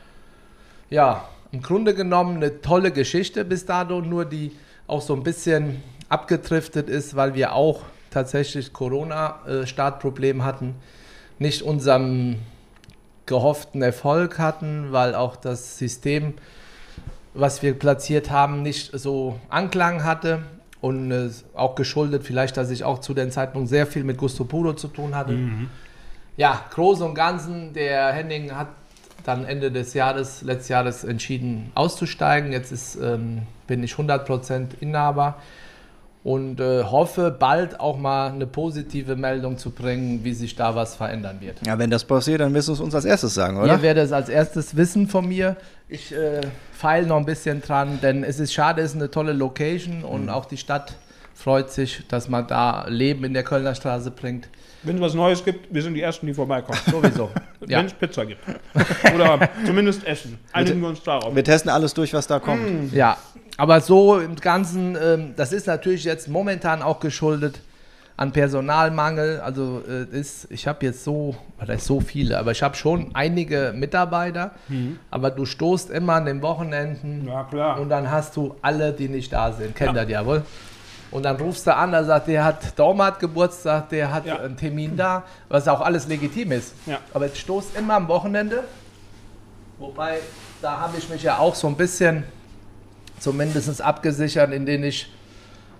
[0.91, 4.51] Ja, im Grunde genommen eine tolle Geschichte bis dato, nur die
[4.85, 10.75] auch so ein bisschen abgedriftet ist, weil wir auch tatsächlich Corona-Startproblem hatten.
[11.39, 12.35] Nicht unserem
[13.25, 16.35] gehofften Erfolg hatten, weil auch das System,
[17.33, 20.43] was wir platziert haben, nicht so Anklang hatte.
[20.83, 24.43] Und äh, auch geschuldet vielleicht, dass ich auch zu dem Zeitpunkt sehr viel mit Gusto
[24.43, 25.31] Puro zu tun hatte.
[26.35, 28.67] Ja, groß und ganzen, der Henning hat
[29.23, 32.51] dann Ende des Jahres, letztes Jahres entschieden auszusteigen.
[32.51, 35.37] Jetzt ist, ähm, bin ich 100% Inhaber
[36.23, 40.95] und äh, hoffe bald auch mal eine positive Meldung zu bringen, wie sich da was
[40.95, 41.65] verändern wird.
[41.65, 43.73] Ja, wenn das passiert, dann wirst du es uns als erstes sagen, oder?
[43.73, 45.57] Ihr werdet es als erstes wissen von mir.
[45.89, 49.33] Ich äh, feile noch ein bisschen dran, denn es ist schade, es ist eine tolle
[49.33, 50.93] Location und auch die Stadt
[51.35, 54.47] freut sich, dass man da Leben in der Kölner Straße bringt.
[54.83, 56.79] Wenn es was Neues gibt, wir sind die Ersten, die vorbeikommen.
[56.91, 57.31] Sowieso.
[57.67, 57.79] ja.
[57.79, 58.41] Wenn es Pizza gibt.
[59.13, 60.37] Oder zumindest Essen.
[60.51, 61.35] Einigen wir uns darauf.
[61.35, 62.93] Wir testen alles durch, was da kommt.
[62.93, 63.17] Ja,
[63.57, 67.59] aber so im Ganzen, ähm, das ist natürlich jetzt momentan auch geschuldet
[68.17, 69.39] an Personalmangel.
[69.41, 73.73] Also äh, ist, ich habe jetzt so, oder so viele, aber ich habe schon einige
[73.75, 74.51] Mitarbeiter,
[75.11, 77.79] aber du stoßt immer an den Wochenenden Ja, klar.
[77.79, 79.75] und dann hast du alle, die nicht da sind.
[79.75, 80.43] Kennt ihr ja wohl?
[81.11, 84.39] Und dann rufst du an, da sagt, der hat Daumen hat Geburtstag, der hat Ja.
[84.39, 86.73] einen Termin da, was auch alles legitim ist.
[86.87, 86.97] Ja.
[87.13, 88.63] Aber jetzt stoßt immer am Wochenende.
[89.77, 90.19] Wobei,
[90.61, 92.23] da habe ich mich ja auch so ein bisschen
[93.23, 95.11] zumindest abgesichert, indem ich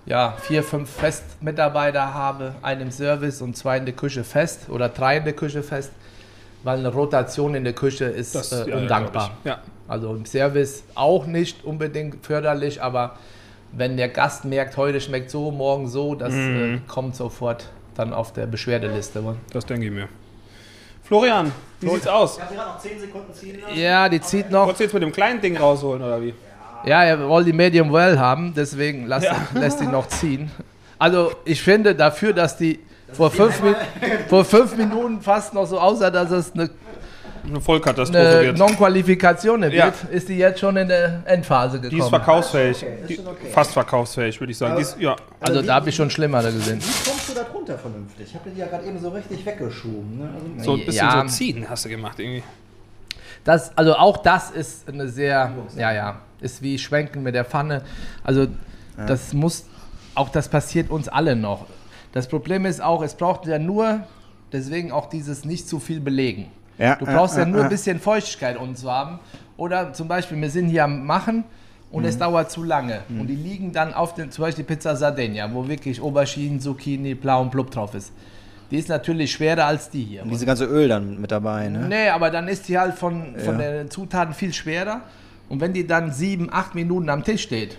[0.06, 4.88] ja, vier, fünf Festmitarbeiter habe, einen im Service und zwei in der Küche fest oder
[4.88, 5.92] drei in der Küche fest,
[6.62, 9.30] weil eine Rotation in der Küche ist Das- äh, ja, ja, undankbar.
[9.42, 9.46] ich.
[9.48, 9.58] Ja.
[9.88, 13.16] Also im Service auch nicht unbedingt förderlich, aber
[13.72, 16.74] wenn der Gast merkt, heute schmeckt so, morgen so, das Mhm.
[16.76, 19.22] äh, kommt sofort dann auf der Beschwerdeliste.
[19.52, 20.08] Das denke ich mir.
[21.02, 22.40] Florian, wie sieht's aus?
[22.40, 24.62] habe gerade noch 10 Sekunden ziehen Ja, die zieht noch.
[24.66, 26.28] Wolltest du jetzt mit dem kleinen Ding rausholen, oder wie?
[26.28, 26.34] Ja,
[27.04, 29.36] er wollte die Medium well haben, deswegen lässt, Ja.
[29.54, 30.50] lässt ihn noch ziehen.
[30.98, 32.80] Also ich finde dafür, dass die
[33.12, 33.60] vor fünf,
[34.28, 36.70] vor fünf Minuten fast noch so aussah, dass es eine,
[37.46, 38.58] Eine Vollkatastrophe eine wird.
[38.58, 39.92] Non-Qualifikation wird, Ja.
[40.10, 42.10] ist die jetzt schon in der Endphase Die ist gekommen.
[42.10, 42.82] verkaufsfähig.
[42.82, 43.48] ist Die, okay.
[43.52, 44.80] Fast verkaufsfähig, würde ich sagen.
[44.80, 45.14] Ist, ja.
[45.40, 46.80] Also da habe ich schon schlimmer gesehen.
[46.80, 48.28] Wie kommst du da drunter vernünftig?
[48.28, 50.18] Ich habe die ja gerade eben so richtig weggeschoben.
[50.18, 50.30] Ne?
[50.58, 51.20] Also, So ein bisschen Ja.
[51.28, 52.42] so ziehen hast du gemacht irgendwie.
[53.44, 57.82] Das, also auch das ist eine sehr, ja, ja, ist wie Schwenken mit der Pfanne.
[58.22, 58.46] Also
[59.08, 59.64] das muss,
[60.14, 61.66] auch das passiert uns alle noch.
[62.12, 64.00] Das Problem ist auch, es braucht ja nur,
[64.52, 66.46] deswegen auch dieses nicht zu viel belegen.
[66.78, 67.64] Ja, du brauchst ja, ja, ja, nur ja.
[67.64, 69.18] ein bisschen Feuchtigkeit unten zu haben.
[69.56, 71.44] Oder zum Beispiel, wir sind hier am Machen
[71.90, 72.08] und Mhm.
[72.08, 73.00] es dauert zu lange.
[73.08, 77.42] Und die liegen dann auf den, zum Beispiel Pizza Sardegna, wo wirklich Auberginen, Zucchini, Blau
[77.42, 78.12] und Blub drauf ist.
[78.70, 80.22] Die ist natürlich schwerer als die hier.
[80.22, 81.86] Und diese ganze Öl dann mit dabei, ne?
[81.88, 83.70] Nee, aber dann ist die halt von, von Ja.
[83.72, 85.02] den Zutaten viel schwerer.
[85.48, 87.76] Und wenn die dann sieben, acht Minuten am Tisch steht,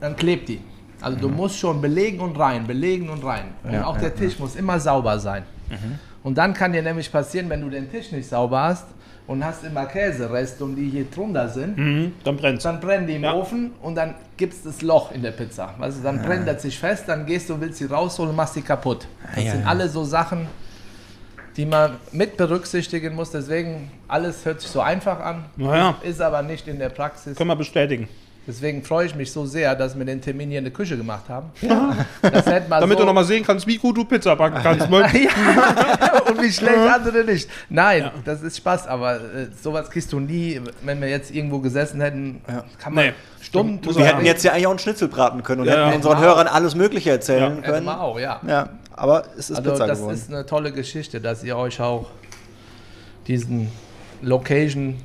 [0.00, 0.60] dann klebt die.
[1.00, 3.44] Also du musst schon belegen und rein, belegen und rein.
[3.62, 3.74] Und Mhm.
[3.76, 5.42] Ja, auch ja, der Tisch muss immer sauber sein.
[6.22, 8.86] Und dann kann dir nämlich passieren, wenn du den Tisch nicht sauber hast
[9.26, 12.62] und hast immer Käsereste und die hier drunter sind, Mhm, dann brennt's.
[12.64, 13.34] dann brennen die im Ja.
[13.34, 15.74] Ofen und dann gibt es das Loch in der Pizza.
[15.78, 18.62] Du, dann brennt das sich fest, dann gehst du, willst sie rausholen und machst sie
[18.62, 19.06] kaputt.
[19.34, 19.66] Das ja, sind ja.
[19.68, 20.46] alle so Sachen,
[21.56, 23.30] die man mit berücksichtigen muss.
[23.30, 27.36] Deswegen, alles hört sich so einfach an, Naja, ist aber nicht in der Praxis.
[27.36, 28.08] können wir bestätigen.
[28.48, 31.24] Deswegen freue ich mich so sehr, dass wir den Termin hier in der Küche gemacht
[31.28, 31.50] haben.
[31.62, 32.06] Mal
[32.70, 34.86] Damit so du nochmal sehen kannst, wie gut du Pizza backen kannst.
[34.90, 37.48] Ja, und wie schlecht andere nicht.
[37.68, 39.20] Nein, das ist Spaß, aber äh,
[39.60, 42.40] sowas kriegst du nie, wenn wir jetzt irgendwo gesessen hätten,
[42.78, 43.12] kann man Nee.
[43.42, 44.04] stumm Wir Ja.
[44.12, 45.96] hätten jetzt ja eigentlich auch einen Schnitzel braten können und Ja, hätten ja.
[45.96, 46.26] unseren Genau.
[46.28, 47.48] Hörern alles Mögliche erzählen Ja.
[47.56, 47.84] Hätte können.
[47.86, 48.40] man auch, ja.
[48.96, 50.14] Aber es ist Also Pizza das geworden.
[50.14, 52.06] ist eine tolle Geschichte, dass ihr euch auch
[53.26, 53.70] diesen
[54.22, 54.96] Location.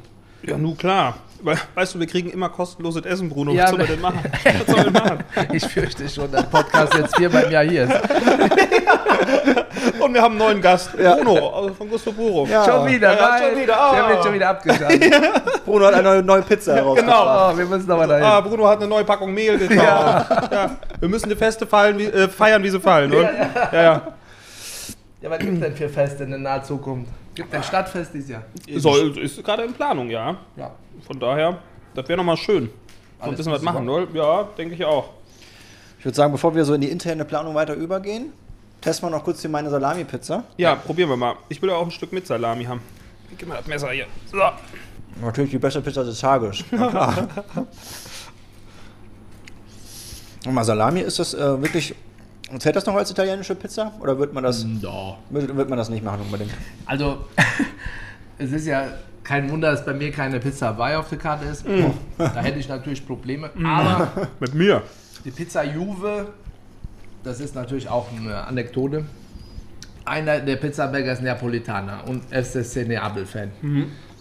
[0.44, 1.18] Ja, nun klar.
[1.44, 3.52] We- Weißt du, wir kriegen immer kostenloses Essen, Bruno.
[3.52, 3.94] Ja, Was soll man ne.
[3.94, 4.20] denn machen?
[4.44, 5.24] Was soll man machen?
[5.54, 7.92] Ich fürchte schon, dass Podcast jetzt viermal Jahr hier ist.
[10.02, 10.91] Und wir haben einen neuen Gast.
[10.95, 12.45] Bruno also von Gusto Buro.
[12.45, 12.66] Ja.
[12.66, 13.43] Schon wieder, Ja, nein.
[13.52, 13.95] schon wieder, ah.
[13.95, 15.14] Der wird schon wieder abgeschaltet.
[15.66, 17.16] Bruno hat eine neue, neue Pizza herausgebracht.
[17.18, 17.52] Genau.
[17.54, 18.24] Oh, wir müssen aber dahin.
[18.24, 19.82] Ah, Bruno hat eine neue Packung Mehl gekauft.
[19.82, 20.78] Ja.
[20.99, 23.12] Wir müssen die Feste fallen, wie, äh, feiern, wie sie fallen.
[23.12, 23.32] Oder?
[23.72, 24.02] Ja, ja.
[25.22, 27.12] Ja, was gibt denn für Feste in der nahen Zukunft?
[27.36, 28.43] Gibt ein Stadtfest dieses Jahr?
[28.78, 30.36] Soll, ist gerade in Planung, ja.
[30.56, 30.72] Ja.
[31.06, 31.60] Von daher,
[31.93, 32.70] das wäre nochmal schön.
[33.22, 34.08] So ein bisschen was machen, oder?
[34.14, 35.10] Ja, denke ich auch.
[35.99, 38.34] Ich würde sagen, bevor wir so in die interne Planung weiter übergehen,
[38.82, 40.43] testen wir noch kurz hier meine Salami-Pizza.
[40.57, 41.36] Ja, probieren wir mal.
[41.49, 42.82] Ich will auch ein Stück mit Salami haben.
[43.38, 44.07] Gib mal das Messer hier.
[44.29, 44.38] So.
[45.21, 46.63] Natürlich die beste Pizza des Tages.
[46.71, 47.27] Na klar.
[50.45, 51.95] Und mal Salami, ist das äh, wirklich.
[52.59, 53.93] Zählt das noch als italienische Pizza?
[54.01, 55.17] Oder wird man das, Ja.
[55.29, 56.51] wird, wird man das nicht machen unbedingt?
[56.86, 57.25] Also,
[58.38, 58.88] es ist ja
[59.23, 61.63] kein Wunder, dass bei mir keine Pizza Hawaii auf der Karte ist.
[62.17, 63.51] Da hätte ich natürlich Probleme.
[63.63, 64.82] Aber Mit mir.
[65.23, 66.34] die Pizza Juve,
[67.24, 69.05] das ist natürlich auch eine Anekdote.
[70.05, 73.51] Einer der Pizzabäcker ist Neapolitaner und FCC Neapel-Fan.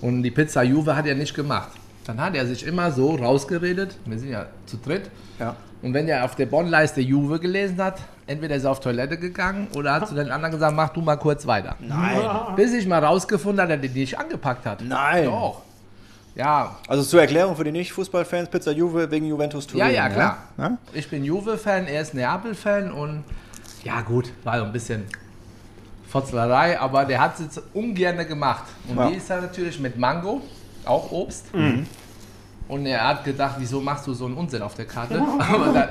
[0.03, 1.71] Und die Pizza Juve hat er nicht gemacht.
[2.07, 5.55] Dann hat er sich immer so rausgeredet, wir sind ja zu dritt, Ja.
[5.83, 9.69] und wenn er auf der Bonleiste Juve gelesen hat, entweder ist er auf Toilette gegangen
[9.77, 11.77] oder hat zu den anderen gesagt, mach du mal kurz weiter.
[11.79, 12.19] Nein.
[12.57, 14.83] Bis ich mal rausgefunden habe, dass er die nicht angepackt hat.
[14.83, 15.25] Nein.
[15.27, 15.63] Doch.
[16.37, 19.81] Ja, Also zur Erklärung für die Nicht-Fußballfans, Pizza Juve wegen Juventus Turin.
[19.81, 20.39] ja, ja, klar.
[20.57, 20.79] Ja?
[20.93, 23.25] Ich bin Juve-Fan, er ist Neapel-Fan und
[23.83, 25.05] ja gut, war so ein bisschen
[26.09, 28.65] Fotzlerei, aber der hat es jetzt ungern gemacht.
[28.89, 29.09] Und Ja.
[29.11, 30.41] die ist dann natürlich mit Mango,
[30.85, 31.47] auch Obst.
[32.71, 35.21] Und er hat gedacht, wieso machst du so einen Unsinn auf der Karte?
[35.39, 35.89] Aber dann,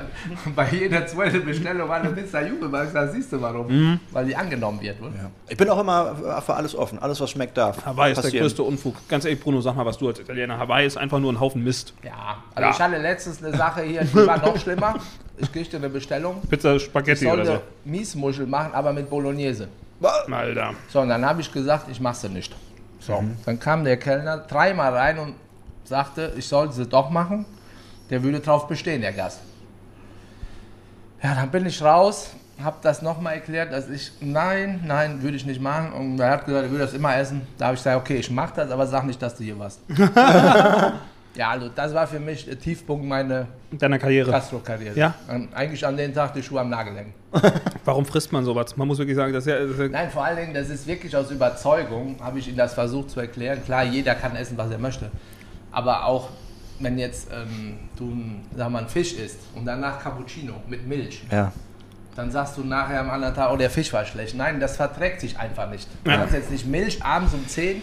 [0.56, 4.00] bei jeder zweiten Bestellung war eine Pizza weil ich sag, siehst du warum?
[4.12, 4.98] Weil die angenommen wird.
[4.98, 5.12] Oder?
[5.46, 6.98] Ich bin auch immer für alles offen.
[6.98, 7.84] Alles, was schmeckt, darf.
[7.84, 8.96] Hawaii ist der größte Unfug.
[9.08, 10.58] Ganz ehrlich, Bruno, sag mal, was du als Italiener.
[10.58, 11.92] Hawaii ist einfach nur ein Haufen Mist.
[12.02, 12.74] Ja, also Ja.
[12.74, 14.94] ich hatte letztens eine Sache hier, die war noch schlimmer.
[15.36, 16.40] Ich kriegte eine Bestellung.
[16.48, 17.90] Pizza Ich Spaghetti oder sollte so.
[17.90, 19.68] Miesmuschel machen, aber mit Bolognese.
[20.02, 20.70] Alter.
[20.88, 22.56] So, und dann habe ich gesagt, ich mache sie nicht.
[23.00, 25.34] So, dann kam der Kellner dreimal rein und
[25.90, 27.44] sagte, ich soll sie doch machen.
[28.08, 29.40] Der würde drauf bestehen, der Gast.
[31.22, 32.30] Ja, dann bin ich raus,
[32.62, 35.92] habe das nochmal erklärt, dass ich, nein, nein, würde ich nicht machen.
[35.92, 37.42] Und er hat gesagt, er würde das immer essen.
[37.58, 39.80] Da habe ich gesagt, okay, ich mache das, aber sag nicht, dass du hier warst.
[41.34, 44.30] ja, also das war für mich der Tiefpunkt meiner Deiner Karriere.
[44.30, 44.96] Gastro-Karriere.
[44.96, 45.14] Ja?
[45.52, 47.14] Eigentlich an den Tag die Schuhe am Nagel hängen.
[47.84, 48.76] Warum frisst man sowas?
[48.76, 49.58] Man muss wirklich sagen, das ist ja.
[49.60, 52.56] Das ist ja Nein, vor allen Dingen, das ist wirklich aus Überzeugung, habe ich Ihnen
[52.56, 53.60] das versucht zu erklären.
[53.64, 55.10] Klar, jeder kann essen, was er möchte.
[55.72, 56.28] Aber auch,
[56.78, 61.22] wenn jetzt ähm, du ein- sag mal, einen Fisch isst und danach Cappuccino mit Milch,
[61.30, 61.52] Ja.
[62.16, 64.34] dann sagst du nachher am anderen Tag, oh, der Fisch war schlecht.
[64.34, 65.88] Nein, das verträgt sich einfach nicht.
[66.04, 66.16] Du Ja.
[66.18, 67.82] kannst jetzt nicht Milch abends um 10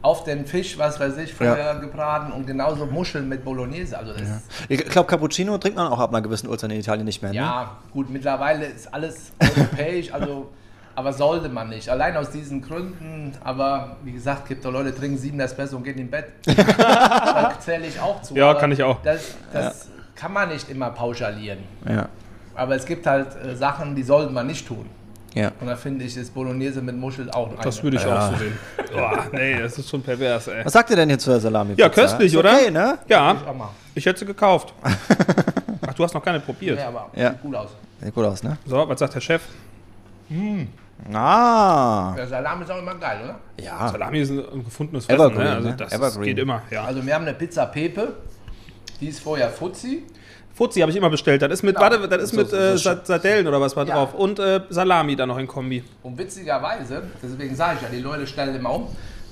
[0.00, 3.98] auf den Fisch, was weiß ich, vorher gebraten und genauso Muscheln mit Bolognese.
[3.98, 4.22] Also das
[4.68, 7.32] Ich glaube, Cappuccino trinkt man auch ab einer gewissen Uhrzeit in Italien nicht mehr.
[7.32, 7.36] Ne?
[7.38, 10.50] Ja, gut, mittlerweile ist alles europäisch, also,
[10.98, 11.88] aber sollte man nicht.
[11.88, 15.96] Allein aus diesen Gründen, aber wie gesagt, gibt da Leute, trinken sieben Espresso und gehen
[15.96, 16.24] in Bett.
[16.44, 18.34] da zähle ich auch zu.
[18.34, 19.00] Ja, kann ich auch.
[19.04, 19.86] Das, das
[20.16, 21.60] kann man nicht immer pauschalieren.
[21.88, 22.08] Ja.
[22.56, 24.86] Aber es gibt halt äh, Sachen, die sollte man nicht tun.
[25.34, 25.52] Ja.
[25.60, 27.58] Und da finde ich, ist Bolognese mit Muschel auch eine.
[27.62, 28.58] Das würde ich auch so sehen.
[28.92, 30.64] Boah, nee, das ist schon pervers, ey.
[30.64, 31.74] Was sagt ihr denn hier zur Salami?
[31.76, 32.54] Ja, köstlich, oder?
[32.54, 32.98] Okay, ne?
[33.06, 33.36] Ja,
[33.94, 34.74] Ich hätte sie gekauft.
[34.82, 36.80] Ach, du hast noch keine probiert.
[36.80, 37.30] Ja, aber Ja.
[37.30, 37.68] sieht gut aus.
[38.02, 38.58] Sieht gut aus, ne?
[38.66, 39.42] So, was sagt der Chef?
[41.12, 42.14] Ah.
[42.16, 43.38] Der Salam ist auch immer geil, oder?
[43.64, 43.88] Ja.
[43.88, 45.54] Salami ist ein gefundenes Fressen, Evergreen, ne?
[45.56, 45.76] Also ne?
[45.76, 46.22] das Evergreen.
[46.24, 46.84] geht immer, ja.
[46.84, 48.14] Also wir haben eine Pizza Pepe.
[49.00, 50.04] Die ist vorher Fuzzi.
[50.54, 51.40] Fuzzi habe ich immer bestellt.
[51.40, 51.88] Das ist mit, Genau.
[51.90, 53.94] warte, das ist So- mit so- äh, so- Sa- Sardellen oder was war Ja.
[53.94, 54.14] drauf.
[54.14, 55.84] Und äh, Salami dann noch in Kombi.
[56.02, 58.88] Und witzigerweise, deswegen sage ich ja, die Leute stellen immer um,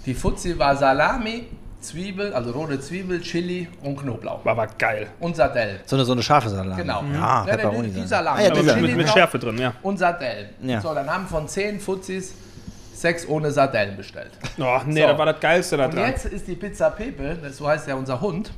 [0.07, 1.49] die Fuzzi war Salami,
[1.81, 4.45] Zwiebel, also rote Zwiebel, Chili und Knoblauch.
[4.45, 5.09] War aber geil.
[5.21, 5.81] Und Sardell.
[5.87, 6.77] So eine, so eine scharfe Salami.
[6.83, 7.03] Genau.
[7.13, 7.89] Ja, Ja, Pepperoni.
[7.89, 8.41] die, die Salami.
[8.41, 9.73] Ah, ja, Mit, mit drauf Schärfe drin, ja.
[9.83, 10.49] Und Sardellen.
[10.63, 10.81] Ja.
[10.81, 12.35] So, dann haben von 10 Fuzzis
[12.95, 14.31] sechs ohne Sardellen bestellt.
[14.59, 15.07] Oh, nee, So.
[15.09, 16.09] das war das Geilste da Und dran.
[16.09, 18.51] jetzt ist die Pizza Pepe, das so heißt ja unser Hund,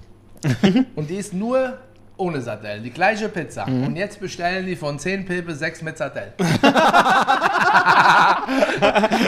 [0.94, 1.76] und die ist nur
[2.18, 3.64] ohne Sardellen, die gleiche Pizza.
[3.66, 3.86] Mhm.
[3.86, 6.32] Und jetzt bestellen die von 10 Pepe 6 mit Sardellen.
[6.38, 6.52] ist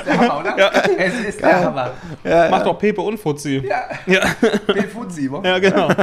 [0.06, 0.98] der Hammer, oder?
[0.98, 1.90] Es ist der Hammer.
[2.50, 3.62] Mach doch Pepe und Fuzzi.
[3.66, 4.20] Ja, Ja,
[4.66, 5.40] Pefuzzi, wo?
[5.42, 5.88] ja genau.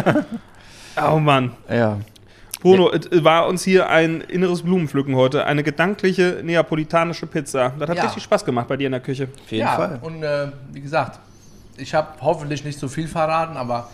[1.14, 1.52] Oh Mann.
[1.70, 2.00] Ja.
[2.60, 5.46] Bruno, es war uns hier ein inneres Blumenpflücken heute.
[5.46, 7.72] Eine gedankliche neapolitanische Pizza.
[7.78, 8.04] Das hat Ja.
[8.06, 9.28] richtig Spaß gemacht bei dir in der Küche.
[9.44, 10.00] Auf jeden ja, Fall.
[10.02, 11.20] und äh, wie gesagt,
[11.78, 13.90] ich habe hoffentlich nicht so viel verraten, aber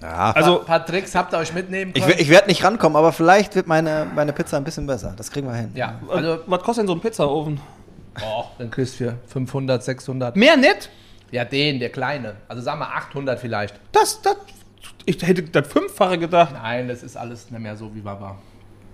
[0.00, 0.32] Ja.
[0.32, 2.16] Also- ein paar Tricks habt ihr euch mitnehmen ich können.
[2.18, 5.14] we- ich werde nicht rankommen, aber vielleicht wird meine, meine Pizza ein bisschen besser.
[5.16, 5.70] Das kriegen wir hin.
[5.74, 7.60] ja, Also, also, was kostet denn so ein Pizzaofen?
[8.22, 10.36] oh, dann kriegst du für 500, 600.
[10.36, 10.90] Mehr nett?
[11.30, 12.36] Ja, den, der kleine.
[12.48, 13.74] Also sagen wir 800 vielleicht.
[13.92, 14.36] Das, das,
[15.04, 16.52] ich hätte das Fünffache gedacht.
[16.52, 18.38] Nein, das ist alles nicht mehr so, wie wir war.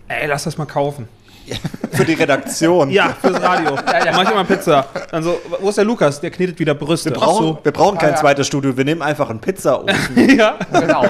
[0.09, 1.09] Ey, lass das mal kaufen.
[1.93, 2.91] Für die Redaktion.
[2.91, 3.75] Ja, fürs Radio.
[3.75, 4.13] ja.
[4.13, 4.87] Mach ich mal Pizza.
[5.11, 6.21] Dann so, wo ist der Lukas?
[6.21, 7.11] Der knetet wieder Brüste.
[7.11, 8.21] Wir brauchen, wir brauchen kein Ah, ja.
[8.21, 9.95] zweites Studio, wir nehmen einfach einen Pizzaofen.
[10.15, 10.21] So.
[10.37, 11.05] ja, Genau.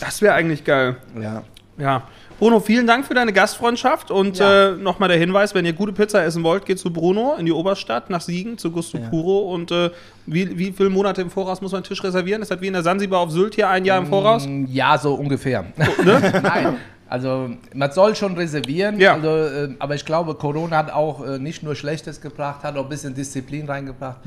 [0.00, 0.96] das wäre eigentlich geil.
[1.20, 1.42] ja.
[1.78, 2.02] Ja.
[2.40, 4.68] Bruno, vielen Dank für deine Gastfreundschaft und Ja.
[4.70, 7.52] äh, nochmal der Hinweis, wenn ihr gute Pizza essen wollt, geht zu Bruno in die
[7.52, 9.90] Oberstadt nach Siegen zu Gusto Puro und äh,
[10.26, 12.42] wie, wie viele Monate im Voraus muss man einen Tisch reservieren?
[12.42, 14.46] Ist das wie in der Sansibar auf Sylt hier ein Jahr im Voraus?
[14.68, 15.64] ja, so ungefähr.
[16.04, 16.40] Ne?
[16.42, 16.76] Nein.
[17.08, 19.14] Also man soll schon reservieren, Ja.
[19.14, 22.84] also, äh, aber ich glaube, Corona hat auch äh, nicht nur Schlechtes gebracht, hat auch
[22.84, 24.18] ein bisschen Disziplin reingebracht.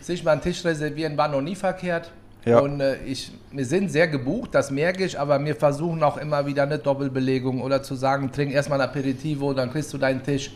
[0.00, 2.10] Sich mal einen Tisch reservieren war noch nie verkehrt.
[2.44, 2.60] Ja.
[2.60, 6.46] Und äh, ich, wir sind sehr gebucht, das merke ich, aber wir versuchen auch immer
[6.46, 10.52] wieder eine Doppelbelegung oder zu sagen, trink erstmal ein Aperitivo, dann kriegst du deinen Tisch.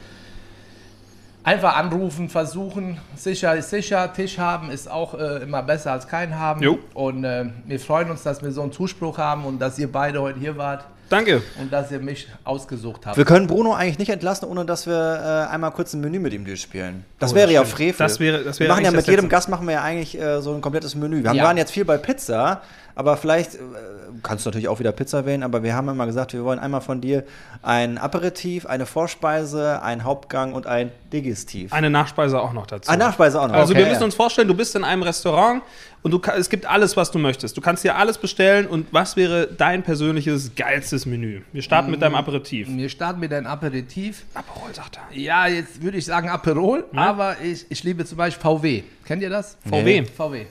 [1.43, 6.39] Einfach anrufen, versuchen, sicher ist sicher, Tisch haben ist auch äh, immer besser als keinen
[6.39, 6.63] haben.
[6.63, 6.79] Jo.
[6.93, 10.21] Und äh, wir freuen uns, dass wir so einen Zuspruch haben und dass ihr beide
[10.21, 11.43] heute hier wart Danke.
[11.59, 13.17] und dass ihr mich ausgesucht habt.
[13.17, 16.35] Wir können Bruno eigentlich nicht entlassen, ohne dass wir äh, einmal kurz ein Menü mit
[16.35, 17.05] ihm durchspielen.
[17.19, 17.77] Das Oh, wäre das ja stimmt.
[17.79, 17.97] Frevel.
[17.99, 19.29] Das wäre- das wir wäre machen ja mit jedem Letzte.
[19.29, 21.23] Gast machen wir ja eigentlich äh, so ein komplettes Menü.
[21.23, 21.45] Wir haben, Ja.
[21.45, 22.61] waren jetzt viel bei Pizza,
[22.95, 23.59] aber vielleicht äh,
[24.23, 26.81] kannst du natürlich auch wieder Pizza wählen, aber wir haben immer gesagt, wir wollen einmal
[26.81, 27.25] von dir
[27.63, 31.73] ein Aperitif, eine Vorspeise, ein Hauptgang und ein Digestiv.
[31.73, 32.91] Eine Nachspeise auch noch dazu.
[32.91, 33.55] Eine Nachspeise auch noch.
[33.55, 34.05] Also Okay, wir müssen ja.
[34.07, 35.63] uns vorstellen, du bist in einem Restaurant
[36.03, 37.57] und du, es gibt alles, was du möchtest.
[37.57, 41.43] Du kannst dir alles bestellen und was wäre dein persönliches geilstes Menü?
[41.53, 42.69] Wir starten mit deinem Aperitif.
[42.71, 44.25] Wir starten mit einem Aperitif.
[44.35, 45.17] Aperol, sagt er.
[45.17, 48.83] Ja, jetzt würde ich sagen Aperol, aber ich, ich liebe zum Beispiel VW.
[49.05, 49.57] Kennt ihr das?
[49.69, 50.05] VW.
[50.05, 50.47] VW.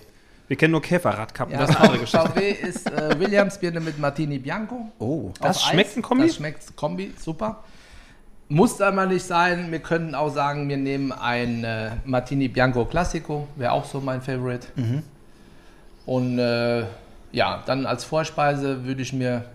[0.49, 2.27] Wir kennen nur Käferradkappen, Ja, das ist eine andere Geschichte.
[2.27, 4.89] VW ist äh, Williams Birne mit Martini Bianco.
[4.99, 5.31] Oh.
[5.39, 5.97] Das schmeckt Eis.
[5.97, 6.25] ein Kombi?
[6.27, 7.63] Das schmeckt Kombi, super.
[8.47, 9.71] Muss aber nicht sein.
[9.71, 14.21] Wir können auch sagen, wir nehmen ein äh, Martini Bianco Classico, wäre auch so mein
[14.23, 14.67] Favorite.
[14.75, 15.03] Mhm.
[16.07, 16.83] Und äh,
[17.31, 19.45] ja, dann als Vorspeise würde ich mir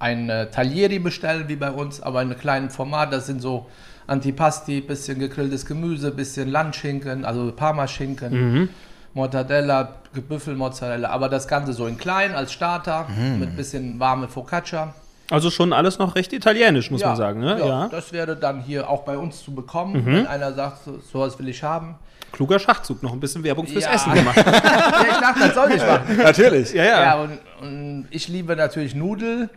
[0.00, 3.12] ein äh, Taglieri bestellen, wie bei uns, aber in einem kleinen Format.
[3.12, 3.66] Das sind so
[4.08, 8.68] Antipasti, bisschen gegrilltes Gemüse, bisschen Landschinken, also Parmaschinken, Mhm.
[9.14, 9.96] Mortadella,
[10.28, 13.06] Büffelmozzarella, aber das Ganze so in klein als Starter
[13.38, 14.94] mit bisschen warme Focaccia.
[15.30, 17.40] Also schon alles noch recht italienisch, muss man sagen.
[17.40, 17.56] Ne?
[17.60, 17.86] ja, Ja.
[17.86, 17.90] Mhm.
[17.90, 21.48] das wäre dann hier auch bei uns zu bekommen, wenn einer sagt, so, sowas will
[21.48, 21.94] ich haben.
[22.32, 23.92] Kluger Schachzug, noch ein bisschen Werbung fürs Ja.
[23.92, 24.36] Essen gemacht.
[24.36, 26.16] ja, ich dachte, das soll ich machen.
[26.22, 26.72] Natürlich.
[26.72, 27.02] Ja, ja.
[27.02, 29.48] Ja, und, und ich liebe natürlich Nudel.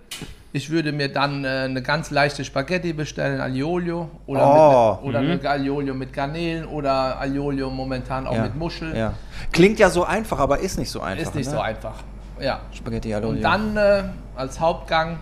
[0.56, 5.20] Ich würde mir dann äh, eine ganz leichte Spaghetti bestellen, Agliolio oder, Oh, mit, oder
[5.20, 8.43] eine Agliolio mit Garnelen oder Agliolio momentan auch Ja.
[8.43, 8.95] mit Muscheln.
[8.95, 9.14] Ja.
[9.51, 11.24] Klingt ja so einfach, aber ist nicht so einfach.
[11.24, 11.54] Ist nicht ne?
[11.54, 11.95] so einfach.
[12.39, 12.60] Ja.
[12.72, 13.36] Spaghetti Alolio.
[13.38, 14.04] Und dann äh,
[14.36, 15.18] als Hauptgang,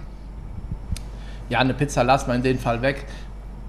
[1.48, 3.06] ja, eine Pizza lassen wir in dem Fall weg.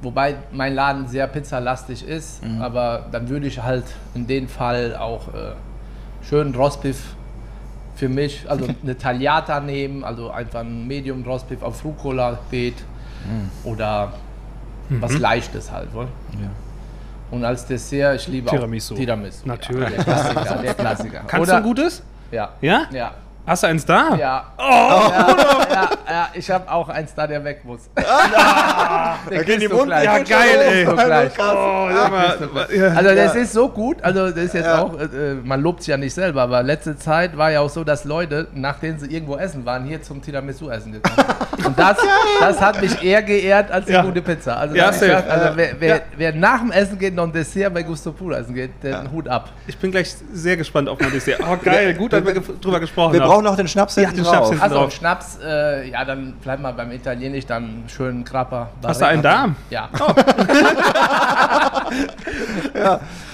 [0.03, 2.61] Wobei mein Laden sehr pizzalastig ist, Mhm.
[2.61, 3.85] aber dann würde ich halt
[4.17, 5.53] in dem Fall auch äh,
[6.29, 7.15] schönen Rostbiff
[8.03, 12.75] für mich, also eine Tagliata nehmen, also einfach ein Medium Rostbiff auf Rucola-Beet
[13.25, 13.51] Mhm.
[13.71, 14.13] oder
[14.89, 15.95] was Leichtes halt.
[15.95, 16.09] Wohl.
[17.31, 18.95] Und als Dessert, ich liebe Tiramisu.
[18.95, 19.47] auch Tiramisu.
[19.47, 19.91] Natürlich.
[19.91, 21.21] Ja, der Klassiker, der Klassiker.
[21.29, 22.03] Kannst Oder, du ein gutes?
[22.33, 22.49] Ja.
[22.61, 22.83] Ja?
[22.91, 23.13] Ja.
[23.47, 24.17] Hast du eins da?
[24.17, 24.47] Ja.
[24.59, 27.81] Oh, ja, ja, ja, ich habe auch eins da, der weg muss.
[27.97, 30.87] Da gehen die Mund- Ja, geil, ey.
[30.87, 31.33] So gleich.
[31.39, 32.11] Oh, sag
[32.55, 32.89] mal, ja.
[32.89, 34.83] Also das ist so gut, also das ist jetzt Ja.
[34.83, 37.85] auch, äh, man lobt es ja nicht selber, aber letzte Zeit war ja auch so,
[37.85, 41.16] dass Leute, nachdem sie irgendwo essen waren, hier zum Tiramisu essen gekommen
[41.57, 41.66] sind.
[41.66, 41.97] Und das,
[42.41, 44.03] das hat mich eher geehrt als die Ja.
[44.03, 44.57] gute Pizza.
[44.57, 46.03] Also, Ja, gesagt, also wer, wer, Ja.
[46.16, 49.29] wer nach dem Essen geht noch ein Dessert bei Gusto Puro essen geht, den Hut
[49.29, 49.51] ab.
[49.66, 51.41] Ich bin gleich sehr gespannt auf mein Dessert.
[51.41, 53.29] Oh, geil, gut, dass wir drüber gesprochen Wir haben.
[53.29, 54.49] brauchen noch den Schnaps Ja, hinten den Schnaps drauf.
[54.51, 54.62] hinten.
[54.62, 54.93] Also drauf.
[54.93, 58.69] Schnaps, äh, ja, dann bleib mal beim Italienisch, dann schön Grappa.
[58.85, 59.49] Hast du einen da?
[59.71, 59.89] Ja.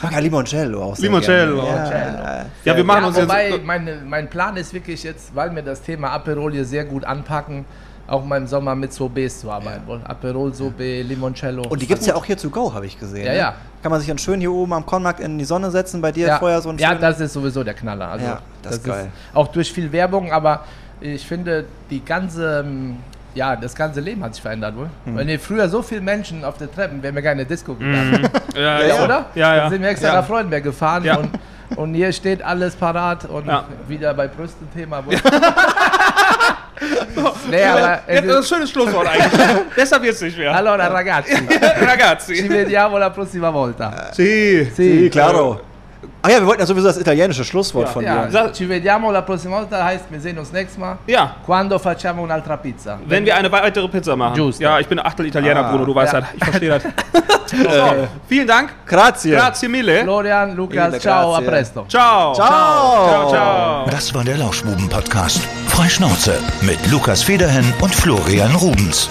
[0.02, 1.62] Mag ja Limoncello auch sehr Limoncello.
[1.62, 1.70] gerne.
[1.78, 2.18] Limoncello.
[2.24, 2.46] Ja.
[2.64, 3.64] Ja, wir machen ja, uns wobei jetzt.
[3.64, 7.64] meine, mein Plan ist wirklich jetzt, weil wir das Thema Aperol hier sehr gut anpacken,
[8.06, 9.86] auch mal im Sommer mit Sorbets zu arbeiten.
[9.86, 10.04] wollen.
[10.06, 11.62] Aperol, Sorbet, Limoncello.
[11.68, 13.26] Und die gibt es ja auch hier zu go, habe ich gesehen.
[13.26, 13.38] Ja, ne?
[13.38, 13.54] ja.
[13.82, 16.26] Kann man sich dann schön hier oben am Kornmarkt in die Sonne setzen, bei dir
[16.26, 18.08] ja, vorher so ein ja schönen- das ist sowieso der Knaller.
[18.08, 19.08] Also, Ja, das ist geil.
[19.34, 20.64] auch durch viel Werbung, aber
[21.00, 22.96] ich finde, die ganze, ähm,
[23.34, 24.88] ja, das ganze Leben hat sich verändert, wohl.
[25.04, 25.16] Hm.
[25.16, 27.74] Wenn ihr früher so viele Menschen auf den Treppen, wären wir gar in eine Disco
[27.74, 28.28] gegangen.
[28.54, 29.26] Ja, Ja, oder?
[29.34, 29.60] Ja, ja.
[29.62, 30.14] Dann sind wir extra ja.
[30.20, 31.16] nach Freudenberg gefahren Ja.
[31.18, 31.30] und,
[31.76, 33.64] und hier steht alles parat und Ja.
[33.86, 35.04] wieder bei Brüsten-Thema.
[37.50, 39.30] nee, aber Ja, das ist ein schönes Schlusswort eigentlich.
[39.76, 40.54] Besser wird's nicht mehr.
[40.54, 42.48] allora ragazzi, ci Ragazzi.
[42.48, 44.10] vediamo la prossima volta.
[44.12, 44.68] Sì.
[44.74, 45.60] Sí, claro.
[46.28, 48.30] Ach ja, wir wollten ja sowieso das italienische Schlusswort von Ja, dir.
[48.30, 50.98] Sag- ci vediamo la prossima volta heißt, wir sehen uns nächstes Mal.
[51.06, 52.98] Ja, Quando facciamo un'altra pizza.
[53.06, 54.34] wenn wir eine weitere Pizza machen.
[54.34, 54.62] Giusto.
[54.62, 56.20] Ja, ich bin Achtel Italiener, Ah, Bruno, du weißt ja.
[56.20, 56.28] das.
[56.34, 56.82] Ich verstehe das.
[57.50, 58.70] so, vielen Dank.
[58.86, 59.30] Grazie.
[59.32, 60.02] Grazie mille.
[60.02, 61.86] Florian, Lukas, ciao, a presto.
[61.88, 62.34] Ciao.
[62.34, 63.08] Ciao.
[63.08, 63.86] Ciao, ciao.
[63.90, 65.40] Das war der Lauschbuben-Podcast.
[65.68, 69.08] Freischnauze mit Lukas Federhen und Florian Rubens.